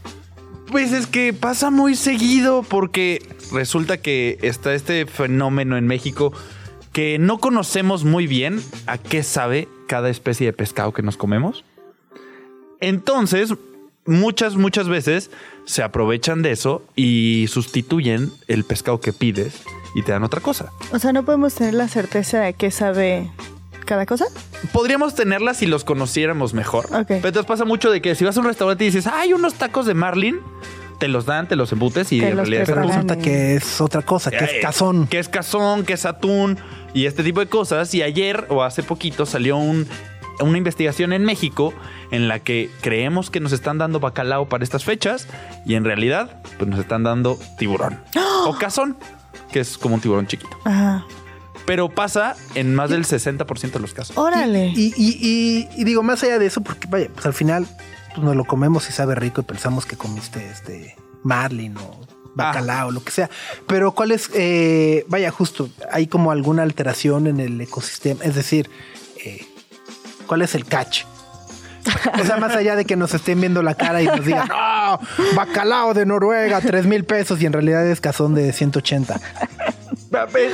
Pues 0.69 0.91
es 0.91 1.07
que 1.07 1.31
pasa 1.31 1.71
muy 1.71 1.95
seguido 1.95 2.63
porque 2.63 3.25
resulta 3.53 3.95
que 3.97 4.39
está 4.41 4.73
este 4.73 5.05
fenómeno 5.05 5.77
en 5.77 5.87
México 5.87 6.33
que 6.91 7.17
no 7.17 7.37
conocemos 7.37 8.03
muy 8.03 8.27
bien 8.27 8.61
a 8.87 8.97
qué 8.97 9.23
sabe 9.23 9.69
cada 9.87 10.09
especie 10.09 10.47
de 10.47 10.53
pescado 10.53 10.91
que 10.91 11.01
nos 11.01 11.15
comemos. 11.15 11.63
Entonces, 12.81 13.53
muchas, 14.09 14.55
muchas 14.55 14.87
veces 14.89 15.31
se 15.65 15.83
aprovechan 15.83 16.41
de 16.41 16.51
eso 16.51 16.83
y 16.95 17.45
sustituyen 17.49 18.31
el 18.47 18.63
pescado 18.65 18.99
que 18.99 19.13
pides 19.13 19.61
y 19.95 20.01
te 20.03 20.11
dan 20.11 20.23
otra 20.23 20.41
cosa. 20.41 20.71
O 20.91 20.99
sea, 20.99 21.13
no 21.13 21.23
podemos 21.23 21.53
tener 21.55 21.73
la 21.73 21.87
certeza 21.87 22.39
de 22.41 22.53
qué 22.53 22.71
sabe 22.71 23.29
cada 23.85 24.05
cosa. 24.05 24.25
Podríamos 24.71 25.15
tenerlas 25.15 25.57
si 25.57 25.65
los 25.65 25.83
conociéramos 25.83 26.53
mejor. 26.53 26.85
Ok. 26.87 27.07
Pero 27.07 27.27
entonces 27.29 27.45
pasa 27.45 27.65
mucho 27.65 27.89
de 27.91 28.01
que 28.01 28.13
si 28.15 28.23
vas 28.25 28.37
a 28.37 28.39
un 28.39 28.45
restaurante 28.45 28.83
y 28.83 28.87
dices, 28.87 29.07
hay 29.07 29.33
unos 29.33 29.55
tacos 29.55 29.85
de 29.85 29.93
marlin, 29.95 30.39
te 30.99 31.07
los 31.07 31.25
dan, 31.25 31.47
te 31.47 31.55
los 31.55 31.71
embutes 31.71 32.11
y 32.11 32.19
Te 32.19 32.27
en 32.29 32.35
los 32.37 32.49
realidad 32.49 32.63
es 32.63 32.67
Pero 32.69 32.81
Preparan 32.81 33.07
resulta 33.07 33.21
y- 33.21 33.23
que 33.31 33.55
es 33.55 33.79
otra 33.81 34.01
cosa, 34.03 34.29
que 34.31 34.37
Eh, 34.37 34.57
es 34.57 34.61
cazón. 34.61 35.07
Que 35.07 35.17
es 35.19 35.29
cazón, 35.29 35.85
que 35.85 35.93
es 35.93 36.05
atún 36.05 36.57
y 36.93 37.05
este 37.05 37.23
tipo 37.23 37.39
de 37.39 37.47
cosas. 37.47 37.93
Y 37.95 38.03
ayer 38.03 38.45
o 38.49 38.63
hace 38.63 38.83
poquito 38.83 39.25
salió 39.25 39.57
un- 39.57 39.87
una 40.41 40.57
investigación 40.57 41.13
en 41.13 41.23
México 41.25 41.73
en 42.11 42.27
la 42.27 42.39
que 42.39 42.69
creemos 42.81 43.29
que 43.29 43.39
nos 43.39 43.51
están 43.51 43.77
dando 43.77 43.99
bacalao 43.99 44.47
para 44.49 44.63
estas 44.63 44.83
fechas 44.83 45.27
y 45.65 45.75
en 45.75 45.83
realidad 45.85 46.41
pues 46.57 46.69
nos 46.69 46.79
están 46.79 47.03
dando 47.03 47.37
tiburón 47.57 47.99
o 48.45 48.55
cazón, 48.57 48.97
que 49.51 49.59
es 49.59 49.77
como 49.77 49.95
un 49.95 50.01
tiburón 50.01 50.27
chiquito. 50.27 50.57
Ajá. 50.65 51.05
Pero 51.65 51.89
pasa 51.89 52.35
en 52.55 52.73
más 52.73 52.89
del 52.89 53.05
60% 53.05 53.71
de 53.73 53.79
los 53.79 53.93
casos. 53.93 54.17
Órale. 54.17 54.67
Y, 54.75 54.93
y- 54.97 55.17
y- 55.21 55.67
y 55.79 55.83
digo, 55.83 56.01
más 56.03 56.23
allá 56.23 56.39
de 56.39 56.47
eso, 56.47 56.61
porque 56.61 56.87
vaya, 56.89 57.09
pues 57.13 57.25
al 57.25 57.33
final 57.33 57.67
pues 58.15 58.23
nos 58.25 58.35
lo 58.35 58.45
comemos 58.45 58.89
y 58.89 58.91
sabe 58.91 59.13
rico 59.15 59.41
y 59.41 59.43
pensamos 59.43 59.85
que 59.85 59.95
comiste 59.95 60.49
este 60.49 60.95
marlin 61.23 61.77
o 61.77 61.99
bacalao, 62.33 62.89
lo 62.91 63.03
que 63.03 63.11
sea. 63.11 63.29
Pero 63.67 63.91
cuál 63.91 64.11
es, 64.11 64.31
eh, 64.33 65.05
vaya, 65.09 65.29
justo, 65.29 65.69
hay 65.91 66.07
como 66.07 66.31
alguna 66.31 66.63
alteración 66.63 67.27
en 67.27 67.39
el 67.39 67.59
ecosistema, 67.61 68.23
es 68.23 68.33
decir, 68.33 68.69
¿cuál 70.29 70.43
es 70.43 70.53
el 70.55 70.63
catch? 70.63 71.03
O 72.21 72.23
sea, 72.23 72.37
más 72.37 72.55
allá 72.55 72.75
de 72.75 72.85
que 72.85 72.95
nos 72.95 73.13
estén 73.13 73.41
viendo 73.41 73.63
la 73.63 73.73
cara 73.73 74.01
y 74.01 74.05
nos 74.05 74.23
digan, 74.23 74.47
no, 74.47 74.99
bacalao 75.35 75.93
de 75.93 76.05
Noruega, 76.05 76.61
tres 76.61 76.85
mil 76.85 77.03
pesos 77.03 77.41
y 77.41 77.47
en 77.47 77.53
realidad 77.53 77.85
es 77.87 77.99
cazón 77.99 78.35
de 78.35 78.53
180. 78.53 79.19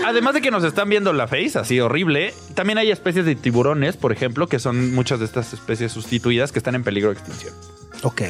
Además 0.05 0.33
de 0.33 0.41
que 0.41 0.51
nos 0.51 0.63
están 0.63 0.87
viendo 0.89 1.11
la 1.13 1.27
face, 1.27 1.59
así 1.59 1.79
horrible, 1.79 2.33
también 2.53 2.77
hay 2.77 2.89
especies 2.89 3.25
de 3.25 3.35
tiburones, 3.35 3.97
por 3.97 4.11
ejemplo, 4.11 4.47
que 4.47 4.59
son 4.59 4.93
muchas 4.93 5.19
de 5.19 5.25
estas 5.25 5.51
especies 5.53 5.91
sustituidas 5.91 6.51
que 6.51 6.59
están 6.59 6.75
en 6.75 6.83
peligro 6.83 7.09
de 7.09 7.19
extinción. 7.19 7.53
Ok. 8.03 8.21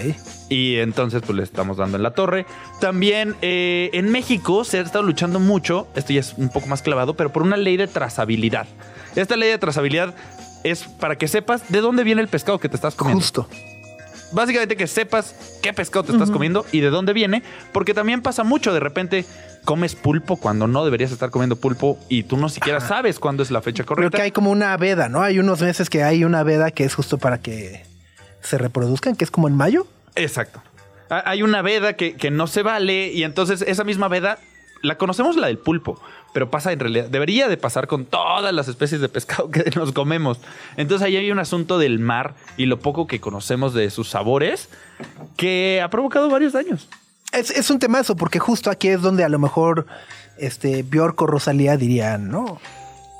Y 0.50 0.78
entonces, 0.78 1.22
pues 1.26 1.36
le 1.36 1.44
estamos 1.44 1.78
dando 1.78 1.98
en 1.98 2.04
la 2.04 2.12
torre. 2.12 2.46
También 2.80 3.36
eh, 3.42 3.90
en 3.94 4.10
México 4.12 4.64
se 4.64 4.80
ha 4.80 4.82
estado 4.82 5.04
luchando 5.04 5.40
mucho, 5.40 5.88
esto 5.96 6.14
ya 6.14 6.22
es 6.22 6.34
un 6.38 6.50
poco 6.50 6.68
más 6.68 6.82
clavado, 6.82 7.16
pero 7.16 7.32
por 7.32 7.44
una 7.44 7.58
ley 7.58 7.78
de 7.78 7.88
trazabilidad. 7.88 8.68
Esta 9.16 9.36
ley 9.36 9.50
de 9.50 9.58
trazabilidad 9.58 10.14
es 10.66 10.84
para 10.84 11.18
que 11.18 11.28
sepas 11.28 11.70
de 11.72 11.80
dónde 11.82 12.04
viene 12.04 12.22
el 12.22 12.28
pescado 12.28 12.60
que 12.60 12.68
te 12.70 12.76
estás 12.76 12.96
comiendo. 12.96 13.22
Justo. 13.22 13.48
Básicamente 14.32 14.76
que 14.76 14.88
sepas 14.88 15.36
qué 15.62 15.72
pescado 15.72 16.04
te 16.04 16.12
estás 16.12 16.32
comiendo 16.32 16.66
y 16.72 16.80
de 16.82 16.90
dónde 16.90 17.14
viene, 17.14 17.44
porque 17.72 17.94
también 17.94 18.22
pasa 18.22 18.44
mucho 18.44 18.74
de 18.74 18.80
repente. 18.80 19.26
comes 19.64 19.96
pulpo 19.96 20.38
cuando 20.38 20.68
no 20.68 20.84
deberías 20.86 21.12
estar 21.12 21.30
comiendo 21.32 21.56
pulpo 21.56 21.98
y 22.10 22.22
tú 22.24 22.38
no 22.38 22.50
siquiera 22.50 22.80
sabes 22.82 23.18
cuándo 23.20 23.42
es 23.44 23.50
la 23.50 23.62
fecha 23.64 23.84
Creo 23.84 23.96
correcta. 23.96 24.18
que 24.18 24.22
hay 24.24 24.32
como 24.32 24.52
una 24.52 24.76
veda, 24.78 25.10
¿no? 25.10 25.22
Hay 25.24 25.40
unos 25.40 25.62
meses 25.62 25.90
que 25.90 26.04
hay 26.04 26.24
una 26.24 26.44
veda 26.44 26.70
que 26.72 26.84
es 26.84 26.94
justo 26.94 27.18
para 27.18 27.40
que 27.40 27.84
se 28.42 28.58
reproduzcan, 28.60 29.16
que 29.16 29.24
es 29.24 29.32
como 29.32 29.48
en 29.48 29.56
mayo. 29.56 29.88
Exacto. 30.16 30.62
Ha- 31.10 31.28
Hay 31.30 31.42
una 31.42 31.62
veda 31.64 31.94
que, 31.94 32.16
que 32.16 32.30
no 32.30 32.46
se 32.48 32.62
vale 32.62 33.12
y 33.12 33.24
entonces 33.24 33.64
esa 33.66 33.84
misma 33.84 34.08
veda 34.08 34.38
la 34.84 34.98
conocemos 35.00 35.36
la 35.36 35.48
del 35.48 35.58
pulpo, 35.58 36.00
pero 36.36 36.52
pasa 36.52 36.74
en 36.74 36.82
realidad, 36.82 37.06
debería 37.06 37.48
de 37.48 37.56
pasar 37.56 37.88
con 37.88 38.04
todas 38.04 38.54
las 38.54 38.68
especies 38.68 39.00
de 39.00 39.08
pescado 39.08 39.50
que 39.50 39.72
nos 39.78 39.94
comemos. 39.94 40.38
Entonces 40.76 41.06
ahí 41.08 41.16
hay 41.16 41.32
un 41.32 41.40
asunto 41.40 41.80
del 41.80 41.98
mar 42.00 42.34
y 42.58 42.66
lo 42.66 42.78
poco 42.78 43.08
que 43.08 43.22
conocemos 43.22 43.74
de 43.74 43.90
sus 43.90 44.10
sabores 44.10 44.68
que 45.38 45.80
ha 45.82 45.90
provocado 45.90 46.30
varios 46.30 46.52
daños. 46.52 46.90
Es, 47.32 47.52
es 47.52 47.70
un 47.70 47.80
temazo, 47.80 48.18
porque 48.18 48.40
justo 48.40 48.70
aquí 48.70 48.90
es 48.90 49.02
donde 49.02 49.24
a 49.24 49.30
lo 49.30 49.40
mejor 49.40 49.86
este 50.38 50.84
Bjork 50.84 51.22
o 51.22 51.26
Rosalía 51.26 51.78
dirían, 51.78 52.28
no. 52.30 52.60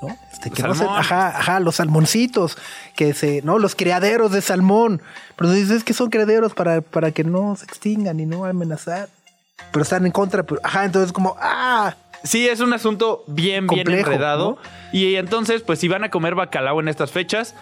¿no? 0.02 0.08
Este, 0.30 0.50
que 0.50 0.62
no 0.62 0.74
se- 0.74 0.84
ajá, 0.84 1.28
ajá, 1.38 1.58
los 1.60 1.76
salmoncitos, 1.76 2.58
que 2.96 3.14
se, 3.14 3.40
¿no? 3.40 3.58
Los 3.58 3.74
criaderos 3.74 4.30
de 4.30 4.42
salmón. 4.42 5.00
Pero 5.36 5.52
dices 5.52 5.84
que 5.84 5.94
son 5.94 6.10
criaderos 6.10 6.52
para, 6.52 6.82
para 6.82 7.12
que 7.12 7.24
no 7.24 7.56
se 7.56 7.64
extingan 7.64 8.20
y 8.20 8.26
no 8.26 8.44
amenazar. 8.44 9.08
Pero 9.72 9.82
están 9.82 10.04
en 10.04 10.12
contra, 10.12 10.42
pero, 10.42 10.60
ajá, 10.62 10.84
entonces 10.84 11.12
como, 11.14 11.34
ah, 11.40 11.94
Sí, 12.26 12.48
es 12.48 12.60
un 12.60 12.72
asunto 12.72 13.24
bien, 13.26 13.66
bien 13.66 13.90
enredado. 13.90 14.58
Y 14.92 15.14
entonces, 15.16 15.62
pues 15.62 15.78
si 15.78 15.88
van 15.88 16.04
a 16.04 16.10
comer 16.10 16.34
bacalao 16.34 16.80
en 16.80 16.88
estas 16.88 17.10
fechas, 17.12 17.54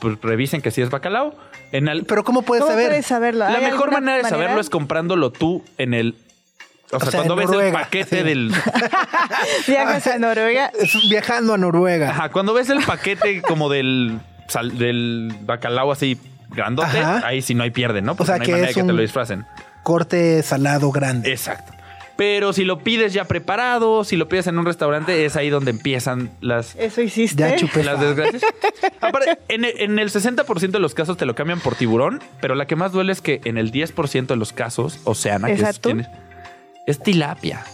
pues 0.00 0.18
revisen 0.22 0.60
que 0.62 0.70
sí 0.70 0.82
es 0.82 0.90
bacalao. 0.90 1.34
En 1.72 1.88
al- 1.88 2.04
pero 2.04 2.22
¿cómo 2.24 2.42
puedes 2.42 2.62
¿Cómo 2.62 2.72
saber? 2.72 2.88
puedes 2.88 3.06
saberlo? 3.06 3.40
La 3.48 3.54
¿Hay 3.58 3.64
mejor 3.64 3.90
manera 3.92 4.18
de 4.22 4.28
saberlo 4.28 4.60
es 4.60 4.68
comprándolo 4.70 5.30
tú 5.32 5.64
en 5.78 5.94
el. 5.94 6.16
O, 6.94 7.00
sea, 7.00 7.10
sea, 7.10 7.20
cuando 7.20 7.36
ves 7.36 7.46
Noruega. 7.46 7.78
el 7.78 7.84
paquete 7.84 8.18
Sí. 8.18 8.22
del. 8.22 8.52
Viajas 9.66 10.06
a 10.06 10.18
Noruega. 10.18 10.70
Es 10.78 11.08
viajando 11.08 11.54
a 11.54 11.58
Noruega. 11.58 12.10
Ajá, 12.10 12.28
cuando 12.30 12.52
ves 12.54 12.68
el 12.70 12.82
paquete 12.84 13.40
como 13.42 13.68
del. 13.70 14.20
sal- 14.48 14.76
del 14.76 15.34
bacalao 15.42 15.90
así 15.92 16.18
grandote, 16.50 16.98
Ajá. 16.98 17.22
ahí 17.26 17.40
sí 17.40 17.54
no 17.54 17.62
hay 17.62 17.70
pierde, 17.70 18.02
¿no? 18.02 18.14
Porque 18.14 18.26
sea, 18.32 18.36
no 18.36 18.42
hay 18.42 18.46
que 18.46 18.52
manera 18.52 18.68
es 18.70 18.74
de 18.74 18.80
que 18.82 18.84
te 18.86 18.90
un- 18.90 18.96
lo 18.96 19.02
disfracen. 19.02 19.46
Corte 19.82 20.42
salado 20.42 20.90
grande. 20.92 21.30
Exacto. 21.30 21.72
Pero 22.24 22.52
si 22.52 22.64
lo 22.64 22.78
pides 22.78 23.12
ya 23.12 23.24
preparado, 23.24 24.04
si 24.04 24.14
lo 24.14 24.28
pides 24.28 24.46
en 24.46 24.56
un 24.56 24.64
restaurante, 24.64 25.24
es 25.24 25.34
ahí 25.34 25.50
donde 25.50 25.72
empiezan 25.72 26.30
las. 26.40 26.76
Eso 26.76 27.02
hiciste. 27.02 27.42
Ya 27.42 27.56
chupé. 27.56 27.82
Las 27.82 27.98
desgracias. 28.00 28.42
Aparte, 29.00 29.38
en, 29.48 29.64
el- 29.64 29.74
en 29.80 29.98
el 29.98 30.08
60% 30.08 30.70
de 30.70 30.78
los 30.78 30.94
casos 30.94 31.16
te 31.16 31.26
lo 31.26 31.34
cambian 31.34 31.58
por 31.58 31.74
tiburón, 31.74 32.22
pero 32.40 32.54
la 32.54 32.66
que 32.68 32.76
más 32.76 32.92
duele 32.92 33.10
es 33.10 33.20
que 33.22 33.40
en 33.44 33.58
el 33.58 33.72
10% 33.72 34.26
de 34.28 34.36
los 34.36 34.52
casos, 34.52 35.00
Oceana, 35.02 35.50
¿Es 35.50 35.60
que 35.80 35.90
es, 35.90 35.96
es, 35.98 36.06
es 36.86 36.98
tilapia. 37.02 37.64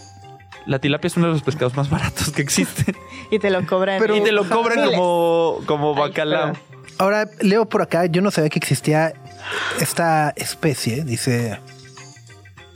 La 0.65 0.79
tilapia 0.79 1.09
es 1.09 1.15
uno 1.17 1.27
de 1.27 1.33
los 1.33 1.43
pescados 1.43 1.75
más 1.75 1.91
baratos 1.91 2.31
que 2.31 2.41
existen. 2.41 2.95
Y 3.29 3.37
te 3.37 3.51
lo 3.51 3.63
cobran. 3.67 3.99
Pero- 4.01 4.15
y 4.17 4.21
te 4.23 4.31
lo 4.31 4.45
cobran 4.49 4.83
como, 4.83 5.59
como 5.67 5.93
bacalao. 5.93 6.53
Ahora 6.97 7.27
leo 7.39 7.69
por 7.69 7.83
acá, 7.83 8.07
yo 8.07 8.23
no 8.23 8.31
sabía 8.31 8.49
que 8.49 8.57
existía 8.57 9.13
esta 9.79 10.33
especie, 10.35 11.03
dice. 11.03 11.59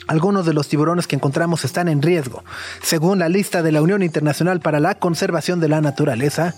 Algunos 0.08 0.46
de 0.46 0.54
los 0.54 0.68
tiburones 0.68 1.08
que 1.08 1.16
encontramos 1.16 1.66
están 1.66 1.88
en 1.88 2.02
riesgo. 2.02 2.44
Según 2.82 3.20
la 3.20 3.30
lista 3.30 3.62
de 3.62 3.72
la 3.72 3.82
Unión 3.82 4.04
Internacional 4.04 4.60
para 4.60 4.80
la 4.80 4.96
Conservación 4.96 5.60
de 5.60 5.70
la 5.70 5.82
Naturaleza, 5.82 6.54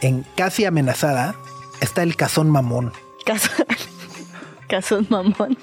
en 0.00 0.24
casi 0.36 0.64
amenazada 0.64 1.34
está 1.80 2.02
el 2.02 2.16
cazón 2.16 2.50
mamón. 2.50 2.92
Caso, 3.24 3.50
caso 4.68 5.00
mamón. 5.08 5.56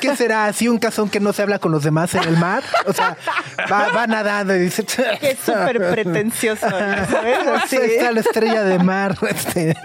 ¿Qué 0.00 0.16
será 0.16 0.46
así 0.46 0.68
un 0.68 0.78
cazón 0.78 1.08
que 1.08 1.20
no 1.20 1.32
se 1.32 1.42
habla 1.42 1.58
con 1.58 1.70
los 1.72 1.84
demás 1.84 2.14
en 2.14 2.24
el 2.24 2.36
mar? 2.36 2.62
O 2.86 2.92
sea, 2.92 3.16
va, 3.70 3.88
va 3.92 4.06
nadando 4.06 4.54
y 4.56 4.58
dice... 4.58 4.84
Que 4.84 5.30
es 5.30 5.38
súper 5.38 5.78
pretencioso, 5.90 6.68
¿sabes? 6.68 7.08
Sí, 7.68 7.76
Así. 7.76 7.76
está 7.76 8.12
la 8.12 8.20
estrella 8.20 8.64
de 8.64 8.78
mar. 8.78 9.16
Este, 9.28 9.76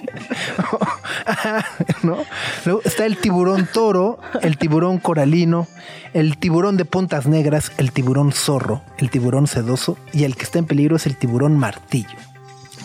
¿no? 2.04 2.18
Luego 2.66 2.82
está 2.84 3.06
el 3.06 3.18
tiburón 3.18 3.68
toro, 3.72 4.20
el 4.42 4.58
tiburón 4.58 4.98
coralino, 4.98 5.68
el 6.14 6.38
tiburón 6.38 6.78
de 6.78 6.86
puntas 6.86 7.28
negras, 7.28 7.72
el 7.78 7.92
tiburón 7.92 8.32
zorro, 8.32 8.82
el 8.98 9.10
tiburón 9.10 9.48
sedoso 9.48 9.98
y 10.14 10.24
el 10.24 10.36
que 10.36 10.44
está 10.44 10.60
en 10.60 10.66
peligro 10.66 10.96
es 10.96 11.06
el 11.06 11.16
tiburón 11.16 11.58
martillo. 11.58 12.18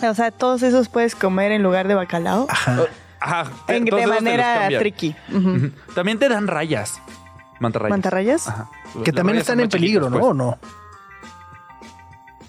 O 0.01 0.13
sea, 0.13 0.31
todos 0.31 0.63
esos 0.63 0.89
puedes 0.89 1.15
comer 1.15 1.51
en 1.51 1.63
lugar 1.63 1.87
de 1.87 1.95
bacalao. 1.95 2.47
Ajá. 2.49 2.83
Ajá. 3.23 3.51
En- 3.67 3.85
de 3.85 4.07
manera 4.07 4.67
tricky. 4.77 5.15
También 5.95 6.19
te 6.19 6.27
dan 6.29 6.47
rayas. 6.47 7.01
Mantarrayas. 7.59 7.91
¿Mantarrayas? 7.91 8.47
Ajá. 8.49 8.69
Que 9.03 9.11
Las 9.11 9.15
también 9.15 9.37
están 9.37 9.59
en 9.61 9.69
peligro, 9.69 10.09
¿no? 10.09 10.17
¿O 10.17 10.19
pues. 10.19 10.35
no? 10.35 10.57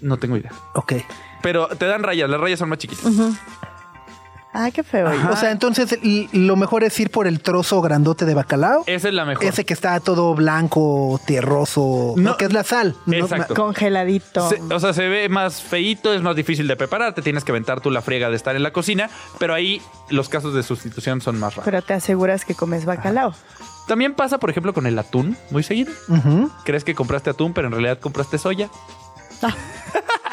No 0.01 0.17
tengo 0.17 0.37
idea. 0.37 0.53
Ok. 0.75 0.95
Pero 1.43 1.69
te 1.69 1.87
dan 1.87 2.03
rayas, 2.03 2.29
las 2.29 2.41
rayas 2.41 2.59
son 2.59 2.69
más 2.69 2.79
chiquitas. 2.79 3.05
Ah, 4.57 4.71
qué 4.73 4.85
feo. 4.85 5.11
O 5.31 5.37
sea, 5.37 5.51
entonces 5.51 5.99
lo 6.33 6.55
mejor 6.55 6.85
es 6.85 6.99
ir 7.01 7.11
por 7.11 7.27
el 7.27 7.41
trozo 7.41 7.83
grandote 7.83 8.25
de 8.25 8.35
bacalao. 8.35 8.85
Esa 8.87 9.09
es 9.09 9.15
la 9.15 9.25
mejor. 9.25 9.45
Ese 9.45 9.65
que 9.65 9.75
está 9.75 9.99
todo 9.99 10.33
blanco, 10.35 11.21
tierroso, 11.27 12.15
No. 12.17 12.37
que 12.37 12.45
es 12.45 12.53
la 12.53 12.63
sal. 12.63 12.95
No, 13.07 13.17
Exacto. 13.17 13.55
Congeladito. 13.55 14.49
Se- 14.49 14.61
o 14.73 14.79
sea, 14.79 14.93
se 14.93 15.09
ve 15.09 15.29
más 15.29 15.61
feíto, 15.61 16.15
es 16.15 16.23
más 16.23 16.37
difícil 16.37 16.69
de 16.69 16.77
preparar, 16.77 17.15
te 17.15 17.21
tienes 17.23 17.43
que 17.43 17.51
aventar 17.51 17.81
tú 17.81 17.91
la 17.91 18.01
friega 18.01 18.31
de 18.31 18.37
estar 18.37 18.55
en 18.55 18.63
la 18.63 18.73
cocina, 18.73 19.11
pero 19.39 19.55
ahí 19.55 19.83
los 20.09 20.29
casos 20.29 20.55
de 20.55 20.63
sustitución 20.63 21.21
son 21.21 21.41
más 21.41 21.55
raros. 21.57 21.65
Pero 21.65 21.83
te 21.83 21.95
aseguras 21.95 22.45
que 22.45 22.55
comes 22.55 22.85
bacalao. 22.85 23.35
También 23.89 24.15
pasa, 24.15 24.39
por 24.39 24.51
ejemplo, 24.51 24.73
con 24.73 24.87
el 24.87 24.97
atún, 24.99 25.37
muy 25.51 25.63
seguido. 25.65 25.93
Crees 26.65 26.85
que 26.85 26.95
compraste 26.95 27.31
atún, 27.31 27.53
pero 27.55 27.67
en 27.67 27.73
realidad 27.73 27.99
compraste 27.99 28.39
soya. 28.39 28.69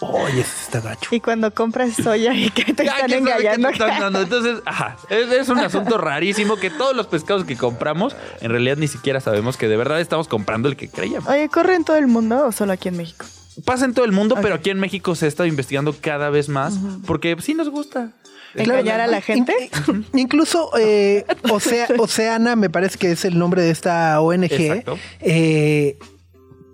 Oye, 0.00 0.40
está 0.40 0.80
gacho. 0.80 1.14
Y 1.14 1.20
cuando 1.20 1.52
compras 1.54 1.94
soya 1.94 2.34
y 2.34 2.50
que 2.50 2.74
te 2.74 2.82
están 2.86 3.06
¿quién 3.06 3.24
sabe 3.24 3.40
qué 3.42 3.48
engañando. 3.48 3.68
te 3.68 3.74
están 3.74 4.00
dando? 4.00 4.20
Entonces, 4.22 4.58
ajá, 4.66 4.96
es, 5.08 5.30
es 5.32 5.48
un 5.48 5.58
asunto 5.58 5.96
rarísimo 5.98 6.56
que 6.56 6.68
todos 6.70 6.94
los 6.94 7.06
pescados 7.06 7.44
que 7.44 7.56
compramos, 7.56 8.14
en 8.40 8.50
realidad 8.50 8.76
ni 8.76 8.88
siquiera 8.88 9.20
sabemos 9.20 9.56
que 9.56 9.68
de 9.68 9.76
verdad 9.76 10.00
estamos 10.00 10.28
comprando 10.28 10.68
el 10.68 10.76
que 10.76 10.88
creíamos. 10.90 11.28
Oye, 11.28 11.48
¿corre 11.48 11.76
en 11.76 11.84
todo 11.84 11.96
el 11.96 12.08
mundo 12.08 12.46
o 12.46 12.52
solo 12.52 12.72
aquí 12.72 12.88
en 12.88 12.96
México? 12.98 13.24
Pasa 13.64 13.86
en 13.86 13.94
todo 13.94 14.04
el 14.04 14.12
mundo, 14.12 14.36
pero 14.42 14.56
aquí 14.56 14.68
en 14.68 14.78
México 14.78 15.14
se 15.14 15.24
ha 15.24 15.28
estado 15.28 15.46
investigando 15.48 15.94
cada 15.98 16.28
vez 16.28 16.50
más 16.50 16.74
porque 17.06 17.34
sí 17.40 17.54
nos 17.54 17.70
gusta. 17.70 18.12
¿Engañar 18.54 19.00
a 19.00 19.06
la 19.06 19.20
gente? 19.22 19.70
In- 19.88 20.06
incluso 20.14 20.70
eh, 20.78 21.24
Ocea- 21.44 21.88
Oceana, 21.98 22.54
me 22.56 22.68
parece 22.70 22.98
que 22.98 23.12
es 23.12 23.24
el 23.24 23.38
nombre 23.38 23.62
de 23.62 23.70
esta 23.70 24.20
ONG. 24.20 24.44
Exacto. 24.52 24.98
eh, 25.20 25.98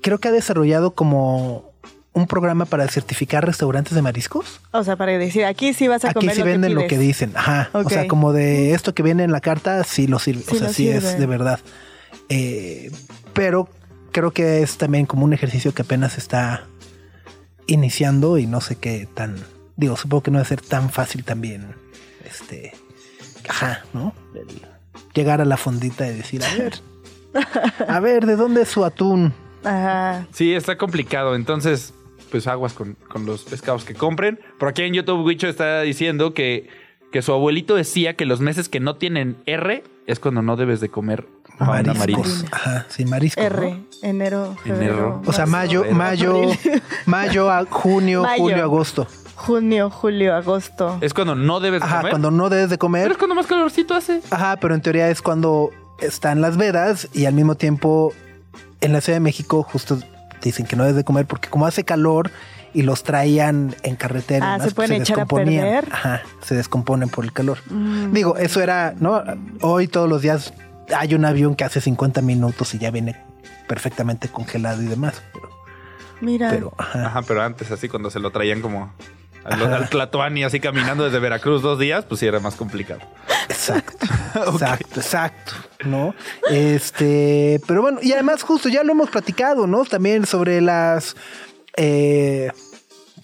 creo 0.00 0.18
que 0.18 0.26
ha 0.28 0.32
desarrollado 0.32 0.92
como 0.94 1.71
un 2.14 2.26
programa 2.26 2.66
para 2.66 2.86
certificar 2.88 3.44
restaurantes 3.46 3.94
de 3.94 4.02
mariscos. 4.02 4.60
O 4.70 4.84
sea, 4.84 4.96
para 4.96 5.12
decir, 5.12 5.44
aquí 5.44 5.72
sí 5.72 5.88
vas 5.88 6.04
a 6.04 6.10
Aquí 6.10 6.20
comer 6.20 6.34
sí 6.34 6.40
lo 6.40 6.46
venden 6.46 6.70
que 6.70 6.82
lo 6.82 6.86
que 6.86 6.98
dicen. 6.98 7.32
Ajá. 7.34 7.70
O 7.72 7.88
sea, 7.88 8.06
como 8.06 8.32
de 8.32 8.74
esto 8.74 8.94
que 8.94 9.02
viene 9.02 9.24
en 9.24 9.32
la 9.32 9.40
carta, 9.40 9.82
sí 9.84 10.06
lo 10.06 10.18
sirve. 10.18 10.42
Sí 10.42 10.56
o 10.56 10.58
sea, 10.58 10.68
sí 10.68 10.74
sirve. 10.84 10.96
es 10.98 11.18
de 11.18 11.26
verdad. 11.26 11.60
Eh, 12.28 12.90
pero 13.32 13.68
creo 14.12 14.30
que 14.32 14.62
es 14.62 14.76
también 14.76 15.06
como 15.06 15.24
un 15.24 15.32
ejercicio 15.32 15.72
que 15.72 15.82
apenas 15.82 16.18
está 16.18 16.66
iniciando 17.66 18.38
y 18.38 18.46
no 18.46 18.60
sé 18.60 18.76
qué 18.76 19.08
tan. 19.12 19.36
Digo, 19.76 19.96
supongo 19.96 20.22
que 20.24 20.30
no 20.30 20.36
va 20.36 20.42
a 20.42 20.46
ser 20.46 20.60
tan 20.60 20.90
fácil 20.90 21.24
también. 21.24 21.74
Este. 22.24 22.74
Ajá, 23.48 23.84
¿no? 23.94 24.14
El 24.34 24.46
llegar 25.14 25.40
a 25.40 25.44
la 25.44 25.56
fondita 25.56 26.06
y 26.06 26.14
decir, 26.14 26.42
a 26.44 26.54
ver. 26.56 26.74
A 27.88 28.00
ver, 28.00 28.26
¿de 28.26 28.36
dónde 28.36 28.62
es 28.62 28.68
su 28.68 28.84
atún? 28.84 29.32
Ajá. 29.64 30.26
Sí, 30.32 30.54
está 30.54 30.76
complicado. 30.76 31.34
Entonces, 31.34 31.94
pues 32.32 32.46
aguas 32.48 32.72
con, 32.72 32.96
con 33.08 33.26
los 33.26 33.42
pescados 33.44 33.84
que 33.84 33.94
compren. 33.94 34.40
Por 34.58 34.68
aquí 34.70 34.82
en 34.82 34.94
YouTube, 34.94 35.24
Wicho 35.24 35.46
está 35.48 35.82
diciendo 35.82 36.32
que, 36.34 36.68
que 37.12 37.20
su 37.22 37.30
abuelito 37.32 37.76
decía 37.76 38.16
que 38.16 38.24
los 38.24 38.40
meses 38.40 38.68
que 38.70 38.80
no 38.80 38.96
tienen 38.96 39.36
R 39.46 39.84
es 40.06 40.18
cuando 40.18 40.40
no 40.42 40.56
debes 40.56 40.80
de 40.80 40.88
comer 40.88 41.26
marina. 41.60 41.92
Mariscos. 41.94 42.44
Ajá, 42.50 42.86
sí, 42.88 43.04
mariscos. 43.04 43.44
¿no? 43.44 43.50
R, 43.50 43.76
enero, 44.02 44.56
febrero. 44.64 44.92
Enero. 44.92 45.22
O 45.26 45.32
sea, 45.32 45.44
mayo, 45.46 45.82
Febrero, 45.82 45.96
mayo, 45.98 46.42
mayo, 47.06 47.50
a 47.50 47.64
junio, 47.66 48.22
Mayo. 48.22 48.42
julio, 48.42 48.62
agosto. 48.64 49.06
Junio, 49.36 49.90
julio, 49.90 50.34
agosto. 50.34 50.98
Es 51.02 51.12
cuando 51.14 51.34
no 51.34 51.60
debes 51.60 51.80
de 51.82 51.86
Ajá, 51.86 51.98
comer. 51.98 52.10
cuando 52.12 52.30
no 52.30 52.48
debes 52.48 52.70
de 52.70 52.76
Pero 52.76 52.80
comer. 52.80 53.10
es 53.12 53.18
cuando 53.18 53.34
más 53.34 53.46
calorcito 53.46 53.94
hace. 53.94 54.22
Ajá, 54.30 54.56
pero 54.60 54.74
en 54.74 54.80
teoría 54.80 55.10
es 55.10 55.20
cuando 55.20 55.70
están 56.00 56.40
las 56.40 56.56
vedas 56.56 57.08
y 57.12 57.26
al 57.26 57.34
mismo 57.34 57.56
tiempo 57.56 58.12
en 58.80 58.92
la 58.92 59.00
Ciudad 59.02 59.16
de 59.16 59.20
México 59.20 59.62
justo 59.62 59.98
dicen 60.50 60.66
que 60.66 60.76
no 60.76 60.82
debes 60.84 60.96
de 60.96 61.04
comer 61.04 61.26
porque 61.26 61.48
como 61.48 61.66
hace 61.66 61.84
calor 61.84 62.30
y 62.74 62.82
los 62.82 63.02
traían 63.02 63.74
en 63.82 63.96
carretera, 63.96 64.46
y 64.46 64.48
Ah, 64.48 64.52
demás, 64.54 64.68
¿se 64.70 64.74
pueden 64.74 65.02
echar 65.02 65.18
a 65.18 65.22
descomponían. 65.24 65.64
perder? 65.64 65.88
Ajá, 65.92 66.22
se 66.42 66.54
descomponen 66.54 67.08
por 67.10 67.24
el 67.24 67.32
calor. 67.32 67.58
Mm. 67.70 68.12
Digo, 68.12 68.36
eso 68.38 68.62
era, 68.62 68.94
¿no? 68.98 69.22
Hoy 69.60 69.88
todos 69.88 70.08
los 70.08 70.22
días 70.22 70.54
hay 70.96 71.14
un 71.14 71.24
avión 71.24 71.54
que 71.54 71.64
hace 71.64 71.80
50 71.80 72.22
minutos 72.22 72.74
y 72.74 72.78
ya 72.78 72.90
viene 72.90 73.16
perfectamente 73.68 74.28
congelado 74.28 74.80
y 74.82 74.86
demás. 74.86 75.22
Pero, 75.32 75.48
Mira. 76.22 76.50
pero 76.50 76.72
ajá. 76.78 77.06
Ajá, 77.06 77.22
pero 77.22 77.42
antes 77.42 77.70
así 77.70 77.88
cuando 77.88 78.10
se 78.10 78.20
lo 78.20 78.30
traían 78.30 78.60
como 78.62 78.92
al, 79.44 79.60
al 79.72 79.88
Tlatoani 79.90 80.44
así 80.44 80.58
caminando 80.60 81.04
desde 81.04 81.18
Veracruz 81.18 81.60
dos 81.62 81.78
días, 81.78 82.04
pues 82.06 82.20
sí 82.20 82.26
era 82.26 82.40
más 82.40 82.54
complicado. 82.54 83.00
Exacto, 83.48 84.06
exacto, 84.52 85.00
exacto. 85.00 85.52
¿no? 85.84 86.14
Este, 86.50 87.60
pero 87.66 87.82
bueno, 87.82 87.98
y 88.02 88.12
además 88.12 88.42
justo 88.42 88.68
ya 88.68 88.82
lo 88.84 88.92
hemos 88.92 89.10
platicado, 89.10 89.66
¿no? 89.66 89.84
También 89.84 90.26
sobre 90.26 90.60
las 90.60 91.16
eh, 91.76 92.50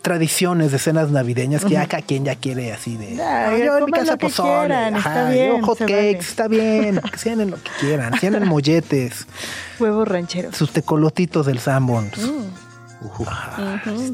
tradiciones 0.02 0.72
de 0.72 0.78
cenas 0.78 1.10
navideñas 1.10 1.64
que 1.64 1.76
acá 1.78 2.00
quien 2.02 2.24
ya 2.24 2.34
quiere 2.36 2.72
así 2.72 2.96
de 2.96 3.20
Ah, 3.22 3.48
"Ah, 3.50 3.56
yo 3.58 3.78
en 3.78 3.84
mi 3.86 3.92
casa 3.92 4.16
pozole, 4.16 4.66
quieran, 4.68 4.96
ajá, 4.96 5.34
yo 5.34 5.60
hot 5.62 5.78
cakes, 5.78 5.92
vale. 5.94 6.18
está 6.18 6.48
bien, 6.48 7.00
que 7.12 7.18
ceenen 7.18 7.50
lo 7.50 7.56
que 7.62 7.70
quieran, 7.80 8.18
ceenen 8.18 8.46
molletes, 8.48 9.26
Huevos 9.78 10.06
rancheros. 10.08 10.56
sus 10.56 10.70
tecolotitos 10.72 11.46
del 11.46 11.58
Sanborns. 11.58 12.18
Está, 12.18 13.80
ahí 13.86 14.12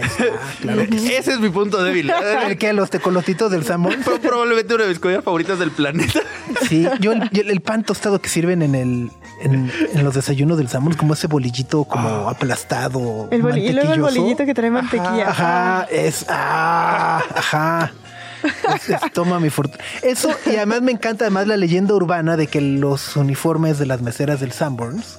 está, 0.00 0.24
claro 0.60 0.86
que 0.86 0.98
sí. 0.98 1.12
Ese 1.12 1.32
es 1.32 1.40
mi 1.40 1.48
punto 1.50 1.82
débil. 1.82 2.10
¿El 2.46 2.58
qué? 2.58 2.72
¿Los 2.72 2.90
tecolotitos 2.90 3.50
del? 3.50 3.64
Fue 3.64 4.18
probablemente 4.20 4.74
una 4.74 4.84
de 4.84 4.90
mis 4.90 4.98
comidas 4.98 5.24
favoritas 5.24 5.58
del 5.58 5.70
planeta. 5.70 6.20
Sí, 6.68 6.86
yo 7.00 7.12
el, 7.12 7.28
yo 7.30 7.42
el 7.42 7.60
pan 7.60 7.82
tostado 7.84 8.20
que 8.20 8.28
sirven 8.28 8.62
en 8.62 8.74
el 8.74 9.10
en, 9.42 9.70
en 9.94 10.04
los 10.04 10.14
desayunos 10.14 10.58
del 10.58 10.68
Sanborns, 10.68 10.96
como 10.98 11.14
ese 11.14 11.26
bolillito 11.26 11.84
como 11.84 12.28
aplastado. 12.28 13.28
El 13.30 13.42
boli- 13.42 13.66
y 13.68 13.72
luego 13.72 13.92
el 13.94 14.00
bolillito 14.00 14.44
que 14.46 14.54
trae 14.54 14.70
mantequilla. 14.70 15.28
Ajá, 15.30 15.86
es 15.90 16.24
ah, 16.28 17.22
ajá. 17.36 17.92
Es- 18.74 18.88
es- 18.90 19.12
toma 19.12 19.40
mi 19.40 19.50
fortuna. 19.50 19.82
Eso, 20.02 20.30
y 20.46 20.56
además 20.56 20.80
me 20.82 20.92
encanta 20.92 21.24
además 21.24 21.46
la 21.48 21.56
leyenda 21.56 21.94
urbana 21.94 22.36
de 22.36 22.46
que 22.46 22.60
los 22.60 23.16
uniformes 23.16 23.78
de 23.78 23.86
las 23.86 24.00
meseras 24.00 24.40
del 24.40 24.52
Sanborns 24.52 25.18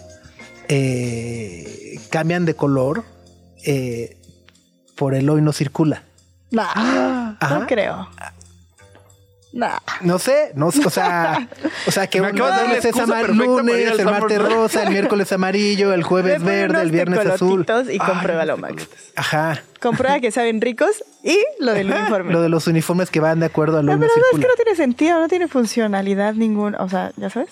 eh, 0.69 1.99
cambian 2.09 2.45
de 2.45 2.53
color 2.55 3.03
eh, 3.65 4.17
por 4.99 5.15
el 5.15 5.27
hoy 5.29 5.41
no 5.41 5.51
circula. 5.53 6.03
Nah, 6.51 7.35
Ajá. 7.39 7.59
no 7.59 7.65
creo. 7.67 8.07
Nah. 9.51 9.79
No 10.01 10.19
sé, 10.19 10.51
no 10.53 10.71
sé, 10.71 10.85
o 10.85 10.91
sea, 10.91 11.47
o 11.87 11.91
sea 11.91 12.05
que 12.05 12.21
Me 12.21 12.27
un 12.29 12.35
acabas 12.35 12.51
de 12.53 12.57
dar 12.57 12.67
la 12.67 12.67
lunes 12.75 12.85
es 12.85 12.91
excusa 12.91 13.03
ama- 13.05 13.21
perfecta 13.25 13.43
para 13.45 13.47
ir 13.47 13.47
lunes, 13.65 13.91
al 13.93 13.99
el 13.99 14.05
martes 14.05 14.41
rosa, 14.43 14.83
el 14.83 14.89
miércoles 14.91 15.31
amarillo, 15.31 15.91
el 15.93 16.03
jueves 16.03 16.43
verde, 16.43 16.65
unos 16.69 16.81
el 16.83 16.91
viernes 16.91 17.19
azul. 17.25 17.65
tecolotitos 17.65 17.95
Y 17.95 17.97
compruébalo, 17.97 18.57
Max. 18.57 18.87
Ajá. 19.15 19.63
Comprueba 19.81 20.19
que 20.19 20.29
saben 20.29 20.61
ricos 20.61 21.03
y 21.23 21.35
lo 21.59 21.73
del 21.73 21.89
uniforme. 21.91 22.31
Lo 22.31 22.41
de 22.43 22.49
los 22.49 22.67
uniformes 22.67 23.09
que 23.09 23.19
van 23.21 23.39
de 23.39 23.47
acuerdo 23.47 23.79
al 23.79 23.89
hoy 23.89 23.95
no 23.95 24.01
pero 24.01 24.13
no, 24.13 24.19
es 24.21 24.25
circula. 24.25 24.41
que 24.43 24.47
no 24.49 24.55
tiene 24.63 24.75
sentido, 24.75 25.19
no 25.19 25.27
tiene 25.27 25.47
funcionalidad 25.47 26.33
ninguna. 26.35 26.77
O 26.83 26.89
sea, 26.89 27.11
¿ya 27.17 27.31
sabes? 27.31 27.49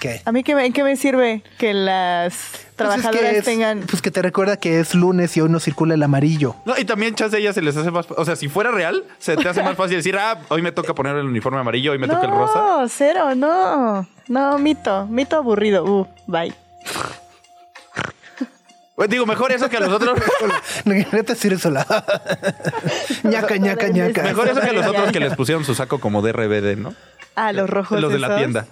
¿Qué? 0.00 0.20
¿A 0.26 0.32
mí 0.32 0.42
qué 0.44 0.54
me, 0.54 0.66
en 0.66 0.72
qué 0.74 0.84
me 0.84 0.96
sirve 0.96 1.42
que 1.58 1.72
las 1.72 2.66
Pues 2.78 2.90
es 2.90 2.94
que 2.96 3.00
trabajadoras 3.02 3.34
es- 3.34 3.44
tengan... 3.44 3.80
Pues 3.80 4.00
que 4.00 4.10
te 4.10 4.22
recuerda 4.22 4.56
que 4.56 4.80
es 4.80 4.94
lunes 4.94 5.36
y 5.36 5.40
hoy 5.40 5.48
no 5.48 5.60
circula 5.60 5.94
el 5.94 6.02
amarillo. 6.02 6.54
No, 6.64 6.78
y 6.78 6.84
también 6.84 7.14
chance 7.14 7.36
a 7.36 7.38
ellas 7.40 7.54
se 7.54 7.62
les 7.62 7.76
hace 7.76 7.90
más. 7.90 8.06
O 8.16 8.24
sea, 8.24 8.36
si 8.36 8.48
fuera 8.48 8.70
real, 8.70 9.04
se 9.18 9.36
te 9.36 9.48
hace 9.48 9.62
más 9.62 9.76
fácil 9.76 9.96
decir, 9.96 10.16
ah, 10.16 10.38
hoy 10.48 10.62
me 10.62 10.72
toca 10.72 10.94
poner 10.94 11.16
el 11.16 11.26
uniforme 11.26 11.58
amarillo, 11.58 11.92
hoy 11.92 11.98
me 11.98 12.06
toca 12.08 12.22
el 12.22 12.30
rosa. 12.30 12.58
No, 12.60 12.88
cero, 12.88 13.34
no. 13.34 14.06
No, 14.28 14.58
mito, 14.58 15.06
mito 15.06 15.36
aburrido. 15.36 15.84
Uh, 15.84 16.06
bye. 16.26 16.54
Pues 18.94 19.08
digo, 19.10 19.26
mejor 19.26 19.52
eso 19.52 19.68
que 19.68 19.76
a 19.76 19.80
los 19.80 19.92
otros. 19.92 20.18
Te 21.26 21.34
sirve 21.36 21.58
sola. 21.58 21.86
ñaca, 23.22 23.56
ñaca, 23.56 23.88
ñaca. 23.88 24.22
Mejor 24.24 24.48
eso 24.48 24.60
que 24.60 24.66
a 24.70 24.72
los 24.72 24.86
otros 24.86 25.12
que 25.12 25.20
les 25.20 25.36
pusieron 25.36 25.64
su 25.64 25.74
saco 25.76 26.00
como 26.00 26.20
de 26.20 26.32
RBD, 26.32 26.76
¿no? 26.76 26.94
Ah, 27.36 27.52
los 27.52 27.70
rojos 27.70 28.00
Los 28.00 28.12
de 28.12 28.18
la 28.18 28.36
tienda. 28.36 28.66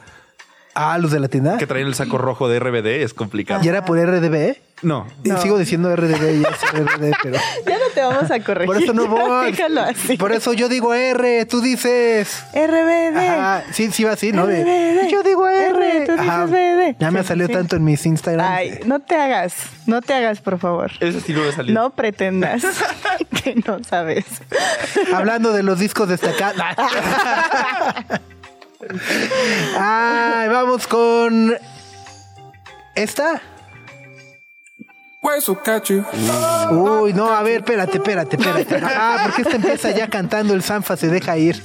Ah, 0.79 0.99
los 0.99 1.11
de 1.11 1.20
la 1.20 1.29
tienda. 1.29 1.57
Que 1.57 1.66
traían 1.66 1.89
el 1.89 1.95
saco 1.95 2.18
rojo 2.18 2.49
de 2.49 2.61
RBD 2.61 3.03
es 3.03 3.14
complicado. 3.14 3.62
¿Y 3.64 3.68
era 3.68 3.85
por 3.87 3.99
RDB? 3.99 4.57
No. 4.83 5.07
Y 5.24 5.31
Sigo 5.41 5.57
diciendo 5.59 5.95
RDB 5.97 6.35
y 6.35 6.43
es 6.43 6.72
RDB, 6.72 7.14
pero... 7.22 7.37
Ya 7.66 7.79
no 7.79 7.85
te 7.95 8.01
vamos 8.03 8.31
a 8.31 8.41
corregir. 8.41 8.66
Por 8.66 8.83
eso 8.83 8.93
no 8.93 9.07
voy. 9.09 9.53
Déjalo 9.53 9.81
así. 9.81 10.18
Por 10.18 10.33
eso 10.33 10.53
yo 10.53 10.68
digo 10.68 10.93
R, 10.93 11.47
tú 11.47 11.62
dices... 11.62 12.45
RBD. 12.53 13.16
Ajá, 13.16 13.64
sí, 13.72 13.91
sí 13.91 14.05
va 14.05 14.12
así, 14.12 14.33
¿no? 14.33 14.47
De, 14.47 14.62
RBD. 14.62 15.11
yo 15.11 15.22
digo 15.22 15.49
R. 15.49 15.70
R, 15.70 16.05
tú 16.07 16.12
dices 16.12 16.29
Ajá. 16.29 16.45
BD. 16.45 16.97
Ya 17.01 17.11
me 17.11 17.22
Sí, 17.22 17.29
salió 17.29 17.47
sí. 17.47 17.55
tanto 17.55 17.77
en 17.77 17.85
mis 17.85 18.05
Instagram. 18.05 18.47
Ay, 18.47 18.81
no 18.85 19.01
te 19.01 19.16
hagas, 19.16 19.55
no 19.87 20.03
te 20.03 20.12
hagas, 20.12 20.43
por 20.43 20.59
favor. 20.59 20.93
Ese 21.01 21.22
sí 21.22 21.33
no 21.33 21.41
me 21.43 21.53
salido. 21.53 21.81
No 21.83 21.91
pretendas 21.91 22.62
que 23.43 23.55
no 23.66 23.83
sabes. 23.83 24.27
Hablando 25.14 25.53
de 25.55 25.62
los 25.62 25.79
discos 25.79 26.07
destacados. 26.11 26.61
Ay, 29.79 30.49
vamos 30.49 30.87
con 30.87 31.55
esta. 32.95 33.41
Uy, 36.70 37.12
no, 37.12 37.31
a 37.31 37.43
ver, 37.43 37.57
espérate, 37.57 37.97
espérate, 37.97 38.37
espérate. 38.37 38.77
Ah, 38.85 39.22
porque 39.24 39.43
esta 39.43 39.57
empieza 39.57 39.91
ya 39.91 40.09
cantando 40.09 40.55
el 40.55 40.62
Sanfa 40.62 40.97
se 40.97 41.09
deja 41.09 41.37
ir. 41.37 41.61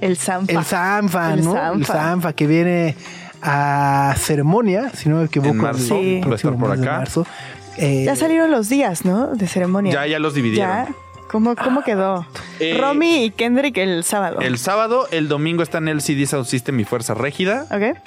El 0.00 0.16
Zampa. 0.16 0.52
El 0.52 0.64
Sanfa, 0.64 1.34
El 1.34 1.44
¿no? 1.44 1.52
Sanfa. 1.52 1.76
El 1.78 1.86
Sanfa 1.86 2.32
que 2.32 2.46
viene 2.46 2.96
a 3.42 4.14
ceremonia, 4.18 4.90
si 4.94 5.08
no 5.08 5.16
me 5.18 5.24
equivoco, 5.26 5.50
En 5.50 5.56
marzo, 5.58 5.94
el 5.96 6.00
Sí. 6.02 6.20
va 6.20 6.32
a 6.32 6.34
estar 6.34 6.50
próximo 6.52 6.58
por 6.58 6.72
acá. 6.72 6.98
marzo. 6.98 7.26
Eh, 7.76 8.02
Ya 8.06 8.16
salieron 8.16 8.50
los 8.50 8.68
días, 8.68 9.04
¿no? 9.04 9.28
De 9.28 9.46
ceremonia. 9.46 9.92
Ya, 9.92 10.06
ya 10.06 10.18
los 10.18 10.34
dividieron. 10.34 10.86
¿Ya? 10.86 10.88
¿Cómo, 11.30 11.54
cómo 11.56 11.82
quedó? 11.82 12.26
Eh, 12.58 12.76
Romy 12.80 13.24
y 13.24 13.30
Kendrick 13.30 13.76
el 13.78 14.02
sábado. 14.04 14.40
El 14.40 14.58
sábado, 14.58 15.06
el 15.10 15.28
domingo 15.28 15.62
está 15.62 15.78
en 15.78 15.88
el 15.88 16.00
CD 16.00 16.26
Sound 16.26 16.46
System 16.46 16.80
y 16.80 16.84
Fuerza 16.84 17.14
Régida. 17.14 17.66
¿Ok? 17.70 17.98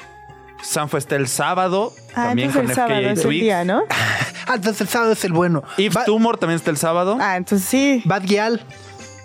Sanfo 0.63 0.97
está 0.97 1.15
el 1.15 1.27
sábado, 1.27 1.91
Ah, 2.11 2.27
también 2.27 2.49
entonces 2.49 2.53
con 2.61 2.69
el 2.69 2.75
sábado 2.75 2.99
FKA 3.01 3.11
es 3.13 3.25
el 3.25 3.31
día, 3.31 3.63
¿no? 3.63 3.81
Ah, 4.47 4.55
entonces 4.55 4.81
el 4.81 4.87
sábado 4.89 5.11
es 5.13 5.23
el 5.23 5.33
bueno. 5.33 5.63
If 5.77 5.93
Ba- 5.93 6.03
Tumor 6.05 6.37
también 6.37 6.57
está 6.57 6.71
el 6.71 6.77
sábado, 6.77 7.17
Ah, 7.21 7.37
entonces 7.37 7.67
sí. 7.67 8.01
Bad 8.05 8.23
Gyal. 8.23 8.61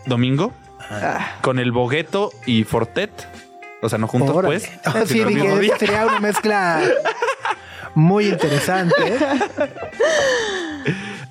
domingo, 0.06 0.52
Ah, 0.90 1.36
con 1.42 1.58
el 1.58 1.72
Bogueto 1.72 2.30
y 2.46 2.64
Fortet. 2.64 3.10
O 3.82 3.88
sea, 3.88 3.98
no 3.98 4.06
juntos, 4.08 4.34
Órale. 4.36 4.60
pues. 4.60 4.70
Ah, 4.84 5.02
sí, 5.06 5.22
dije, 5.24 5.72
sería 5.78 6.06
una 6.06 6.20
mezcla 6.20 6.80
muy 7.94 8.28
interesante. 8.28 8.94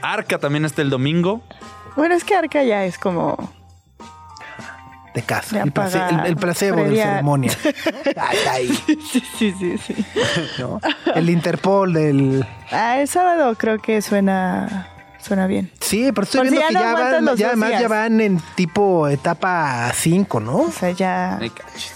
Arca 0.01 0.38
también 0.39 0.66
está 0.66 0.82
el 0.82 0.89
domingo. 0.89 1.41
Bueno, 1.96 2.16
es 2.16 2.24
que 2.24 2.36
Arca 2.36 2.64
ya 2.64 2.86
es 2.86 2.98
como. 2.98 3.38
De 5.14 5.22
casa. 5.22 5.56
Ya 5.56 5.64
El, 5.64 5.72
place- 5.72 6.10
el- 6.10 6.26
el 6.26 6.36
placebo 6.36 6.78
de 6.78 6.89
previa- 6.91 7.06
ceremonia. 7.12 7.52
Ahí, 8.18 8.38
ahí, 8.52 8.68
Sí, 9.12 9.24
sí, 9.38 9.54
sí, 9.58 9.78
sí. 9.78 10.06
¿no? 10.60 10.80
El 11.16 11.30
Interpol 11.30 11.93
del. 11.93 12.46
Ah, 12.72 13.00
el 13.00 13.08
sábado 13.08 13.56
creo 13.58 13.80
que 13.80 14.02
suena. 14.02 14.89
Suena 15.20 15.48
bien. 15.48 15.72
Sí, 15.80 16.12
pero 16.14 16.24
estoy 16.26 16.41
Por 16.41 16.50
si 16.50 16.56
viendo 16.58 16.68
ya 16.72 16.78
que 16.80 16.84
no 16.84 16.84
ya 16.84 16.93
van, 16.93 17.36
ya 17.38 17.48
además 17.48 17.70
ya 17.72 17.78
días. 17.80 17.89
van 17.89 18.22
en 18.22 18.39
tipo 18.56 19.08
etapa 19.08 19.91
5, 19.93 20.39
¿no? 20.39 20.58
O 20.58 20.72
sea, 20.72 20.91
ya. 20.91 21.38
Me 21.39 21.50
cachis. 21.50 21.93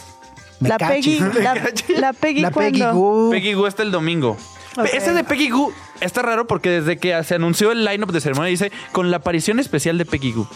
Me 0.61 0.69
La. 0.69 0.77
Peggy. 0.77 1.19
La, 1.43 1.53
la 1.99 2.13
Peggy, 2.13 2.41
La 2.41 2.51
Peggy 2.51 2.79
¿cuándo? 2.79 2.93
Goo. 2.93 3.29
Peggy 3.31 3.53
Goo 3.53 3.67
está 3.67 3.83
el 3.83 3.91
domingo. 3.91 4.35
Ok. 4.77 4.87
Ese 4.93 5.13
de 5.13 5.23
Peggy 5.23 5.49
Goo 5.49 5.71
está 5.99 6.21
raro 6.21 6.47
porque 6.47 6.69
desde 6.69 6.97
que 6.97 7.21
se 7.23 7.35
anunció 7.35 7.71
el 7.71 7.83
lineup 7.85 8.11
de 8.11 8.21
ceremonia 8.21 8.49
dice 8.49 8.71
con 8.91 9.11
la 9.11 9.17
aparición 9.17 9.59
especial 9.59 9.97
de 9.97 10.05
Peggy 10.05 10.31
Goo. 10.33 10.47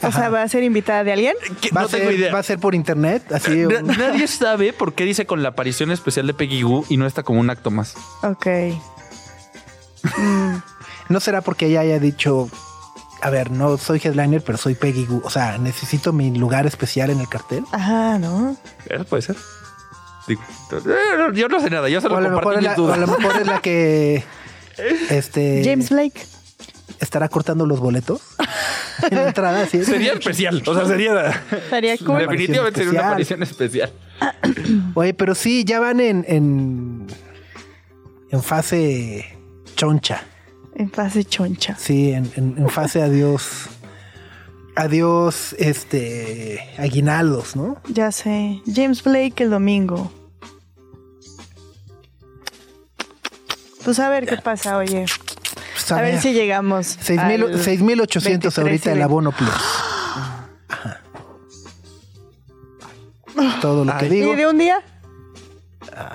O 0.00 0.12
sea, 0.12 0.28
¿va 0.28 0.42
a 0.42 0.48
ser 0.48 0.62
invitada 0.62 1.02
de 1.02 1.12
alguien? 1.12 1.34
Que 1.60 1.70
Va, 1.72 1.80
no 1.80 1.86
a 1.88 1.90
tengo 1.90 2.04
ser, 2.10 2.14
idea. 2.18 2.32
va 2.32 2.38
a 2.38 2.42
ser 2.44 2.60
por 2.60 2.76
internet, 2.76 3.32
así. 3.32 3.64
Un- 3.64 3.84
Nadie 3.86 4.26
sabe 4.28 4.72
por 4.72 4.92
qué 4.94 5.04
dice 5.04 5.26
con 5.26 5.42
la 5.42 5.48
aparición 5.48 5.90
especial 5.90 6.26
de 6.28 6.34
Peggy 6.34 6.62
Goo 6.62 6.84
y 6.88 6.96
no 6.98 7.06
está 7.06 7.24
como 7.24 7.40
un 7.40 7.50
acto 7.50 7.70
más. 7.72 7.94
Ok. 8.22 8.46
Mm, 10.16 10.56
No 11.08 11.20
será 11.20 11.40
porque 11.40 11.66
ella 11.66 11.80
haya 11.80 11.98
dicho, 11.98 12.48
a 13.22 13.30
ver, 13.30 13.50
no 13.50 13.76
soy 13.78 14.00
headliner, 14.02 14.42
pero 14.44 14.56
soy 14.58 14.74
Peggy 14.74 15.06
Goo. 15.06 15.20
O 15.24 15.30
sea, 15.30 15.58
necesito 15.58 16.12
mi 16.12 16.30
lugar 16.36 16.66
especial 16.66 17.10
en 17.10 17.18
el 17.20 17.28
cartel. 17.28 17.64
Ajá, 17.72 18.18
¿no? 18.18 18.56
Eso 18.88 19.04
puede 19.04 19.22
ser. 19.22 19.36
Eh, 20.34 21.32
yo 21.34 21.48
no 21.48 21.60
sé 21.60 21.70
nada, 21.70 21.88
yo 21.88 21.98
O 21.98 22.02
solo 22.02 22.16
a, 22.16 22.20
lo 22.20 22.26
comparto 22.28 22.48
mejor 22.50 22.54
es 22.54 22.58
mis 22.60 22.68
la, 22.70 22.74
dudas. 22.76 22.96
a 22.96 23.00
lo 23.00 23.06
mejor 23.06 23.36
es 23.40 23.46
la 23.46 23.60
que 23.60 24.24
este 25.10 25.62
James 25.64 25.90
Blake. 25.90 26.20
estará 27.00 27.28
cortando 27.28 27.66
los 27.66 27.80
boletos 27.80 28.20
en 29.10 29.16
la 29.16 29.28
entrada. 29.28 29.66
¿sí? 29.66 29.84
Sería 29.84 30.12
especial, 30.12 30.62
o 30.66 30.74
sea, 30.74 30.86
sería... 30.86 31.42
Cool. 32.04 32.18
Definitivamente 32.18 32.84
sería 32.84 33.00
una 33.00 33.08
aparición 33.08 33.42
especial. 33.42 33.92
Oye, 34.94 35.14
pero 35.14 35.34
sí, 35.34 35.64
ya 35.64 35.80
van 35.80 36.00
en, 36.00 36.24
en, 36.28 37.06
en 38.30 38.42
fase 38.42 39.36
choncha. 39.76 40.22
En 40.74 40.90
fase 40.90 41.24
choncha. 41.24 41.76
Sí, 41.78 42.10
en, 42.12 42.30
en- 42.36 42.54
en 42.58 42.68
fase 42.68 43.02
adiós. 43.02 43.68
Adiós, 44.76 45.56
este, 45.58 46.60
aguinaldos, 46.78 47.56
¿no? 47.56 47.80
Ya 47.88 48.12
sé. 48.12 48.60
James 48.72 49.02
Blake 49.02 49.42
el 49.42 49.50
domingo. 49.50 50.12
Pues 53.88 54.00
a 54.00 54.10
ver 54.10 54.26
qué 54.26 54.36
pasa, 54.36 54.76
oye. 54.76 55.06
Pues, 55.72 55.92
A 55.92 56.02
ver 56.02 56.20
si 56.20 56.34
llegamos. 56.34 56.98
Seis 57.00 57.24
mil- 57.24 57.44
al 57.44 57.58
6,800 57.58 58.58
ahorita 58.58 58.70
23 58.90 58.96
el 58.96 59.02
abono 59.02 59.32
plus. 59.32 59.48
Ajá. 60.68 61.00
Todo 63.62 63.86
lo 63.86 63.96
que 63.96 64.10
digo. 64.10 64.34
¿Y 64.34 64.36
de 64.36 64.46
un 64.46 64.58
día? 64.58 64.82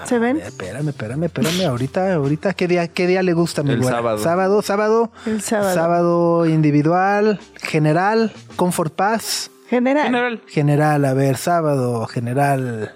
¿Se 0.05 0.19
ven? 0.19 0.38
Espérame, 0.38 0.89
espérame, 0.89 1.24
espérame. 1.24 1.65
Ahorita, 1.65 2.13
ahorita, 2.13 2.53
¿qué 2.53 2.67
día, 2.67 2.88
qué 2.89 3.07
día 3.07 3.24
le 3.24 3.34
gusta 3.34 3.63
mi 3.63 3.71
El 3.71 3.80
güera? 3.82 3.97
sábado. 3.97 4.17
Sábado, 4.19 4.61
sábado. 4.61 5.11
El 5.26 5.41
sábado. 5.41 5.74
Sábado 5.74 6.45
individual, 6.45 7.39
general, 7.55 8.32
Comfort 8.55 8.93
Pass. 8.93 9.49
General. 9.67 10.05
General. 10.05 10.41
General, 10.47 11.05
a 11.05 11.13
ver, 11.15 11.38
sábado, 11.38 12.05
general. 12.05 12.93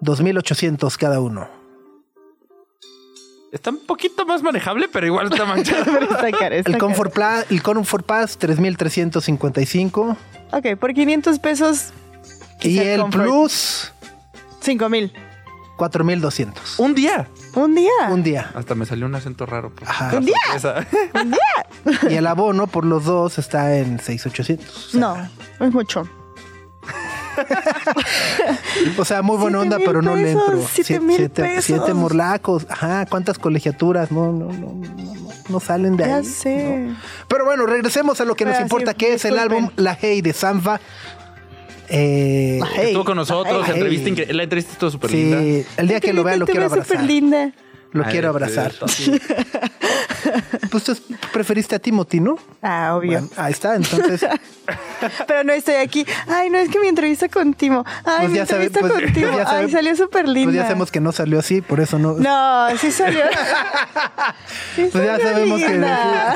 2.800 0.00 0.96
cada 0.96 1.20
uno. 1.20 1.59
Está 3.52 3.70
un 3.70 3.84
poquito 3.84 4.24
más 4.26 4.42
manejable, 4.42 4.88
pero 4.92 5.06
igual 5.06 5.30
está 5.32 5.44
manchado. 5.46 5.84
Pero 5.84 6.02
está 6.12 6.30
caro, 6.30 6.54
está 6.54 6.70
El. 6.70 6.78
Comfort, 6.78 7.12
Pla- 7.12 7.44
el 7.50 7.62
Comfort 7.62 8.06
Pass, 8.06 8.38
3.355. 8.38 10.16
Ok, 10.52 10.78
por 10.78 10.94
500 10.94 11.38
pesos. 11.38 11.92
Y 12.62 12.78
el 12.78 13.00
Comfort. 13.00 13.24
Plus, 13.24 13.92
5 14.60 14.88
mil. 14.88 15.12
4.200. 15.78 16.52
un 16.78 16.94
día. 16.94 17.26
Un 17.54 17.74
día. 17.74 17.90
Un 18.10 18.22
día. 18.22 18.50
Hasta 18.54 18.74
me 18.74 18.84
salió 18.84 19.06
un 19.06 19.14
acento 19.14 19.46
raro. 19.46 19.70
por 19.74 19.88
Ajá. 19.88 20.12
la 20.12 20.18
¿Un 20.18 20.24
día? 20.26 20.36
sorpresa. 20.60 20.86
Y 22.10 22.14
el 22.16 22.26
abono 22.26 22.66
por 22.66 22.84
los 22.84 23.04
dos 23.06 23.38
está 23.38 23.74
en 23.78 23.98
6.800. 23.98 24.94
No, 24.98 25.16
es 25.58 25.72
mucho. 25.72 26.06
O 28.98 29.04
sea, 29.04 29.22
muy 29.22 29.36
buena 29.36 29.60
onda, 29.60 29.78
pero 29.78 30.02
no 30.02 30.16
le 30.16 30.32
entro. 30.32 30.60
siete 30.72 30.94
Sie- 30.94 31.00
mil 31.00 31.16
siete, 31.16 31.42
pesos. 31.42 31.64
siete 31.64 31.94
morlacos. 31.94 32.66
Ajá, 32.68 33.06
cuántas 33.06 33.38
colegiaturas. 33.38 34.10
No, 34.10 34.32
no, 34.32 34.46
no, 34.52 34.72
no, 34.74 34.94
no, 34.96 35.30
no 35.48 35.60
salen 35.60 35.96
de 35.96 36.04
Ya 36.06 36.16
ahí. 36.16 36.24
sé. 36.24 36.78
¿no? 36.88 36.96
Pero 37.28 37.44
bueno, 37.44 37.66
regresemos 37.66 38.20
a 38.20 38.24
lo 38.24 38.34
que 38.34 38.44
nos 38.44 38.54
Ah, 38.54 38.58
sí, 38.58 38.62
importa, 38.62 38.94
que 38.94 39.14
es 39.14 39.24
el 39.24 39.38
álbum 39.38 39.70
La 39.76 39.96
Hey 40.00 40.20
de 40.22 40.32
Sanfa. 40.32 40.80
Eh, 41.88 42.60
Hey. 42.74 42.86
Estuvo 42.88 43.04
con 43.04 43.16
nosotros, 43.16 43.68
entrevista 43.68 44.08
incre- 44.08 44.30
La 44.32 44.44
entrevista 44.44 44.72
estuvo 44.72 44.90
súper 44.90 45.10
linda. 45.12 45.38
sí, 45.40 45.64
el 45.76 45.88
día 45.88 46.00
que 46.00 46.12
lo 46.12 46.22
vea 46.24 46.36
lo 46.36 46.46
quiero 46.46 46.66
abrazar. 46.66 47.02
linda. 47.02 47.52
Lo 47.92 48.04
Ay, 48.04 48.12
quiero 48.12 48.28
sí, 48.28 48.30
abrazar. 48.30 48.72
sí. 48.88 49.20
Pues 50.70 50.84
tú 50.84 50.96
preferiste 51.32 51.74
a 51.74 51.78
Timothy, 51.78 52.20
¿no? 52.20 52.36
Ah, 52.62 52.94
obvio. 52.96 53.12
Bueno, 53.20 53.28
ahí 53.36 53.52
está, 53.52 53.74
entonces. 53.74 54.24
Pero 55.26 55.42
no 55.44 55.52
estoy 55.52 55.74
aquí. 55.76 56.06
Ay, 56.28 56.48
no, 56.50 56.58
es 56.58 56.68
que 56.68 56.78
mi 56.78 56.86
entrevista 56.88 57.28
con 57.28 57.54
Timo. 57.54 57.84
Ay, 58.04 58.18
Pues 58.20 58.30
mi 58.30 58.36
ya 58.36 58.46
sabe- 58.46 58.64
entrevista 58.66 58.80
pues- 58.80 58.92
con 59.04 59.12
Timo. 59.12 59.32
pues 59.32 59.44
ya 59.44 59.56
Ay, 59.58 59.70
salió 59.70 59.96
súper 59.96 60.28
linda. 60.28 60.46
Pues 60.46 60.56
ya 60.56 60.62
sabemos 60.64 60.90
que 60.92 61.00
no 61.00 61.12
salió 61.12 61.38
así, 61.40 61.60
por 61.60 61.80
eso 61.80 61.98
no. 61.98 62.14
No, 62.14 62.68
sí 62.78 62.90
salió. 62.92 63.24
Sí 64.76 64.88
Pues 64.92 65.04
ya 65.04 65.16
salió 65.18 65.28
sabemos 65.32 65.60
que. 65.60 65.68
linda. 65.70 66.34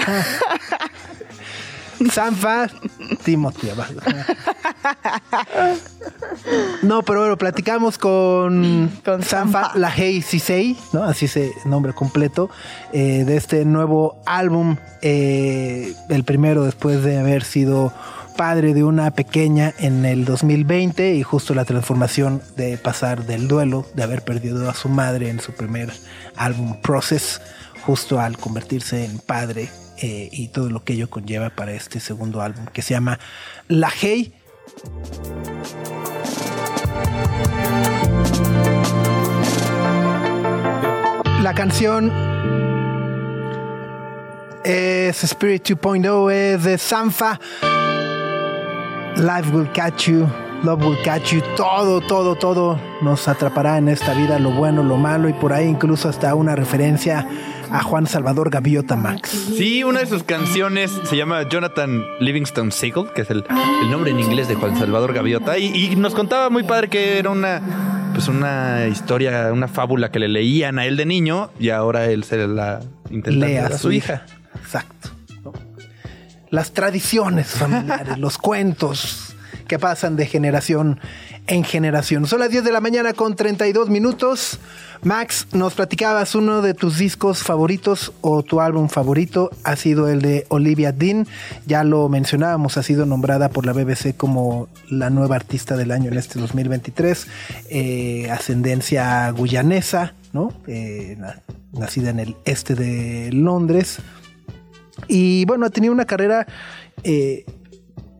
Sanfa, 2.11 2.67
Timothy 3.23 3.71
abajo. 3.71 3.93
No, 6.85 7.03
pero 7.03 7.21
bueno, 7.21 7.39
platicamos 7.39 7.97
con, 7.97 8.91
Con 9.05 9.23
Sanfa, 9.23 9.63
Sanfa. 9.63 9.79
la 9.79 9.91
Hey 9.91 10.21
Sisei, 10.21 10.77
¿no? 10.93 11.03
Así 11.05 11.29
se 11.29 11.53
nombre 11.65 11.95
completo, 11.95 12.51
eh, 12.93 13.25
de 13.25 13.37
este 13.37 13.65
nuevo 13.65 14.21
álbum, 14.27 14.77
eh, 15.01 15.95
el 16.11 16.25
primero 16.25 16.65
después 16.65 17.03
de 17.03 17.19
haber 17.19 17.43
sido 17.43 17.93
padre 18.37 18.75
de 18.75 18.85
una 18.85 19.13
pequeña 19.13 19.73
en 19.79 20.05
el 20.05 20.25
2020 20.25 21.15
y 21.15 21.23
justo 21.23 21.55
la 21.55 21.65
transformación 21.65 22.43
de 22.57 22.77
pasar 22.77 23.27
del 23.27 23.49
duelo, 23.49 23.87
de 23.95 24.03
haber 24.03 24.23
perdido 24.23 24.69
a 24.69 24.75
su 24.75 24.89
madre 24.89 25.31
en 25.31 25.41
su 25.41 25.53
primer 25.53 25.91
álbum 26.37 26.81
Process, 26.83 27.41
justo 27.87 28.21
al 28.21 28.37
convertirse 28.37 29.05
en 29.05 29.19
padre 29.19 29.71
eh, 30.03 30.29
y 30.33 30.49
todo 30.49 30.69
lo 30.69 30.85
que 30.85 30.95
ello 30.95 31.09
conlleva 31.09 31.51
para 31.51 31.73
este 31.73 32.01
segundo 32.01 32.43
álbum 32.43 32.67
que 32.67 32.83
se 32.83 32.93
llama 32.93 33.19
La 33.69 33.91
Hey. 33.91 34.35
La 41.43 41.53
canción 41.55 42.11
es 44.65 45.23
Spirit 45.25 45.69
2.0, 45.69 46.33
es 46.33 46.65
de 46.65 46.79
Sanfa. 46.79 47.39
Life 49.17 49.51
will 49.53 49.71
catch 49.73 50.09
you, 50.09 50.27
love 50.63 50.83
will 50.83 50.97
catch 51.05 51.33
you, 51.33 51.43
todo, 51.57 52.01
todo, 52.01 52.35
todo 52.35 52.81
nos 53.03 53.29
atrapará 53.29 53.79
en 53.79 53.89
esta 53.89 54.15
vida, 54.15 54.39
lo 54.39 54.51
bueno, 54.53 54.83
lo 54.83 54.97
malo 54.97 55.29
y 55.29 55.35
por 55.35 55.53
ahí 55.53 55.67
incluso 55.67 56.09
hasta 56.09 56.35
una 56.35 56.57
referencia 56.57 57.29
a 57.75 57.83
Juan 57.83 58.07
Salvador 58.07 58.51
Gaviota 58.51 58.95
Max. 58.95 59.31
Sí, 59.31 59.83
una 59.83 59.99
de 59.99 60.07
sus 60.07 60.23
canciones 60.23 60.93
se 61.03 61.17
llama 61.17 61.49
Jonathan 61.49 62.05
Livingston 62.21 62.71
Seagull, 62.71 63.13
que 63.13 63.23
es 63.23 63.31
el, 63.31 63.45
el 63.83 63.91
nombre 63.91 64.13
en 64.13 64.21
inglés 64.21 64.47
de 64.47 64.55
Juan 64.55 64.79
Salvador 64.79 65.13
Gaviota, 65.13 65.59
y, 65.59 65.67
y 65.75 65.97
nos 65.97 66.15
contaba 66.15 66.51
muy 66.51 66.63
padre 66.63 66.89
que 66.89 67.19
era 67.19 67.31
una, 67.31 67.61
pues 68.15 68.29
una 68.29 68.87
historia, 68.87 69.53
una 69.53 69.67
fábula 69.67 70.13
que 70.13 70.21
le 70.21 70.29
leían 70.29 70.79
a 70.79 70.87
él 70.87 70.97
de 70.97 71.05
niño 71.05 71.51
y 71.59 71.71
ahora 71.71 72.07
él 72.07 72.23
se 72.23 72.47
la 72.47 72.81
intenta 73.11 73.41
Lea 73.41 73.63
leer 73.63 73.73
a 73.73 73.79
su 73.79 73.91
hija. 73.91 74.25
Exacto. 74.55 75.09
¿no? 75.43 75.53
Las 76.51 76.73
tradiciones 76.75 77.49
familiares, 77.49 78.19
los 78.19 78.39
cuentos 78.39 79.34
que 79.67 79.79
pasan 79.79 80.17
de 80.17 80.27
generación 80.27 81.01
en 81.47 81.65
generación. 81.65 82.27
Son 82.27 82.41
las 82.41 82.51
10 82.51 82.65
de 82.65 82.73
la 82.73 82.81
mañana 82.81 83.13
con 83.13 83.37
32 83.37 83.91
minutos. 83.91 84.59
Max, 85.03 85.47
nos 85.53 85.75
platicabas 85.75 86.35
uno 86.35 86.63
de 86.63 86.73
tus 86.73 86.97
discos 86.97 87.43
favoritos 87.43 88.13
o 88.23 88.43
tu 88.43 88.63
álbum 88.63 88.89
favorito 88.89 89.51
ha 89.63 89.77
sido 89.77 90.09
el 90.09 90.23
de 90.23 90.47
Olivia 90.49 90.93
Dean. 90.93 91.27
Ya 91.67 91.85
lo 91.85 92.09
mencionábamos, 92.09 92.79
ha 92.79 92.83
sido 92.83 93.05
nombrada 93.05 93.51
por 93.51 93.67
la 93.67 93.73
BBC 93.75 94.17
como 94.17 94.69
la 94.89 95.11
nueva 95.11 95.37
artista 95.37 95.77
del 95.77 95.91
año 95.91 96.11
en 96.11 96.17
este 96.17 96.39
2023. 96.41 97.27
Eh, 97.69 98.31
ascendencia 98.31 99.31
guyanesa, 99.33 100.15
¿no? 100.33 100.55
Eh, 100.67 101.17
na- 101.19 101.43
nacida 101.73 102.09
en 102.09 102.21
el 102.21 102.37
este 102.47 102.75
de 102.75 103.31
Londres. 103.33 103.99
Y 105.09 105.45
bueno, 105.45 105.67
ha 105.67 105.71
tenido 105.71 105.93
una 105.93 106.07
carrera 106.07 106.47
eh, 107.03 107.45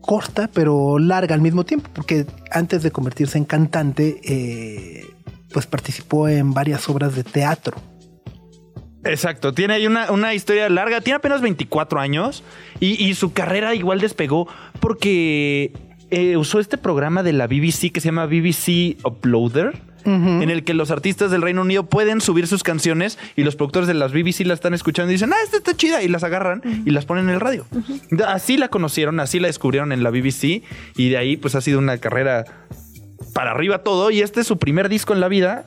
corta, 0.05 0.49
pero 0.53 0.99
larga 0.99 1.35
al 1.35 1.41
mismo 1.41 1.65
tiempo, 1.65 1.89
porque 1.93 2.25
antes 2.51 2.83
de 2.83 2.91
convertirse 2.91 3.37
en 3.37 3.45
cantante, 3.45 4.21
eh, 4.23 5.05
pues 5.51 5.65
participó 5.65 6.27
en 6.27 6.53
varias 6.53 6.87
obras 6.89 7.15
de 7.15 7.23
teatro. 7.23 7.77
Exacto, 9.03 9.53
tiene 9.53 9.85
una, 9.87 10.11
una 10.11 10.33
historia 10.33 10.67
larga, 10.69 11.01
tiene 11.01 11.17
apenas 11.17 11.41
24 11.41 11.99
años 11.99 12.43
y, 12.79 13.03
y 13.03 13.13
su 13.13 13.33
carrera 13.33 13.75
igual 13.75 13.99
despegó 13.99 14.47
porque 14.79 15.71
eh, 16.09 16.37
usó 16.37 16.59
este 16.59 16.77
programa 16.77 17.23
de 17.23 17.33
la 17.33 17.47
BBC 17.47 17.91
que 17.91 17.99
se 17.99 18.07
llama 18.07 18.25
BBC 18.25 18.97
Uploader, 19.03 19.73
en 20.05 20.49
el 20.49 20.63
que 20.63 20.73
los 20.73 20.91
artistas 20.91 21.31
del 21.31 21.41
Reino 21.41 21.61
Unido 21.61 21.87
pueden 21.87 22.21
subir 22.21 22.47
sus 22.47 22.63
canciones 22.63 23.17
y 23.35 23.43
los 23.43 23.55
productores 23.55 23.87
de 23.87 23.93
las 23.95 24.11
BBC 24.13 24.41
la 24.45 24.53
están 24.53 24.73
escuchando 24.73 25.11
y 25.11 25.15
dicen, 25.15 25.33
ah, 25.33 25.37
esta 25.43 25.57
está 25.57 25.75
chida, 25.75 26.03
y 26.03 26.07
las 26.07 26.23
agarran 26.23 26.61
y 26.85 26.91
las 26.91 27.05
ponen 27.05 27.27
en 27.29 27.35
el 27.35 27.39
radio. 27.41 27.65
Así 28.27 28.57
la 28.57 28.67
conocieron, 28.69 29.19
así 29.19 29.39
la 29.39 29.47
descubrieron 29.47 29.91
en 29.91 30.03
la 30.03 30.11
BBC 30.11 30.63
y 30.95 31.09
de 31.09 31.17
ahí 31.17 31.37
pues 31.37 31.55
ha 31.55 31.61
sido 31.61 31.79
una 31.79 31.97
carrera 31.97 32.45
para 33.33 33.51
arriba 33.51 33.79
todo 33.83 34.11
y 34.11 34.21
este 34.21 34.41
es 34.41 34.47
su 34.47 34.57
primer 34.57 34.89
disco 34.89 35.13
en 35.13 35.19
la 35.19 35.27
vida 35.27 35.65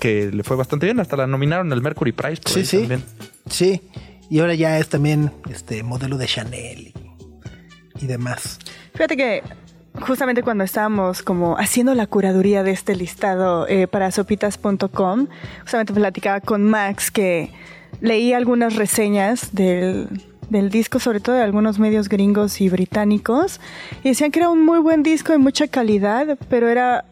que 0.00 0.30
le 0.32 0.42
fue 0.42 0.56
bastante 0.56 0.86
bien, 0.86 0.98
hasta 1.00 1.16
la 1.16 1.26
nominaron 1.26 1.72
al 1.72 1.82
Mercury 1.82 2.12
Prize. 2.12 2.40
por 2.42 2.50
Sí, 2.52 2.60
ahí 2.60 2.64
sí. 2.66 2.78
también. 2.78 3.04
Sí. 3.50 3.82
Y 4.30 4.38
ahora 4.40 4.54
ya 4.54 4.78
es 4.78 4.88
también 4.88 5.30
este 5.50 5.82
modelo 5.82 6.16
de 6.16 6.26
Chanel 6.26 6.92
y, 8.00 8.04
y 8.04 8.06
demás. 8.06 8.58
Fíjate 8.94 9.16
que 9.16 9.42
justamente 10.00 10.42
cuando 10.42 10.64
estábamos 10.64 11.22
como 11.22 11.56
haciendo 11.58 11.94
la 11.94 12.06
curaduría 12.06 12.62
de 12.62 12.70
este 12.70 12.96
listado 12.96 13.66
eh, 13.68 13.86
para 13.86 14.10
sopitas.com, 14.10 15.26
justamente 15.60 15.92
platicaba 15.92 16.40
con 16.40 16.64
Max 16.64 17.10
que 17.10 17.50
leí 18.00 18.32
algunas 18.32 18.76
reseñas 18.76 19.54
del, 19.54 20.08
del 20.48 20.70
disco, 20.70 20.98
sobre 20.98 21.20
todo 21.20 21.36
de 21.36 21.42
algunos 21.42 21.78
medios 21.78 22.08
gringos 22.08 22.60
y 22.60 22.68
británicos, 22.68 23.60
y 24.02 24.10
decían 24.10 24.30
que 24.30 24.40
era 24.40 24.48
un 24.48 24.64
muy 24.64 24.78
buen 24.78 25.02
disco 25.02 25.32
de 25.32 25.38
mucha 25.38 25.68
calidad, 25.68 26.38
pero 26.48 26.68
era 26.68 27.04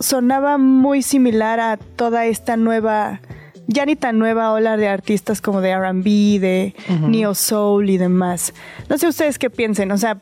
sonaba 0.00 0.58
muy 0.58 1.02
similar 1.02 1.60
a 1.60 1.76
toda 1.76 2.26
esta 2.26 2.56
nueva 2.56 3.20
ya 3.68 3.86
ni 3.86 3.94
tan 3.94 4.18
nueva 4.18 4.52
ola 4.52 4.76
de 4.76 4.88
artistas 4.88 5.40
como 5.40 5.60
de 5.60 5.70
R&B, 5.70 6.38
de 6.40 6.74
neo 7.08 7.34
soul 7.34 7.88
y 7.90 7.96
demás. 7.96 8.52
No 8.88 8.98
sé 8.98 9.06
ustedes 9.06 9.38
qué 9.38 9.50
piensen, 9.50 9.92
o 9.92 9.98
sea, 9.98 10.18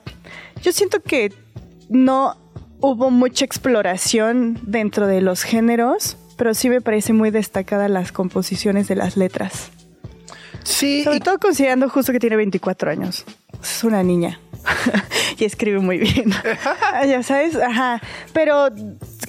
yo 0.62 0.72
siento 0.72 1.00
que 1.02 1.32
no 1.90 2.36
hubo 2.80 3.10
mucha 3.10 3.44
exploración 3.44 4.58
dentro 4.62 5.06
de 5.06 5.20
los 5.20 5.42
géneros, 5.42 6.16
pero 6.36 6.54
sí 6.54 6.70
me 6.70 6.80
parece 6.80 7.12
muy 7.12 7.30
destacada 7.30 7.88
las 7.88 8.12
composiciones 8.12 8.88
de 8.88 8.96
las 8.96 9.16
letras. 9.18 9.70
Sí, 10.64 11.04
Sobre 11.04 11.18
y- 11.18 11.20
todo 11.20 11.38
considerando 11.38 11.88
justo 11.90 12.12
que 12.12 12.18
tiene 12.20 12.36
24 12.36 12.90
años. 12.90 13.24
Es 13.62 13.84
una 13.84 14.02
niña. 14.02 14.40
y 15.38 15.44
escribe 15.44 15.80
muy 15.80 15.98
bien. 15.98 16.30
ya 17.06 17.22
sabes, 17.22 17.56
ajá. 17.56 18.00
Pero 18.32 18.68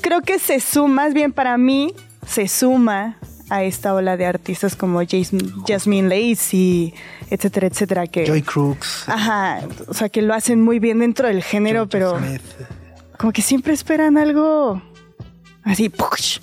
creo 0.01 0.21
que 0.21 0.39
se 0.39 0.59
suma, 0.59 1.03
más 1.05 1.13
bien 1.13 1.31
para 1.33 1.57
mí, 1.57 1.93
se 2.27 2.47
suma 2.47 3.17
a 3.53 3.63
esta 3.63 3.93
ola 3.93 4.15
de 4.17 4.25
artistas 4.25 4.75
como 4.75 4.99
Jas- 5.03 5.31
Jasmine 5.67 6.07
Lacey, 6.07 6.93
etcétera, 7.29 7.67
etcétera, 7.67 8.07
que... 8.07 8.25
Joy 8.25 8.41
Crooks. 8.41 9.03
Ajá, 9.07 9.59
o 9.87 9.93
sea, 9.93 10.09
que 10.09 10.21
lo 10.21 10.33
hacen 10.33 10.61
muy 10.61 10.79
bien 10.79 10.99
dentro 10.99 11.27
del 11.27 11.43
género, 11.43 11.87
pero 11.87 12.17
Smith. 12.17 12.41
como 13.17 13.33
que 13.33 13.41
siempre 13.41 13.73
esperan 13.73 14.17
algo 14.17 14.81
así. 15.63 15.89
push, 15.89 16.39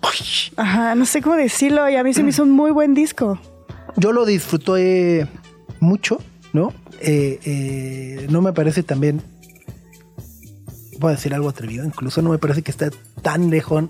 push. 0.00 0.50
Ajá, 0.56 0.94
no 0.94 1.06
sé 1.06 1.22
cómo 1.22 1.36
decirlo, 1.36 1.88
y 1.88 1.96
a 1.96 2.04
mí 2.04 2.12
se 2.12 2.22
me 2.22 2.30
hizo 2.30 2.42
un 2.42 2.50
muy 2.50 2.70
buen 2.70 2.92
disco. 2.94 3.38
Yo 3.96 4.12
lo 4.12 4.24
disfruté 4.26 5.26
mucho, 5.80 6.18
¿no? 6.52 6.72
Eh, 7.00 7.40
eh, 7.44 8.26
no 8.30 8.42
me 8.42 8.52
parece 8.52 8.82
también, 8.82 9.22
voy 11.00 11.12
a 11.12 11.14
decir 11.16 11.34
algo 11.34 11.48
atrevido, 11.48 11.84
incluso 11.84 12.22
no 12.22 12.30
me 12.30 12.38
parece 12.38 12.62
que 12.62 12.70
esté 12.70 12.90
tan 13.22 13.50
lejos 13.50 13.84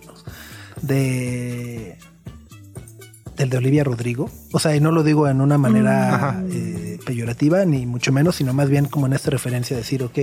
de 0.80 1.98
del 3.36 3.50
de 3.50 3.56
Olivia 3.58 3.84
Rodrigo. 3.84 4.30
O 4.52 4.58
sea, 4.58 4.74
y 4.76 4.80
no 4.80 4.90
lo 4.92 5.02
digo 5.02 5.28
en 5.28 5.40
una 5.40 5.58
manera 5.58 6.42
eh, 6.50 6.98
peyorativa, 7.06 7.64
ni 7.64 7.86
mucho 7.86 8.12
menos, 8.12 8.36
sino 8.36 8.52
más 8.52 8.68
bien 8.68 8.86
como 8.86 9.06
en 9.06 9.12
esta 9.14 9.30
referencia, 9.30 9.76
decir, 9.76 10.02
ok, 10.02 10.18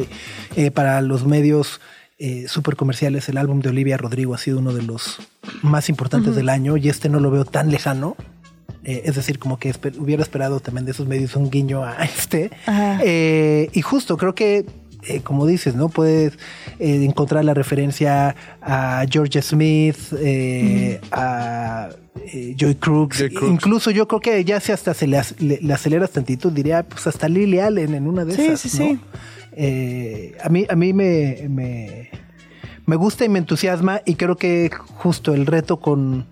eh, 0.55 0.71
para 0.71 1.01
los 1.01 1.25
medios 1.25 1.81
eh, 2.19 2.45
super 2.47 2.75
comerciales, 2.75 3.29
el 3.29 3.37
álbum 3.37 3.61
de 3.61 3.69
Olivia 3.69 3.97
Rodrigo 3.97 4.33
ha 4.33 4.37
sido 4.37 4.59
uno 4.59 4.73
de 4.73 4.81
los 4.83 5.19
más 5.61 5.89
importantes 5.89 6.35
del 6.35 6.49
año 6.49 6.75
y 6.77 6.89
este 6.89 7.07
no 7.09 7.19
lo 7.19 7.31
veo 7.31 7.45
tan 7.45 7.71
lejano. 7.71 8.15
Eh, 8.83 9.01
es 9.05 9.15
decir, 9.15 9.39
como 9.39 9.57
que 9.59 9.73
esper- 9.73 9.97
hubiera 9.99 10.23
esperado 10.23 10.59
también 10.61 10.85
de 10.85 10.91
esos 10.91 11.05
medios 11.07 11.35
un 11.35 11.49
guiño 11.49 11.83
a 11.83 11.95
este. 12.03 12.49
Eh, 13.03 13.69
y 13.73 13.81
justo 13.81 14.15
creo 14.17 14.33
que, 14.35 14.65
eh, 15.07 15.21
como 15.21 15.45
dices, 15.45 15.75
¿no? 15.75 15.89
Puedes 15.89 16.33
eh, 16.79 17.03
encontrar 17.05 17.45
la 17.45 17.53
referencia 17.53 18.35
a 18.61 19.03
Georgia 19.09 19.41
Smith, 19.41 19.97
eh, 20.19 20.99
a 21.11 21.89
Joy 22.57 22.75
Crooks. 22.75 23.17
Joy 23.19 23.29
Crooks. 23.33 23.51
Incluso 23.53 23.91
yo 23.91 24.07
creo 24.07 24.19
que 24.19 24.43
ya 24.43 24.59
si 24.59 24.71
hasta 24.71 24.93
se 24.93 25.07
le, 25.07 25.17
ac- 25.17 25.39
le- 25.39 25.59
le 25.61 25.73
aceleras 25.73 26.11
tantito, 26.11 26.49
diría, 26.51 26.83
pues 26.83 27.07
hasta 27.07 27.27
Lily 27.29 27.59
Allen 27.59 27.95
en 27.95 28.07
una 28.07 28.25
de 28.25 28.35
Sí, 28.35 28.45
esas. 28.45 28.59
sí, 28.61 28.77
¿no? 28.79 28.85
sí. 28.89 28.99
Eh, 29.53 30.37
a 30.43 30.49
mí, 30.49 30.65
a 30.69 30.75
mí 30.75 30.93
me, 30.93 31.47
me, 31.49 32.09
me 32.85 32.95
gusta 32.95 33.25
y 33.25 33.29
me 33.29 33.39
entusiasma 33.39 34.01
y 34.05 34.15
creo 34.15 34.35
que 34.37 34.69
justo 34.95 35.33
el 35.33 35.45
reto 35.45 35.77
con 35.79 36.27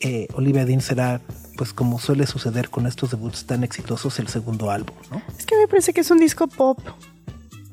eh, 0.00 0.26
Olivia 0.34 0.64
Dean 0.64 0.80
será, 0.80 1.20
pues 1.56 1.72
como 1.72 1.98
suele 1.98 2.26
suceder 2.26 2.68
con 2.70 2.86
estos 2.86 3.10
debuts 3.10 3.44
tan 3.46 3.64
exitosos, 3.64 4.18
el 4.18 4.28
segundo 4.28 4.70
álbum, 4.70 4.96
¿no? 5.10 5.22
Es 5.38 5.46
que 5.46 5.56
me 5.56 5.66
parece 5.68 5.92
que 5.92 6.00
es 6.00 6.10
un 6.10 6.18
disco 6.18 6.46
pop. 6.46 6.78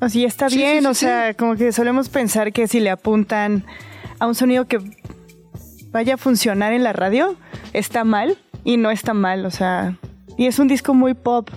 Así 0.04 0.24
está 0.24 0.50
Sí, 0.50 0.56
bien, 0.56 0.78
sí, 0.78 0.80
sí, 0.80 0.86
o 0.86 0.94
sea, 0.94 1.34
como 1.34 1.56
que 1.56 1.72
solemos 1.72 2.08
pensar 2.10 2.52
que 2.52 2.68
si 2.68 2.78
le 2.80 2.90
apuntan 2.90 3.64
a 4.18 4.26
un 4.26 4.34
sonido 4.34 4.66
que 4.66 4.78
vaya 5.90 6.14
a 6.14 6.16
funcionar 6.18 6.72
en 6.74 6.84
la 6.84 6.92
radio, 6.92 7.36
está 7.72 8.04
mal 8.04 8.36
y 8.64 8.76
no 8.76 8.90
está 8.90 9.14
mal, 9.14 9.46
o 9.46 9.50
sea, 9.50 9.96
y 10.36 10.46
es 10.46 10.58
un 10.58 10.68
disco 10.68 10.92
muy 10.92 11.14
pop 11.14 11.48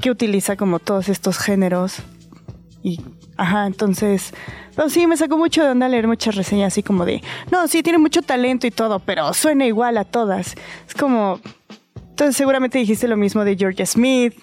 que 0.00 0.10
utiliza 0.10 0.56
como 0.56 0.78
todos 0.78 1.08
estos 1.08 1.38
géneros 1.38 1.96
y 2.82 3.00
ajá, 3.36 3.66
entonces, 3.66 4.32
pero 4.76 4.88
sí 4.88 5.06
me 5.08 5.16
sacó 5.16 5.36
mucho 5.36 5.64
de 5.64 5.70
onda 5.70 5.88
leer 5.88 6.06
muchas 6.06 6.36
reseñas 6.36 6.72
así 6.72 6.82
como 6.82 7.04
de, 7.04 7.20
no, 7.50 7.66
sí 7.66 7.82
tiene 7.82 7.98
mucho 7.98 8.22
talento 8.22 8.66
y 8.66 8.70
todo, 8.70 9.00
pero 9.00 9.34
suena 9.34 9.66
igual 9.66 9.98
a 9.98 10.04
todas. 10.04 10.54
Es 10.86 10.94
como 10.94 11.40
entonces 12.10 12.36
seguramente 12.36 12.78
dijiste 12.78 13.08
lo 13.08 13.16
mismo 13.16 13.44
de 13.44 13.56
Georgia 13.56 13.86
Smith 13.86 14.34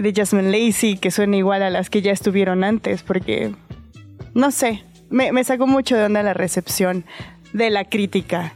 de 0.00 0.12
Jasmine 0.14 0.50
Lacey, 0.50 0.96
que 0.98 1.10
suena 1.10 1.36
igual 1.36 1.62
a 1.62 1.70
las 1.70 1.90
que 1.90 2.02
ya 2.02 2.12
estuvieron 2.12 2.64
antes, 2.64 3.02
porque 3.02 3.52
no 4.34 4.50
sé, 4.50 4.84
me, 5.10 5.32
me 5.32 5.44
sacó 5.44 5.66
mucho 5.66 5.96
de 5.96 6.04
onda 6.04 6.22
la 6.22 6.34
recepción 6.34 7.04
de 7.52 7.70
la 7.70 7.84
crítica. 7.84 8.54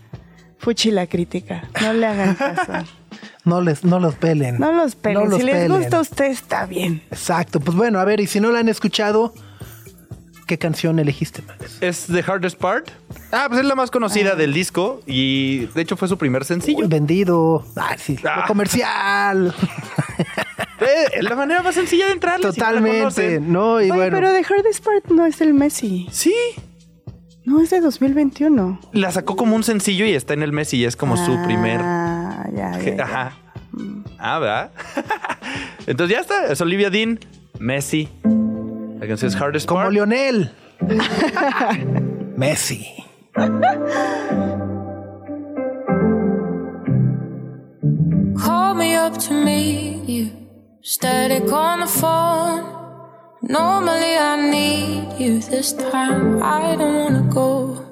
Fuchi 0.58 0.90
la 0.90 1.06
crítica, 1.06 1.64
no 1.80 1.92
le 1.94 2.06
hagan 2.06 2.34
caso. 2.34 2.72
No 3.42 3.62
les, 3.62 3.84
no 3.84 3.98
los 3.98 4.14
pelen. 4.16 4.58
No 4.58 4.70
los 4.70 4.94
pelen, 4.96 5.24
No 5.24 5.30
los 5.30 5.40
si 5.40 5.46
les 5.46 5.66
gusta 5.68 5.96
a 5.96 6.00
usted 6.00 6.26
está 6.26 6.66
bien. 6.66 7.02
Exacto, 7.10 7.58
pues 7.58 7.74
bueno, 7.76 7.98
a 7.98 8.04
ver, 8.04 8.20
y 8.20 8.26
si 8.26 8.38
no 8.38 8.50
la 8.52 8.58
han 8.58 8.68
escuchado, 8.68 9.32
¿qué 10.46 10.58
canción 10.58 10.98
elegiste, 10.98 11.40
Max? 11.42 11.78
Es 11.80 12.06
The 12.06 12.22
Hardest 12.22 12.58
Part. 12.58 12.90
Ah, 13.32 13.46
pues 13.48 13.60
es 13.60 13.66
la 13.66 13.74
más 13.74 13.90
conocida 13.90 14.34
del 14.34 14.52
disco 14.52 15.00
y 15.06 15.66
de 15.74 15.80
hecho 15.82 15.96
fue 15.96 16.06
su 16.06 16.18
primer 16.18 16.44
sencillo. 16.44 16.80
Uy, 16.80 16.86
vendido. 16.86 17.64
Ah, 17.76 17.96
sí, 17.98 18.18
lo 18.22 18.28
Ah. 18.30 18.44
comercial. 18.46 19.54
La 21.20 21.34
manera 21.34 21.62
más 21.62 21.74
sencilla 21.74 22.06
de 22.06 22.12
entrar. 22.12 22.40
Totalmente, 22.40 23.40
¿no? 23.40 23.80
Y 23.80 23.90
Oye, 23.90 23.92
bueno, 23.92 24.16
pero 24.16 24.32
The 24.32 24.44
Hardest 24.44 24.84
Part 24.84 25.06
no 25.10 25.26
es 25.26 25.38
del 25.38 25.54
Messi. 25.54 26.06
Sí. 26.10 26.34
No, 27.44 27.60
es 27.60 27.70
de 27.70 27.80
2021. 27.80 28.80
La 28.92 29.10
sacó 29.10 29.34
como 29.36 29.56
un 29.56 29.62
sencillo 29.62 30.04
y 30.06 30.12
está 30.12 30.34
en 30.34 30.42
el 30.42 30.52
mes 30.52 30.72
y 30.74 30.84
es 30.84 30.96
como 30.96 31.16
su 31.16 31.42
primer. 31.44 31.80
Ah, 31.82 32.46
ya, 32.54 32.78
ya, 32.78 32.96
ya. 32.96 33.04
Ajá. 33.04 33.32
Ah, 34.18 34.38
¿verdad? 34.38 34.70
Entonces 35.86 36.16
ya 36.16 36.20
está. 36.20 36.46
Es 36.46 36.60
Olivia 36.60 36.90
Dean, 36.90 37.18
Messi. 37.58 38.08
La 39.00 39.06
canción 39.06 39.30
es 39.30 39.36
Hardest 39.40 39.66
como 39.66 39.80
Part. 39.80 39.92
Lionel. 39.92 40.52
Messi. 42.36 42.86
Call 48.36 48.74
me 48.74 48.96
up 48.96 49.18
to 49.18 49.34
meet 49.34 50.06
you. 50.06 50.39
Static 50.82 51.52
on 51.52 51.80
the 51.80 51.86
phone. 51.86 52.64
Normally 53.42 54.16
I 54.16 54.50
need 54.50 55.12
you. 55.20 55.40
This 55.40 55.74
time 55.74 56.42
I 56.42 56.74
don't 56.74 56.96
wanna 57.04 57.28
go. 57.28 57.84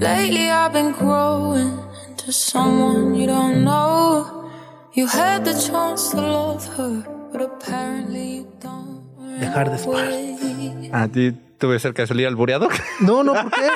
Lately 0.00 0.48
I've 0.48 0.72
been 0.72 0.92
growing 0.92 1.78
into 2.08 2.32
someone 2.32 3.14
you 3.14 3.26
don't 3.26 3.64
know. 3.64 4.48
You 4.94 5.06
had 5.06 5.44
the 5.44 5.52
chance 5.52 6.08
to 6.12 6.16
love 6.16 6.64
her, 6.78 7.04
but 7.32 7.42
apparently 7.42 8.36
you 8.36 8.52
don't. 8.60 9.04
The 9.38 9.50
hardest 9.50 9.84
part. 9.84 10.08
Anyway. 10.08 10.88
A 10.94 11.08
ti 11.08 11.36
tuve 11.58 11.78
cerca 11.78 12.00
de 12.00 12.06
salir 12.06 12.26
albureado. 12.26 12.70
No, 13.00 13.22
no, 13.22 13.34
¿por 13.34 13.50
qué? 13.50 13.68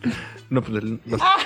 no, 0.50 0.62
pues 0.62 0.84
ah. 1.20 1.36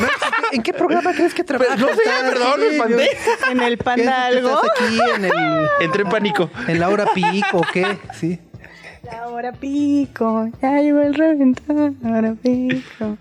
no. 0.00 0.31
¿En 0.52 0.62
qué 0.62 0.72
programa 0.72 1.12
crees 1.12 1.34
que 1.34 1.44
trabajas? 1.44 1.78
no 1.78 1.88
sé, 1.88 2.02
perdón, 2.22 2.60
me. 2.90 3.06
¿En 3.50 3.60
el 3.60 3.78
¿Qué 3.78 3.84
panda 3.84 4.28
es 4.28 4.32
que 4.34 4.38
algo? 4.38 4.62
estás 4.62 4.70
aquí 4.80 4.98
en, 5.16 5.24
el, 5.24 5.32
Entré 5.80 6.02
en 6.02 6.08
pánico. 6.08 6.50
en 6.68 6.80
la 6.80 6.88
hora 6.88 7.06
pico 7.14 7.58
o 7.58 7.62
qué? 7.72 7.98
Sí. 8.18 8.38
La 9.02 9.28
hora 9.28 9.52
pico, 9.52 10.48
ya 10.60 10.80
llegó 10.80 11.00
el 11.00 11.14
reventón, 11.14 11.98
la 12.02 12.18
hora 12.18 12.34
pico. 12.40 13.18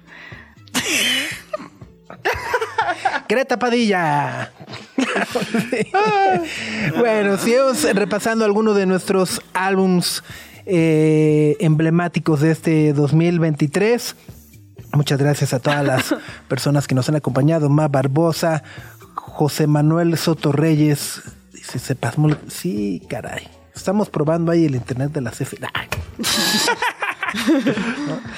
Greta 3.28 3.58
Padilla. 3.58 4.52
bueno, 6.98 7.38
sigamos 7.38 7.84
repasando 7.94 8.46
algunos 8.46 8.76
de 8.76 8.86
nuestros 8.86 9.42
álbums 9.54 10.24
eh, 10.66 11.56
emblemáticos 11.60 12.42
de 12.42 12.52
este 12.52 12.94
2023. 12.94 14.16
Muchas 14.94 15.20
gracias 15.20 15.54
a 15.54 15.60
todas 15.60 15.86
las 15.86 16.16
personas 16.48 16.88
que 16.88 16.96
nos 16.96 17.08
han 17.10 17.16
acompañado. 17.16 17.70
Ma 17.70 17.88
Barbosa, 17.88 18.64
José 19.16 19.68
Manuel 19.68 20.18
Soto 20.18 20.52
Reyes. 20.52 21.22
Dice, 21.54 21.80
se 21.80 21.96
pasmó. 21.96 22.30
Sí, 22.50 23.02
caray. 23.10 23.48
Estamos 23.76 24.10
probando 24.10 24.52
ahí 24.52 24.66
el 24.66 24.76
internet 24.76 25.12
de 25.12 25.22
la 25.22 25.32
CF. 25.32 25.54
Ay, 25.74 25.88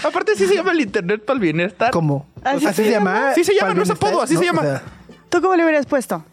Aparte, 0.04 0.36
sí 0.36 0.46
se 0.48 0.56
llama 0.56 0.72
el 0.72 0.82
Internet 0.82 1.26
para 1.26 1.36
el 1.36 1.42
bienestar. 1.42 1.92
¿Cómo? 1.92 2.28
Así 2.44 2.66
¿Así 2.66 2.76
se 2.76 2.84
se 2.86 2.92
llama? 2.92 3.32
Sí 3.34 3.44
se 3.44 3.54
llama, 3.54 3.68
¿Para 3.70 3.74
no 3.76 3.84
es 3.84 3.90
apodo, 3.90 4.22
así 4.22 4.38
se 4.38 4.46
llama. 4.46 4.62
O 4.62 4.64
sea, 4.64 4.84
¿Tú 5.30 5.42
cómo 5.42 5.56
le 5.56 5.64
hubieras 5.64 5.88
puesto? 5.88 6.24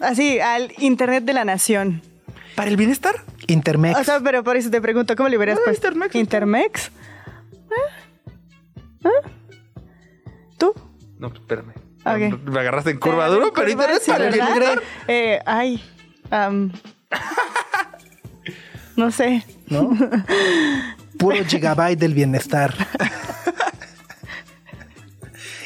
Así, 0.00 0.40
al 0.40 0.72
Internet 0.78 1.24
de 1.24 1.32
la 1.32 1.44
Nación. 1.44 2.02
¿Para 2.56 2.70
el 2.70 2.76
bienestar? 2.76 3.14
Intermex. 3.46 4.00
O 4.00 4.04
sea, 4.04 4.20
pero 4.20 4.42
por 4.42 4.56
eso 4.56 4.70
te 4.70 4.80
pregunto, 4.80 5.14
¿cómo 5.14 5.28
le 5.28 5.36
hubieras 5.36 5.58
Ah, 5.58 5.62
puesto? 5.64 5.86
Intermex. 5.86 6.14
¿Intermex? 6.16 6.90
¿Ah? 7.70 8.05
¿Ah? 9.06 9.28
¿Tú? 10.58 10.72
No, 11.18 11.28
pues, 11.30 11.40
espérame. 11.40 11.72
Ok. 12.04 12.40
Me 12.48 12.60
agarraste 12.60 12.90
en 12.90 12.98
curva 12.98 13.26
duro, 13.28 13.52
pero 13.52 13.66
bienestar. 13.66 14.82
Eh, 15.08 15.40
ay, 15.44 15.82
no 18.96 19.10
sé. 19.10 19.44
¿no? 19.68 19.90
Puro 21.18 21.44
gigabyte 21.44 21.98
del 21.98 22.14
bienestar. 22.14 22.72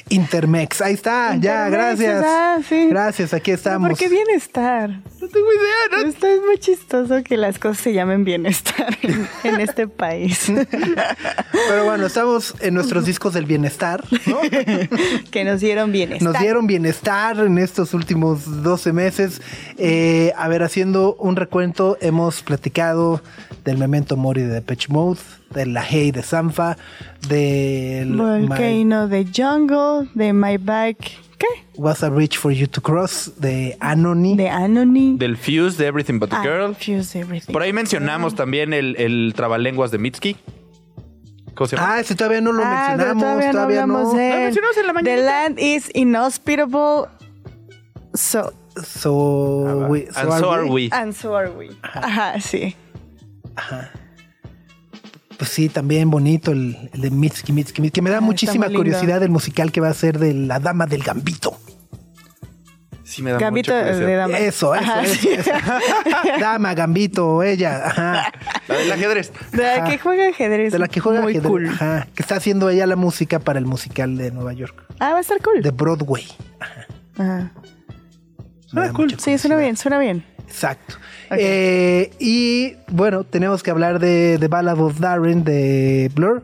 Intermex, 0.08 0.80
ahí 0.80 0.94
está, 0.94 1.36
ya, 1.36 1.68
gracias. 1.68 2.24
ah, 2.26 2.58
sí. 2.68 2.88
Gracias, 2.88 3.32
aquí 3.32 3.52
estamos. 3.52 3.90
¿Por 3.90 3.98
qué 3.98 4.08
bienestar? 4.08 5.00
Tengo 5.32 5.46
idea, 5.52 6.02
¿no? 6.02 6.08
Esto 6.08 6.26
es 6.26 6.40
muy 6.44 6.58
chistoso 6.58 7.22
que 7.22 7.36
las 7.36 7.58
cosas 7.58 7.78
se 7.78 7.92
llamen 7.92 8.24
bienestar 8.24 8.96
en, 9.02 9.28
en 9.44 9.60
este 9.60 9.86
país. 9.88 10.50
Pero 11.68 11.84
bueno, 11.84 12.06
estamos 12.06 12.54
en 12.60 12.74
nuestros 12.74 13.04
discos 13.04 13.34
del 13.34 13.44
bienestar, 13.46 14.02
¿no? 14.26 14.38
que 15.30 15.44
nos 15.44 15.60
dieron 15.60 15.92
bienestar. 15.92 16.32
Nos 16.32 16.40
dieron 16.40 16.66
bienestar 16.66 17.38
en 17.40 17.58
estos 17.58 17.94
últimos 17.94 18.62
12 18.62 18.92
meses. 18.92 19.40
Eh, 19.78 20.32
a 20.36 20.48
ver, 20.48 20.62
haciendo 20.62 21.14
un 21.16 21.36
recuento, 21.36 21.96
hemos 22.00 22.42
platicado 22.42 23.22
del 23.64 23.78
Memento 23.78 24.16
Mori 24.16 24.42
de 24.42 24.48
Depeche 24.54 24.88
Mode, 24.90 25.20
de 25.50 25.66
La 25.66 25.82
Hey 25.82 26.12
de 26.12 26.22
Sanfa, 26.22 26.76
del 27.28 28.10
My- 28.10 28.46
Volcano 28.46 29.08
de 29.08 29.26
Jungle, 29.34 30.08
de 30.14 30.32
My 30.32 30.56
Back, 30.58 30.96
¿qué? 31.40 31.46
Was 31.76 32.02
a 32.04 32.08
Bridge 32.10 32.36
for 32.38 32.52
You 32.52 32.66
to 32.68 32.80
Cross 32.80 33.32
de 33.40 33.76
Anony. 33.80 34.36
De 34.36 34.48
Anony. 34.48 35.16
Del 35.18 35.36
Fuse 35.36 35.76
de 35.76 35.86
Everything 35.86 36.18
But 36.20 36.30
the 36.30 36.36
Ah, 36.36 36.42
Girl. 36.42 36.74
Fuse 36.74 37.18
Everything. 37.18 37.52
Por 37.52 37.62
ahí 37.62 37.72
mencionamos 37.72 38.34
también 38.36 38.72
el, 38.72 38.94
el 38.96 39.32
trabalenguas 39.34 39.90
de 39.90 39.98
Mitski. 39.98 40.36
¿Cómo 41.54 41.66
se 41.68 41.76
llama? 41.76 41.94
Ah, 41.94 42.00
ese 42.00 42.14
todavía 42.14 42.40
no 42.40 42.52
lo 42.52 42.62
Ah, 42.64 42.86
mencionamos, 42.96 43.22
todavía, 43.22 43.52
no 43.52 43.60
hablamos 43.62 44.14
de 44.16 44.28
Lo 44.30 44.36
mencionamos 44.36 44.76
en 44.76 44.86
la 44.86 44.92
The 44.92 44.94
mañanita. 44.94 45.24
land 45.26 45.58
is 45.58 45.90
inhospitable, 45.94 47.06
so, 48.14 48.52
So, 48.84 49.86
we- 49.88 50.06
And 50.14 50.30
so 50.38 50.50
are 50.50 50.64
we. 50.64 50.88
and 50.92 51.12
so 51.12 51.34
are 51.36 51.50
we. 51.50 51.70
Ajá, 51.82 52.40
sí. 52.40 52.76
Pues 55.40 55.52
sí, 55.52 55.70
también 55.70 56.10
bonito 56.10 56.52
el, 56.52 56.76
el 56.92 57.00
de 57.00 57.10
Mitski, 57.10 57.50
Mitski, 57.54 57.80
Mitski, 57.80 57.94
que 57.94 58.02
me 58.02 58.10
da 58.10 58.18
Ah, 58.18 58.20
muchísima 58.20 58.68
curiosidad 58.68 59.22
el 59.22 59.30
musical 59.30 59.72
que 59.72 59.80
va 59.80 59.88
a 59.88 59.94
ser 59.94 60.18
de 60.18 60.34
La 60.34 60.60
Dama 60.60 60.84
del 60.84 61.02
Gambito. 61.02 61.56
Sí 63.04 63.22
me 63.22 63.32
da 63.32 63.38
Gambito 63.38 63.72
mucha 63.72 63.84
de 63.86 64.14
dama. 64.16 64.38
Eso, 64.38 64.74
eso, 64.74 64.84
Ajá, 64.84 65.02
eso, 65.02 65.14
sí. 65.14 65.28
eso. 65.30 65.50
Dama, 66.40 66.74
Gambito, 66.74 67.42
ella, 67.42 67.86
ajá. 67.86 68.32
La 68.68 68.74
del 68.76 68.92
ajedrez. 68.92 69.32
De 69.50 69.62
la 69.62 69.74
Ajá. 69.76 69.84
que 69.86 69.98
juega 69.98 70.28
ajedrez. 70.28 70.72
De 70.72 70.78
la 70.78 70.88
que 70.88 71.00
juega 71.00 71.22
Muy 71.22 71.32
ajedrez, 71.32 71.50
cool. 71.50 71.68
ajá, 71.68 72.06
que 72.14 72.22
está 72.22 72.36
haciendo 72.36 72.68
ella 72.68 72.86
la 72.86 72.96
música 72.96 73.38
para 73.40 73.58
el 73.58 73.64
musical 73.64 74.16
de 74.18 74.30
Nueva 74.30 74.52
York, 74.52 74.84
Ah, 75.00 75.12
va 75.12 75.18
a 75.18 75.20
estar 75.22 75.40
cool. 75.40 75.62
de 75.62 75.70
Broadway. 75.70 76.26
Ajá. 77.16 77.50
Me 78.72 78.80
da 78.82 78.86
Ah, 78.88 78.92
cool. 78.92 79.18
Sí, 79.18 79.38
suena 79.38 79.56
bien, 79.56 79.76
suena 79.78 79.98
bien. 79.98 80.22
Exacto. 80.50 80.96
Eh, 81.30 82.10
y 82.18 82.74
bueno, 82.88 83.22
tenemos 83.24 83.62
que 83.62 83.70
hablar 83.70 84.00
de 84.00 84.36
The 84.38 84.48
Ballad 84.48 84.80
of 84.80 84.98
Darren 84.98 85.44
de 85.44 86.10
Blur, 86.14 86.42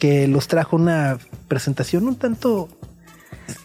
que 0.00 0.26
los 0.26 0.48
trajo 0.48 0.76
una 0.76 1.18
presentación 1.46 2.08
un 2.08 2.16
tanto 2.16 2.68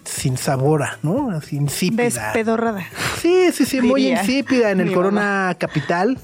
sin 0.04 0.38
sabora, 0.38 1.00
¿no? 1.02 1.32
Así 1.32 1.56
insípida. 1.56 2.04
Despedorrada. 2.04 2.86
Sí, 3.20 3.52
sí, 3.52 3.66
sí, 3.66 3.82
muy 3.82 4.04
Diría 4.04 4.22
insípida 4.22 4.72
en 4.72 4.82
el 4.82 4.94
Corona 4.94 5.56
Capital. 5.60 6.20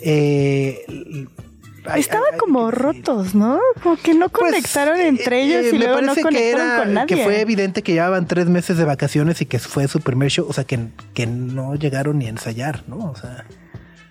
Eh, 0.00 1.26
ay, 1.86 2.00
Estaba 2.00 2.24
ay, 2.26 2.30
ay, 2.34 2.38
como 2.38 2.70
rotos, 2.70 3.34
¿no? 3.34 3.58
Como 3.82 3.96
que 3.96 4.14
no 4.14 4.28
Pues, 4.28 4.52
conectaron 4.52 4.98
eh, 4.98 5.08
entre 5.08 5.42
ellos 5.42 5.64
eh, 5.66 5.68
y 5.70 5.72
me 5.78 5.78
luego 5.84 6.00
no 6.00 6.06
parece 6.08 6.20
que 6.20 6.22
conectaron 6.22 6.66
era 6.66 6.78
con 6.78 6.94
nadie. 6.94 7.06
que 7.16 7.22
fue 7.24 7.40
evidente 7.40 7.82
que 7.82 7.92
llevaban 7.92 8.26
tres 8.26 8.46
meses 8.46 8.76
de 8.78 8.84
vacaciones 8.84 9.40
y 9.40 9.46
que 9.46 9.58
fue 9.58 9.86
su 9.88 10.00
primer 10.00 10.30
show, 10.30 10.46
o 10.48 10.52
sea 10.52 10.64
que, 10.64 10.78
que 11.14 11.26
no 11.26 11.74
llegaron 11.74 12.18
ni 12.18 12.26
a 12.26 12.30
ensayar, 12.30 12.82
¿no? 12.88 12.98
O 13.10 13.16
sea, 13.16 13.44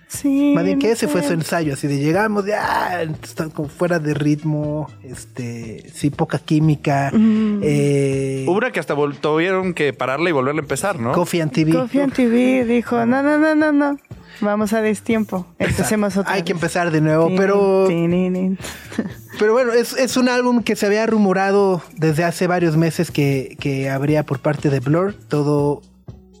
Sí. 0.06 0.52
más 0.54 0.62
bien 0.64 0.78
que 0.78 0.86
no 0.86 0.92
ese 0.92 1.08
fue 1.08 1.24
su 1.24 1.32
ensayo, 1.32 1.72
así 1.74 1.88
de 1.88 1.98
llegamos, 1.98 2.46
ya 2.46 3.02
están 3.02 3.50
como 3.50 3.68
fuera 3.68 3.98
de 3.98 4.14
ritmo, 4.14 4.88
este, 5.02 5.90
sí, 5.92 6.10
poca 6.10 6.38
química, 6.38 7.10
Mm. 7.12 7.60
eh, 7.64 8.44
Hubo 8.46 8.58
una 8.58 8.70
que 8.70 8.78
hasta 8.78 8.94
vol- 8.94 9.16
tuvieron 9.20 9.74
que 9.74 9.92
pararla 9.92 10.28
y 10.28 10.32
volverla 10.32 10.60
a 10.60 10.62
empezar, 10.62 11.00
¿no? 11.00 11.10
Coffee 11.12 11.42
and 11.42 11.50
TV. 11.50 11.72
Coffee 11.72 12.02
and 12.02 12.12
TV 12.12 12.64
dijo, 12.64 13.04
no, 13.06 13.24
no, 13.24 13.38
no, 13.38 13.56
no, 13.56 13.72
no. 13.72 13.98
Vamos 14.40 14.72
a 14.72 14.82
destiempo. 14.82 15.46
Empecemos 15.58 16.16
otra 16.16 16.32
Hay 16.32 16.42
que 16.42 16.52
empezar 16.52 16.90
de 16.90 17.00
nuevo, 17.00 17.28
Tin, 17.28 17.36
pero 17.36 17.84
tin, 17.88 18.10
tin. 18.10 18.58
Pero 19.38 19.52
bueno, 19.52 19.72
es, 19.72 19.94
es 19.94 20.16
un 20.16 20.28
álbum 20.28 20.62
que 20.62 20.76
se 20.76 20.86
había 20.86 21.04
rumorado 21.06 21.82
desde 21.96 22.22
hace 22.22 22.46
varios 22.46 22.76
meses 22.76 23.10
que, 23.10 23.56
que 23.58 23.90
habría 23.90 24.24
por 24.24 24.38
parte 24.38 24.70
de 24.70 24.78
Blur. 24.78 25.12
Todo 25.12 25.82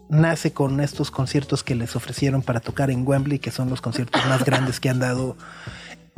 nace 0.08 0.52
con 0.52 0.80
estos 0.80 1.10
conciertos 1.10 1.64
que 1.64 1.74
les 1.74 1.96
ofrecieron 1.96 2.42
para 2.42 2.60
tocar 2.60 2.90
en 2.90 3.06
Wembley, 3.06 3.40
que 3.40 3.50
son 3.50 3.68
los 3.68 3.80
conciertos 3.80 4.24
más 4.26 4.44
grandes 4.46 4.78
que 4.78 4.90
han 4.90 5.00
dado 5.00 5.36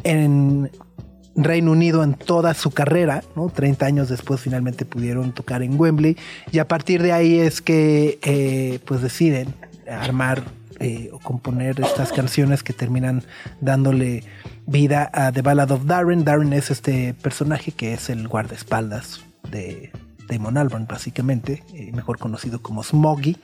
en 0.04 0.70
Reino 1.36 1.72
Unido 1.72 2.02
en 2.02 2.14
toda 2.14 2.54
su 2.54 2.70
carrera, 2.70 3.22
¿no? 3.34 3.48
30 3.48 3.86
años 3.86 4.08
después 4.08 4.40
finalmente 4.40 4.84
pudieron 4.84 5.32
tocar 5.32 5.62
en 5.62 5.78
Wembley 5.78 6.16
y 6.50 6.58
a 6.58 6.68
partir 6.68 7.02
de 7.02 7.12
ahí 7.12 7.38
es 7.38 7.60
que 7.60 8.18
eh, 8.22 8.80
pues 8.86 9.02
deciden 9.02 9.54
armar 9.88 10.44
eh, 10.80 11.10
o 11.12 11.18
componer 11.18 11.80
estas 11.80 12.12
canciones 12.12 12.62
que 12.62 12.72
terminan 12.72 13.22
dándole 13.60 14.24
vida 14.66 15.10
a 15.12 15.32
The 15.32 15.42
Ballad 15.42 15.70
of 15.70 15.86
Darren. 15.86 16.24
Darren 16.24 16.52
es 16.52 16.70
este 16.70 17.14
personaje 17.14 17.72
que 17.72 17.94
es 17.94 18.10
el 18.10 18.28
guardaespaldas 18.28 19.24
de 19.50 19.90
Damon 20.28 20.58
Albarn 20.58 20.86
básicamente, 20.86 21.62
eh, 21.74 21.92
mejor 21.92 22.18
conocido 22.18 22.60
como 22.60 22.82
Smoggy, 22.82 23.36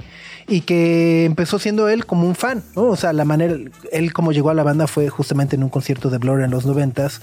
y 0.48 0.62
que 0.62 1.24
empezó 1.24 1.58
siendo 1.58 1.88
él 1.88 2.06
como 2.06 2.26
un 2.26 2.34
fan. 2.34 2.62
O 2.74 2.96
sea, 2.96 3.12
la 3.12 3.24
manera, 3.24 3.54
él 3.92 4.12
como 4.12 4.32
llegó 4.32 4.50
a 4.50 4.54
la 4.54 4.62
banda 4.62 4.86
fue 4.86 5.08
justamente 5.08 5.56
en 5.56 5.62
un 5.62 5.70
concierto 5.70 6.10
de 6.10 6.18
Blur 6.18 6.42
en 6.42 6.50
los 6.50 6.66
noventas, 6.66 7.20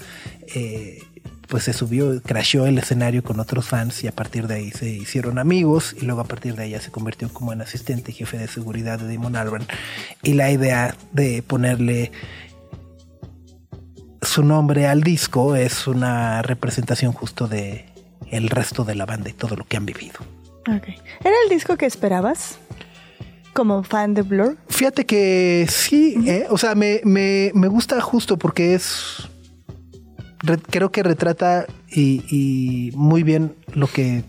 eh, 0.54 1.02
pues 1.50 1.64
se 1.64 1.72
subió, 1.72 2.22
crasheó 2.22 2.64
el 2.66 2.78
escenario 2.78 3.24
con 3.24 3.40
otros 3.40 3.68
fans 3.68 4.04
y 4.04 4.06
a 4.06 4.12
partir 4.12 4.46
de 4.46 4.54
ahí 4.54 4.70
se 4.70 4.88
hicieron 4.88 5.38
amigos 5.38 5.96
y 6.00 6.06
luego 6.06 6.20
a 6.20 6.24
partir 6.24 6.54
de 6.54 6.62
ahí 6.62 6.70
ya 6.70 6.80
se 6.80 6.92
convirtió 6.92 7.28
como 7.32 7.52
en 7.52 7.60
asistente 7.60 8.12
y 8.12 8.14
jefe 8.14 8.38
de 8.38 8.46
seguridad 8.46 9.00
de 9.00 9.12
Damon 9.12 9.34
Albarn 9.34 9.66
y 10.22 10.34
la 10.34 10.50
idea 10.52 10.94
de 11.12 11.42
ponerle 11.42 12.12
su 14.22 14.44
nombre 14.44 14.86
al 14.86 15.02
disco 15.02 15.56
es 15.56 15.88
una 15.88 16.40
representación 16.42 17.12
justo 17.12 17.48
de 17.48 17.86
el 18.30 18.48
resto 18.48 18.84
de 18.84 18.94
la 18.94 19.04
banda 19.04 19.28
y 19.28 19.32
todo 19.32 19.56
lo 19.56 19.64
que 19.64 19.76
han 19.76 19.86
vivido. 19.86 20.20
¿Era 20.66 21.34
el 21.44 21.50
disco 21.50 21.76
que 21.76 21.86
esperabas? 21.86 22.58
Como 23.54 23.82
fan 23.82 24.14
de 24.14 24.22
Blur. 24.22 24.56
Fíjate 24.68 25.04
que 25.04 25.66
sí, 25.68 26.14
¿eh? 26.28 26.46
o 26.48 26.58
sea, 26.58 26.76
me, 26.76 27.00
me, 27.02 27.50
me 27.54 27.66
gusta 27.66 28.00
justo 28.00 28.38
porque 28.38 28.74
es, 28.74 29.28
re- 30.42 30.58
creo 30.58 30.90
que 30.92 31.02
retrata 31.02 31.66
y, 31.90 32.22
y 32.28 32.92
muy 32.96 33.22
bien 33.22 33.54
lo 33.74 33.86
que 33.86 34.24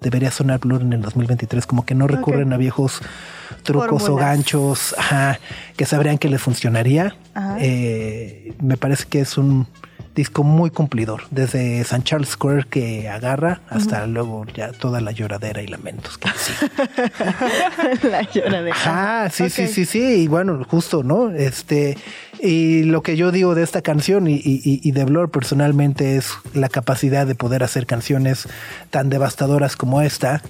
debería 0.00 0.30
sonar 0.30 0.60
Blur 0.60 0.82
en 0.82 0.92
el 0.92 1.00
2023, 1.02 1.66
como 1.66 1.86
que 1.86 1.94
no 1.94 2.06
recurren 2.06 2.52
a 2.52 2.58
viejos 2.58 3.00
trucos 3.62 4.06
o 4.10 4.16
ganchos 4.16 4.94
ajá, 4.98 5.38
que 5.76 5.86
sabrían 5.86 6.18
que 6.18 6.28
le 6.28 6.38
funcionaría. 6.38 7.16
Eh, 7.58 8.52
me 8.60 8.76
parece 8.76 9.06
que 9.06 9.20
es 9.20 9.38
un 9.38 9.66
disco 10.14 10.44
muy 10.44 10.70
cumplidor, 10.70 11.22
desde 11.30 11.82
San 11.84 12.04
Charles 12.04 12.28
Square 12.28 12.66
que 12.70 13.08
agarra 13.08 13.62
hasta 13.68 14.06
luego 14.06 14.44
ya 14.54 14.70
toda 14.70 15.00
la 15.00 15.10
lloradera 15.10 15.60
y 15.62 15.66
lamentos 15.66 16.18
que 16.18 16.28
sigue. 16.36 16.70
la 18.10 18.22
lloradera. 18.30 18.76
Ajá, 18.76 19.30
sí, 19.30 19.50
sí, 19.50 19.66
sí, 19.66 19.84
sí, 19.84 20.22
y 20.22 20.28
bueno, 20.28 20.62
justo, 20.68 21.02
¿no? 21.02 21.30
Este, 21.30 21.96
y 22.44 22.82
lo 22.84 23.02
que 23.02 23.16
yo 23.16 23.32
digo 23.32 23.54
de 23.54 23.62
esta 23.62 23.82
canción 23.82 24.28
y, 24.28 24.34
y- 24.34 24.60
y 24.82 24.92
de 24.92 25.04
Blur 25.04 25.30
personalmente 25.30 26.16
es 26.16 26.28
la 26.52 26.68
capacidad 26.68 27.26
de 27.26 27.34
poder 27.34 27.62
hacer 27.64 27.86
canciones 27.86 28.46
tan 28.90 29.08
devastadoras 29.08 29.76
como 29.76 30.02
esta, 30.02 30.42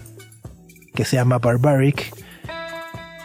que 0.95 1.05
se 1.05 1.17
llama 1.17 1.39
Barbaric. 1.39 2.13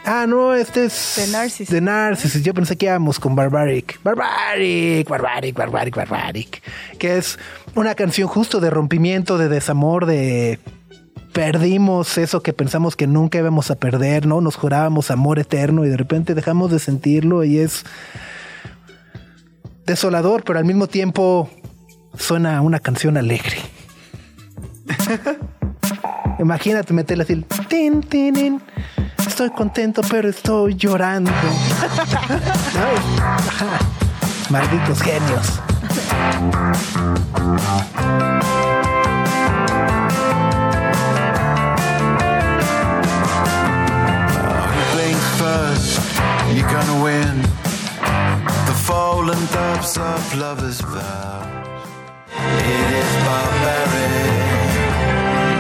Ah, 0.06 0.26
no, 0.28 0.56
este 0.56 0.86
es... 0.86 1.14
The 1.18 1.28
Narcissus. 1.32 1.70
The 1.70 1.82
Narcissus. 1.82 2.42
Yo 2.44 2.54
pensé 2.54 2.76
que 2.78 2.86
íbamos 2.88 3.20
con 3.20 3.36
Barbaric. 3.36 4.00
Barbaric, 4.04 5.08
Barbaric, 5.08 5.56
Barbaric, 5.56 5.96
Barbaric. 5.96 6.64
Que 6.98 7.18
es 7.18 7.38
una 7.76 7.94
canción 7.96 8.28
justo 8.28 8.60
de 8.60 8.70
rompimiento, 8.72 9.38
de 9.38 9.50
desamor, 9.50 10.06
de 10.06 10.60
perdimos 11.34 12.18
eso 12.18 12.42
que 12.42 12.54
pensamos 12.54 12.96
que 12.96 13.06
nunca 13.06 13.38
íbamos 13.38 13.70
a 13.70 13.76
perder, 13.76 14.26
¿no? 14.26 14.42
Nos 14.42 14.56
jurábamos 14.56 15.12
amor 15.12 15.38
eterno 15.38 15.86
y 15.86 15.90
de 15.90 15.98
repente 15.98 16.34
dejamos 16.34 16.72
de 16.72 16.80
sentirlo 16.80 17.44
y 17.44 17.60
es 17.60 17.86
desolador, 19.90 20.44
pero 20.44 20.60
al 20.60 20.66
mismo 20.66 20.86
tiempo 20.88 21.50
suena 22.16 22.62
una 22.62 22.80
canción 22.80 23.18
alegre. 23.18 23.58
Imagínate 26.40 26.94
meterle 26.94 27.24
así, 27.24 27.44
tin, 27.68 28.02
tin, 28.02 28.34
tin. 28.34 28.62
estoy 29.28 29.50
contento, 29.50 30.02
pero 30.10 30.30
estoy 30.30 30.76
llorando. 30.76 31.32
Malditos 34.50 35.02
genios. 35.02 35.60
Gonna 46.70 47.04
win. 47.04 47.49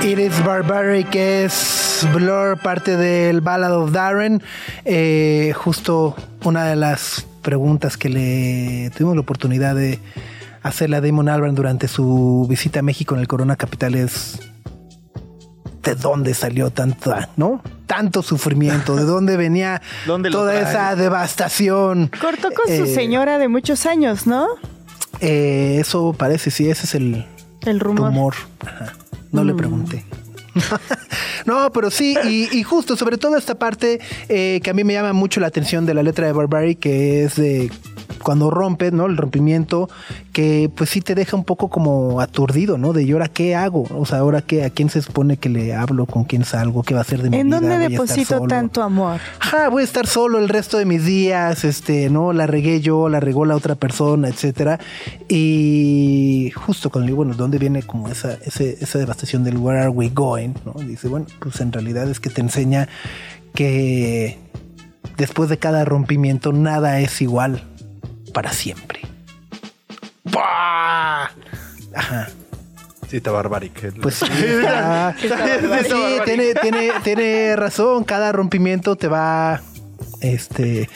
It 0.03 0.17
is 0.17 0.43
Barbaric 0.43 1.13
es 1.13 2.07
Blur, 2.11 2.57
parte 2.57 2.97
del 2.97 3.41
Ballad 3.41 3.75
of 3.75 3.91
Darren. 3.91 4.41
Eh, 4.85 5.53
justo 5.55 6.15
una 6.43 6.65
de 6.65 6.75
las 6.77 7.27
preguntas 7.43 7.95
que 7.95 8.09
le 8.09 8.89
tuvimos 8.89 9.15
la 9.15 9.21
oportunidad 9.21 9.75
de 9.75 9.99
hacerle 10.63 10.97
a 10.97 11.01
Damon 11.01 11.29
Albarn 11.29 11.53
durante 11.53 11.87
su 11.87 12.47
visita 12.49 12.79
a 12.79 12.83
México 12.83 13.13
en 13.13 13.21
el 13.21 13.27
Corona 13.27 13.55
Capital 13.55 13.93
es 13.93 14.48
de 15.83 15.95
dónde 15.95 16.33
salió 16.33 16.69
tanta, 16.71 17.29
¿no? 17.37 17.61
Tanto 17.87 18.21
sufrimiento, 18.21 18.95
de 18.95 19.03
dónde 19.03 19.37
venía 19.37 19.81
¿Dónde 20.05 20.29
lo 20.29 20.39
toda 20.39 20.59
esa 20.59 20.95
devastación. 20.95 22.11
Cortó 22.21 22.49
con 22.51 22.65
su 22.67 22.83
Eh, 22.83 22.93
señora 22.93 23.37
de 23.37 23.47
muchos 23.47 23.85
años, 23.85 24.27
¿no? 24.27 24.47
eh, 25.21 25.77
eso 25.79 26.13
parece, 26.17 26.51
sí, 26.51 26.69
ese 26.69 26.85
es 26.85 26.95
el, 26.95 27.25
El 27.65 27.79
rumor. 27.79 28.07
rumor. 28.09 28.33
Ajá. 28.65 28.93
No 29.31 29.43
le 29.43 29.53
pregunté. 29.53 30.05
no, 31.45 31.71
pero 31.71 31.91
sí, 31.91 32.17
y, 32.25 32.49
y 32.57 32.63
justo, 32.63 32.95
sobre 32.97 33.17
todo 33.17 33.37
esta 33.37 33.55
parte 33.55 33.99
eh, 34.27 34.59
que 34.63 34.69
a 34.69 34.73
mí 34.73 34.83
me 34.83 34.93
llama 34.93 35.13
mucho 35.13 35.39
la 35.39 35.47
atención 35.47 35.85
de 35.85 35.93
la 35.93 36.03
letra 36.03 36.25
de 36.25 36.33
Barbary, 36.33 36.75
que 36.75 37.23
es 37.23 37.35
de 37.35 37.71
cuando 38.19 38.49
rompes, 38.51 38.93
¿no? 38.93 39.05
El 39.07 39.17
rompimiento 39.17 39.89
que 40.33 40.69
pues 40.75 40.89
sí 40.89 41.01
te 41.01 41.15
deja 41.15 41.35
un 41.35 41.43
poco 41.43 41.69
como 41.69 42.21
aturdido, 42.21 42.77
¿no? 42.77 42.93
De 42.93 43.03
¿y 43.03 43.11
ahora 43.11 43.27
qué 43.27 43.55
hago? 43.55 43.85
O 43.97 44.05
sea, 44.05 44.19
ahora 44.19 44.41
qué, 44.41 44.63
a 44.63 44.69
quién 44.69 44.89
se 44.89 45.01
supone 45.01 45.37
que 45.37 45.49
le 45.49 45.73
hablo, 45.73 46.05
con 46.05 46.23
quién 46.23 46.45
salgo, 46.45 46.83
qué 46.83 46.93
va 46.93 47.01
a 47.01 47.03
ser 47.03 47.21
de 47.21 47.29
mi 47.29 47.37
¿En 47.37 47.47
vida. 47.47 47.59
dónde 47.59 47.73
a 47.75 47.77
estar 47.85 47.91
deposito 47.91 48.41
tanto 48.47 48.81
amor? 48.83 49.19
Ajá, 49.39 49.69
voy 49.69 49.81
a 49.81 49.85
estar 49.85 50.07
solo 50.07 50.37
el 50.39 50.49
resto 50.49 50.77
de 50.77 50.85
mis 50.85 51.05
días, 51.05 51.63
este, 51.63 52.09
no, 52.09 52.33
la 52.33 52.47
regué 52.47 52.81
yo, 52.81 53.09
la 53.09 53.19
regó 53.19 53.45
la 53.45 53.55
otra 53.55 53.75
persona, 53.75 54.27
etcétera. 54.29 54.79
Y 55.27 56.51
justo 56.55 56.89
con 56.89 57.03
el 57.03 57.13
bueno, 57.13 57.33
¿dónde 57.33 57.57
viene 57.57 57.83
como 57.83 58.09
esa, 58.09 58.33
ese- 58.45 58.77
esa 58.81 58.99
devastación 58.99 59.43
del 59.43 59.57
where 59.57 59.79
are 59.79 59.89
we 59.89 60.09
going? 60.09 60.49
¿no? 60.65 60.73
Dice, 60.81 61.07
bueno, 61.07 61.25
pues 61.39 61.59
en 61.61 61.71
realidad 61.71 62.09
es 62.09 62.19
que 62.19 62.29
te 62.29 62.41
enseña 62.41 62.87
que 63.53 64.37
después 65.17 65.49
de 65.49 65.57
cada 65.57 65.85
rompimiento 65.85 66.53
nada 66.53 66.99
es 66.99 67.21
igual 67.21 67.63
para 68.33 68.51
siempre. 68.53 69.01
¡Buah! 70.23 71.29
Ajá. 71.95 72.27
Sí, 73.09 73.17
está 73.17 73.31
barbaric. 73.31 73.93
Pues 74.01 74.15
sí, 74.15 74.25
está- 74.31 75.15
sí, 75.17 75.95
tiene, 76.25 76.53
tiene, 76.61 76.91
tiene 77.03 77.55
razón. 77.55 78.03
Cada 78.03 78.31
rompimiento 78.31 78.95
te 78.95 79.07
va. 79.07 79.61
Este. 80.21 80.89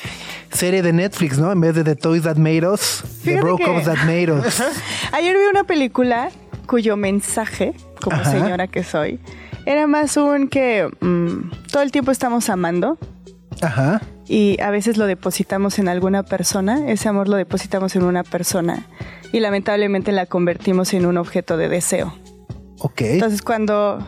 Serie 0.51 0.83
de 0.83 0.93
Netflix, 0.93 1.39
¿no? 1.39 1.51
En 1.51 1.59
vez 1.59 1.73
de 1.73 1.83
The 1.83 1.95
Toys 1.95 2.23
That 2.23 2.35
Made 2.37 2.67
Us, 2.67 3.03
The 3.23 3.41
Broke 3.41 3.63
que- 3.63 3.81
That 3.85 4.03
Made 4.05 4.31
Us. 4.31 4.61
Ayer 5.11 5.35
vi 5.35 5.45
una 5.49 5.63
película 5.63 6.29
cuyo 6.67 6.95
mensaje, 6.95 7.73
como 8.01 8.17
Ajá. 8.17 8.29
señora 8.31 8.67
que 8.67 8.83
soy, 8.83 9.19
era 9.65 9.87
más 9.87 10.15
un 10.15 10.47
que 10.49 10.87
mm, 11.01 11.49
todo 11.71 11.81
el 11.81 11.91
tiempo 11.91 12.11
estamos 12.11 12.49
amando 12.49 12.99
Ajá. 13.61 14.01
Y 14.27 14.59
a 14.61 14.69
veces 14.71 14.97
lo 14.97 15.05
depositamos 15.05 15.79
en 15.79 15.87
alguna 15.87 16.23
persona, 16.23 16.89
ese 16.89 17.09
amor 17.09 17.27
lo 17.27 17.35
depositamos 17.35 17.95
en 17.95 18.03
una 18.03 18.23
persona 18.23 18.87
y 19.31 19.39
lamentablemente 19.39 20.11
la 20.11 20.25
convertimos 20.25 20.93
en 20.93 21.05
un 21.05 21.17
objeto 21.17 21.57
de 21.57 21.69
deseo. 21.69 22.13
Ok. 22.79 23.01
Entonces 23.01 23.41
cuando 23.41 24.05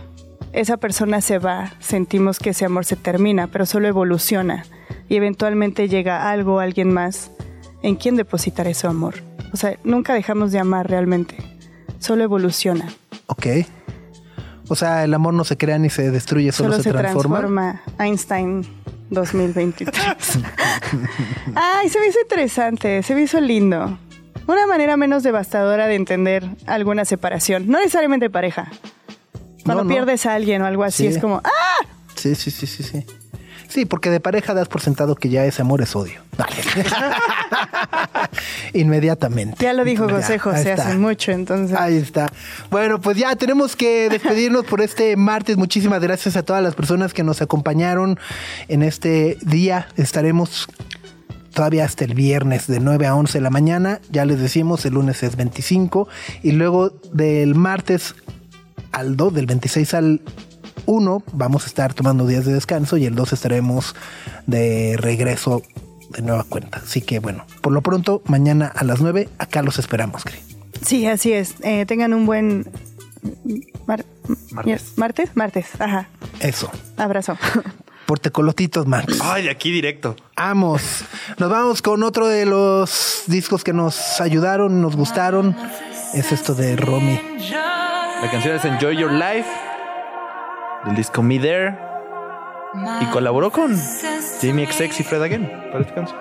esa 0.53 0.77
persona 0.77 1.21
se 1.21 1.37
va, 1.37 1.73
sentimos 1.79 2.39
que 2.39 2.51
ese 2.51 2.65
amor 2.65 2.85
se 2.85 2.95
termina, 2.95 3.47
pero 3.47 3.65
solo 3.65 3.87
evoluciona 3.87 4.65
y 5.09 5.15
eventualmente 5.15 5.89
llega 5.89 6.29
algo, 6.29 6.59
alguien 6.59 6.93
más 6.93 7.31
en 7.83 7.95
quien 7.95 8.15
depositar 8.15 8.67
ese 8.67 8.87
amor. 8.87 9.15
O 9.53 9.57
sea, 9.57 9.77
nunca 9.83 10.13
dejamos 10.13 10.51
de 10.51 10.59
amar 10.59 10.89
realmente, 10.89 11.35
solo 11.99 12.23
evoluciona, 12.23 12.87
Ok. 13.27 13.47
O 14.67 14.75
sea, 14.75 15.03
el 15.03 15.13
amor 15.13 15.33
no 15.33 15.43
se 15.43 15.57
crea 15.57 15.77
ni 15.77 15.89
se 15.89 16.09
destruye, 16.09 16.51
solo, 16.51 16.71
solo, 16.71 16.83
se, 16.83 16.89
se 16.89 16.97
transforma. 16.97 17.37
transforma. 17.37 17.81
Einstein 17.99 18.65
2023. 19.09 19.95
Ay, 21.55 21.89
se 21.89 21.99
me 21.99 22.07
hizo 22.07 22.19
interesante, 22.21 23.03
se 23.03 23.15
me 23.15 23.21
hizo 23.23 23.39
lindo. 23.39 23.97
Una 24.47 24.67
manera 24.67 24.97
menos 24.97 25.23
devastadora 25.23 25.87
de 25.87 25.95
entender 25.95 26.45
alguna 26.67 27.05
separación, 27.05 27.67
no 27.67 27.79
necesariamente 27.79 28.29
pareja. 28.29 28.67
Cuando 29.63 29.83
No, 29.83 29.89
no. 29.89 29.95
pierdes 29.95 30.25
a 30.27 30.33
alguien 30.35 30.61
o 30.61 30.65
algo 30.67 30.83
así, 30.83 31.03
Sí. 31.07 31.15
es 31.15 31.17
como, 31.19 31.41
¡ah! 31.43 31.85
Sí, 32.15 32.35
sí, 32.35 32.51
sí, 32.51 32.67
sí, 32.67 32.83
sí. 32.83 33.05
Sí, 33.67 33.85
porque 33.85 34.09
de 34.11 34.19
pareja 34.19 34.53
das 34.53 34.67
por 34.67 34.81
sentado 34.81 35.15
que 35.15 35.29
ya 35.29 35.43
ese 35.45 35.61
amor 35.63 35.81
es 35.81 35.95
odio. 35.95 36.21
Vale. 36.37 36.53
Inmediatamente. 38.75 39.57
Ya 39.63 39.73
lo 39.73 39.83
dijo 39.83 40.07
Ya, 40.07 40.15
José 40.15 40.37
José 40.37 40.73
hace 40.73 40.97
mucho, 40.97 41.31
entonces. 41.31 41.77
Ahí 41.77 41.95
está. 41.95 42.31
Bueno, 42.69 42.99
pues 42.99 43.17
ya 43.17 43.35
tenemos 43.35 43.75
que 43.75 44.09
despedirnos 44.11 44.65
por 44.65 44.81
este 44.81 45.15
martes. 45.15 45.57
Muchísimas 45.57 46.01
gracias 46.01 46.35
a 46.35 46.43
todas 46.43 46.61
las 46.61 46.75
personas 46.75 47.13
que 47.13 47.23
nos 47.23 47.41
acompañaron 47.41 48.19
en 48.67 48.83
este 48.83 49.37
día. 49.41 49.87
Estaremos 49.95 50.67
todavía 51.53 51.85
hasta 51.85 52.03
el 52.03 52.13
viernes 52.13 52.67
de 52.67 52.79
9 52.79 53.07
a 53.07 53.15
11 53.15 53.37
de 53.37 53.41
la 53.41 53.49
mañana. 53.49 54.01
Ya 54.11 54.25
les 54.25 54.39
decimos, 54.39 54.85
el 54.85 54.93
lunes 54.95 55.23
es 55.23 55.37
25 55.37 56.07
y 56.43 56.51
luego 56.51 56.91
del 57.13 57.55
martes 57.55 58.13
al 58.91 59.15
2, 59.15 59.33
del 59.33 59.45
26 59.45 59.93
al 59.93 60.21
1, 60.85 61.23
vamos 61.31 61.63
a 61.63 61.67
estar 61.67 61.93
tomando 61.93 62.27
días 62.27 62.45
de 62.45 62.53
descanso 62.53 62.97
y 62.97 63.05
el 63.05 63.15
2 63.15 63.33
estaremos 63.33 63.95
de 64.45 64.95
regreso 64.97 65.63
de 66.15 66.21
nueva 66.21 66.43
cuenta. 66.43 66.79
Así 66.83 67.01
que 67.01 67.19
bueno, 67.19 67.45
por 67.61 67.73
lo 67.73 67.81
pronto, 67.81 68.21
mañana 68.25 68.71
a 68.75 68.83
las 68.83 69.01
9, 69.01 69.29
acá 69.37 69.61
los 69.61 69.77
esperamos, 69.79 70.23
Cri. 70.23 70.39
Sí, 70.85 71.05
así 71.07 71.33
es. 71.33 71.55
Eh, 71.61 71.85
tengan 71.85 72.13
un 72.13 72.25
buen. 72.25 72.65
mar- 73.87 74.05
Martes. 74.51 74.93
¿Martes? 74.97 75.29
Martes, 75.35 75.65
ajá. 75.79 76.07
Eso. 76.39 76.69
Abrazo. 76.97 77.37
Por 78.05 78.19
tecolotitos, 78.19 78.85
Max. 78.85 79.19
Ay, 79.23 79.47
aquí 79.49 79.71
directo. 79.71 80.15
Vamos. 80.37 81.03
Nos 81.39 81.49
vamos 81.49 81.81
con 81.81 82.03
otro 82.03 82.27
de 82.27 82.45
los 82.45 83.23
discos 83.25 83.63
que 83.63 83.73
nos 83.73 84.21
ayudaron, 84.21 84.79
nos 84.79 84.95
gustaron. 84.95 85.55
Es 86.13 86.31
esto 86.31 86.53
de 86.53 86.75
Romy. 86.75 87.19
La 88.21 88.29
canción 88.31 88.55
es 88.55 88.63
Enjoy 88.65 88.95
Your 88.95 89.11
Life 89.11 89.49
del 90.85 90.95
disco 90.95 91.23
Me 91.23 91.39
There 91.39 91.75
y 93.01 93.05
colaboró 93.07 93.51
con 93.51 93.75
Jamie 94.41 94.71
XX 94.71 94.99
y 94.99 95.03
Fred 95.03 95.21
Again 95.21 95.49
para 95.71 95.81
esta 95.81 95.95
canción. 95.95 96.19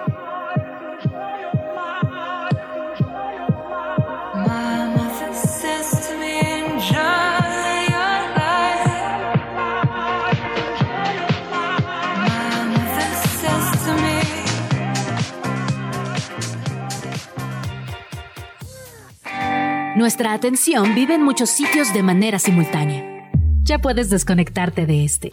Nuestra 19.97 20.35
atención 20.35 20.95
vive 20.95 21.15
en 21.15 21.23
muchos 21.23 21.49
sitios 21.51 21.95
de 21.95 22.03
manera 22.03 22.39
simultánea. 22.39 23.31
Ya 23.63 23.79
puedes 23.79 24.11
desconectarte 24.11 24.85
de 24.85 25.05
este. 25.05 25.31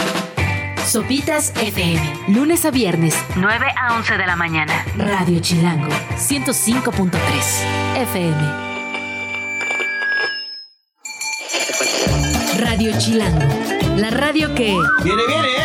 Sopitas 0.86 1.54
FM, 1.56 2.02
lunes 2.30 2.66
a 2.66 2.72
viernes, 2.72 3.16
9 3.38 3.68
a 3.78 3.96
11 3.96 4.18
de 4.18 4.26
la 4.26 4.36
mañana. 4.36 4.86
Radio 4.98 5.40
Chilango, 5.40 5.90
105.3 6.18 7.12
FM. 8.02 8.72
Radio 12.60 12.92
Chilango, 12.98 13.48
la 13.96 14.10
radio 14.10 14.54
que... 14.54 14.76
Viene, 15.04 15.22
viene, 15.28 15.48
¿eh? 15.48 15.61